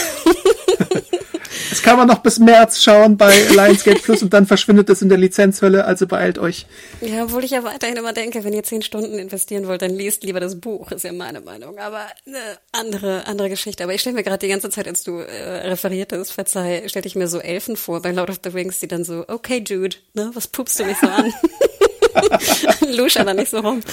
[1.70, 5.08] Das kann man noch bis März schauen bei Lionsgate Plus und dann verschwindet es in
[5.08, 6.66] der Lizenzhölle, also beeilt euch.
[7.00, 10.24] Ja, obwohl ich ja weiterhin immer denke, wenn ihr zehn Stunden investieren wollt, dann liest
[10.24, 11.78] lieber das Buch, ist ja meine Meinung.
[11.78, 13.84] Aber eine andere, andere Geschichte.
[13.84, 17.16] Aber ich stelle mir gerade die ganze Zeit, als du äh, referiertest, verzeih, stellte ich
[17.16, 20.30] mir so Elfen vor bei Lord of the Rings, die dann so, okay, Dude, ne,
[20.34, 21.32] was pupst du mich so an?
[22.96, 23.80] Lusche da nicht so rum.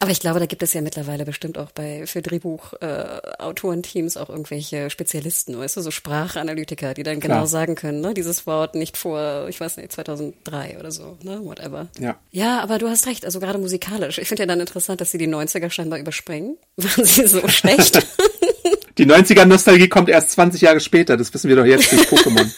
[0.00, 4.28] Aber ich glaube, da gibt es ja mittlerweile bestimmt auch bei für Drehbuchautorenteams äh, auch
[4.28, 7.46] irgendwelche Spezialisten, weißt du, so Sprachanalytiker, die dann genau Klar.
[7.46, 11.88] sagen können, ne, dieses Wort nicht vor, ich weiß nicht, 2003 oder so, ne, whatever.
[11.98, 12.16] Ja.
[12.32, 14.18] Ja, aber du hast recht, also gerade musikalisch.
[14.18, 16.58] Ich finde ja dann interessant, dass sie die 90er scheinbar überspringen.
[16.76, 18.06] Waren sie so schlecht?
[18.98, 22.48] Die 90er-Nostalgie kommt erst 20 Jahre später, das wissen wir doch jetzt durch Pokémon.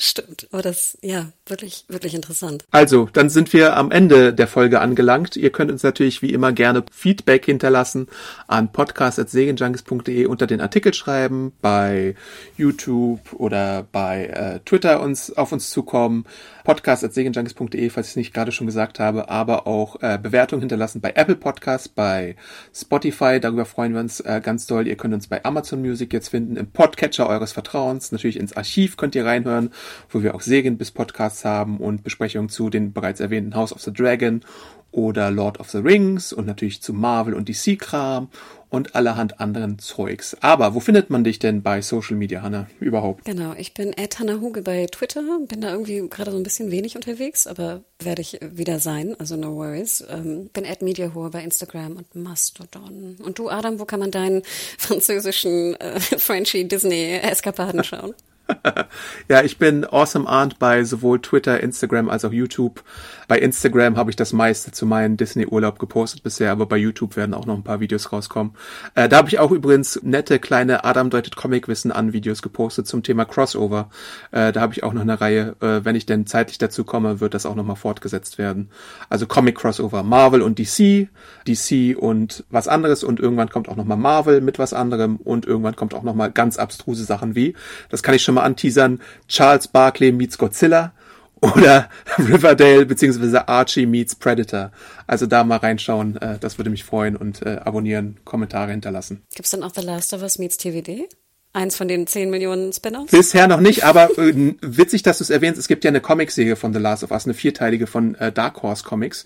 [0.00, 2.64] Stimmt, aber das, ja, wirklich, wirklich interessant.
[2.70, 5.34] Also, dann sind wir am Ende der Folge angelangt.
[5.34, 8.06] Ihr könnt uns natürlich wie immer gerne Feedback hinterlassen
[8.46, 12.14] an podcast.segenjunkies.de unter den Artikel schreiben, bei
[12.56, 16.26] YouTube oder bei äh, Twitter uns auf uns zukommen
[16.68, 21.12] podcast.segenjunkies.de, falls ich es nicht gerade schon gesagt habe, aber auch äh, Bewertungen hinterlassen bei
[21.16, 22.36] Apple Podcasts, bei
[22.74, 24.86] Spotify, darüber freuen wir uns äh, ganz doll.
[24.86, 28.98] Ihr könnt uns bei Amazon Music jetzt finden, im Podcatcher eures Vertrauens, natürlich ins Archiv
[28.98, 29.70] könnt ihr reinhören,
[30.10, 33.80] wo wir auch Serien bis Podcasts haben und Besprechungen zu den bereits erwähnten House of
[33.80, 34.42] the Dragon
[34.90, 38.28] oder Lord of the Rings und natürlich zu Marvel und DC-Kram
[38.70, 40.36] und allerhand anderen Zeugs.
[40.40, 43.24] Aber wo findet man dich denn bei Social Media, Hanna, überhaupt?
[43.24, 46.70] Genau, ich bin Ed Hanna Huge bei Twitter, bin da irgendwie gerade so ein bisschen
[46.70, 50.04] wenig unterwegs, aber werde ich wieder sein, also no worries.
[50.10, 53.16] Ähm, bin Ed Mediahore bei Instagram und Mastodon.
[53.22, 54.42] Und du, Adam, wo kann man deinen
[54.78, 58.14] französischen äh, Frenchy Disney-Eskapaden schauen?
[59.28, 62.82] ja, ich bin Awesome Aunt bei sowohl Twitter, Instagram als auch YouTube.
[63.28, 67.34] Bei Instagram habe ich das meiste zu meinem Disney-Urlaub gepostet bisher, aber bei YouTube werden
[67.34, 68.54] auch noch ein paar Videos rauskommen.
[68.94, 73.02] Äh, da habe ich auch übrigens nette kleine Adam deutet Comic-Wissen an Videos gepostet zum
[73.02, 73.90] Thema Crossover.
[74.30, 75.56] Äh, da habe ich auch noch eine Reihe.
[75.60, 78.70] Äh, wenn ich denn zeitlich dazu komme, wird das auch nochmal fortgesetzt werden.
[79.10, 81.08] Also Comic-Crossover, Marvel und DC,
[81.46, 85.76] DC und was anderes und irgendwann kommt auch nochmal Marvel mit was anderem und irgendwann
[85.76, 87.54] kommt auch nochmal ganz abstruse Sachen wie,
[87.90, 90.92] das kann ich schon mal anteasern, Charles Barkley meets Godzilla
[91.40, 91.88] oder
[92.18, 94.70] Riverdale beziehungsweise Archie meets Predator.
[95.06, 99.22] Also da mal reinschauen, äh, das würde mich freuen und äh, abonnieren, Kommentare hinterlassen.
[99.34, 101.08] Gibt's dann auch The Last of Us meets TVD?
[101.52, 103.10] Eins von den 10 Millionen Spin-offs?
[103.10, 105.58] Bisher noch nicht, aber äh, witzig, dass du es erwähnst.
[105.58, 108.62] Es gibt ja eine Comicserie von The Last of Us, eine vierteilige von äh, Dark
[108.62, 109.24] Horse Comics.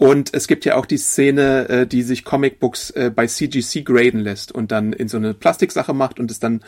[0.00, 4.20] Und es gibt ja auch die Szene, äh, die sich Comicbooks äh, bei CGC graden
[4.20, 6.62] lässt und dann in so eine Plastiksache macht und es dann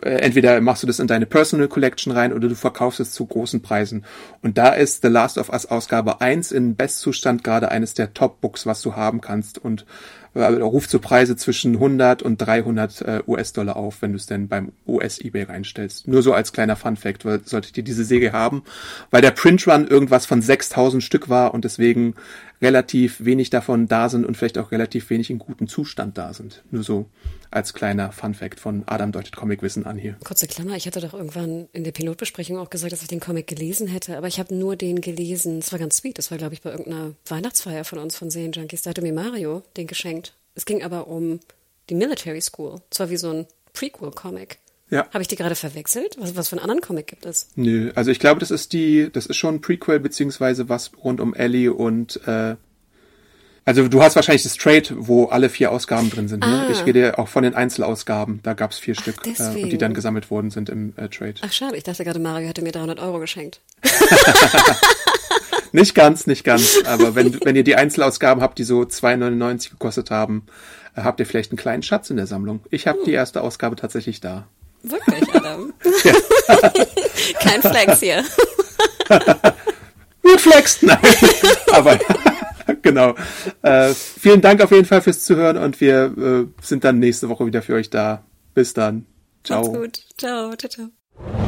[0.00, 3.26] äh, entweder machst du das in deine Personal Collection rein oder du verkaufst es zu
[3.26, 4.06] großen Preisen.
[4.40, 8.64] Und da ist The Last of Us Ausgabe 1 in Bestzustand gerade eines der Top-Books,
[8.64, 9.84] was du haben kannst und
[10.32, 14.47] äh, ruft so Preise zwischen 100 und 300 äh, US-Dollar auf, wenn du es denn
[14.48, 16.08] beim US-eBay reinstellst.
[16.08, 18.62] Nur so als kleiner Fun-Fact, weil solltet ihr diese Säge haben,
[19.10, 22.14] weil der Print-Run irgendwas von 6000 Stück war und deswegen
[22.60, 26.62] relativ wenig davon da sind und vielleicht auch relativ wenig in gutem Zustand da sind.
[26.70, 27.06] Nur so
[27.50, 30.16] als kleiner Fun-Fact von Adam deutet Comicwissen an hier.
[30.24, 33.46] Kurze Klammer, ich hatte doch irgendwann in der Pilotbesprechung auch gesagt, dass ich den Comic
[33.46, 35.58] gelesen hätte, aber ich habe nur den gelesen.
[35.58, 38.52] Es war ganz sweet, das war glaube ich bei irgendeiner Weihnachtsfeier von uns von Serien
[38.52, 38.82] Junkies.
[38.82, 40.34] Da hatte mir Mario den geschenkt.
[40.54, 41.40] Es ging aber um
[41.88, 42.80] die Military School.
[42.90, 44.58] Zwar wie so ein Prequel-Comic.
[44.90, 45.06] Ja.
[45.12, 46.16] Habe ich die gerade verwechselt?
[46.18, 47.48] Was, was für einen anderen Comic gibt es?
[47.56, 51.34] Nö, also ich glaube, das ist die, das ist schon Prequel, beziehungsweise was rund um
[51.34, 52.56] Ellie und äh,
[53.68, 56.40] also du hast wahrscheinlich das Trade, wo alle vier Ausgaben drin sind.
[56.40, 56.66] Ne?
[56.66, 56.70] Ah.
[56.72, 58.40] Ich rede auch von den Einzelausgaben.
[58.42, 61.10] Da gab es vier Ach, Stück, äh, und die dann gesammelt worden sind im äh,
[61.10, 61.34] Trade.
[61.42, 63.60] Ach schade, ich dachte gerade, Mario hätte mir 300 Euro geschenkt.
[65.72, 66.78] nicht ganz, nicht ganz.
[66.86, 70.46] Aber wenn, wenn ihr die Einzelausgaben habt, die so 2,99 gekostet haben,
[70.96, 72.60] habt ihr vielleicht einen kleinen Schatz in der Sammlung.
[72.70, 73.04] Ich habe hm.
[73.06, 74.46] die erste Ausgabe tatsächlich da.
[74.82, 75.72] Wirklich, Adam?
[77.40, 78.24] Kein Flex hier.
[80.22, 80.98] Gut flext, nein.
[81.72, 81.98] Aber
[82.82, 83.14] genau.
[83.62, 87.46] Äh, vielen Dank auf jeden Fall fürs Zuhören und wir äh, sind dann nächste Woche
[87.46, 88.24] wieder für euch da.
[88.54, 89.06] Bis dann.
[89.44, 89.62] Ciao.
[89.62, 90.00] Macht's gut.
[90.18, 90.54] Ciao.
[90.56, 91.47] Ciao, ciao.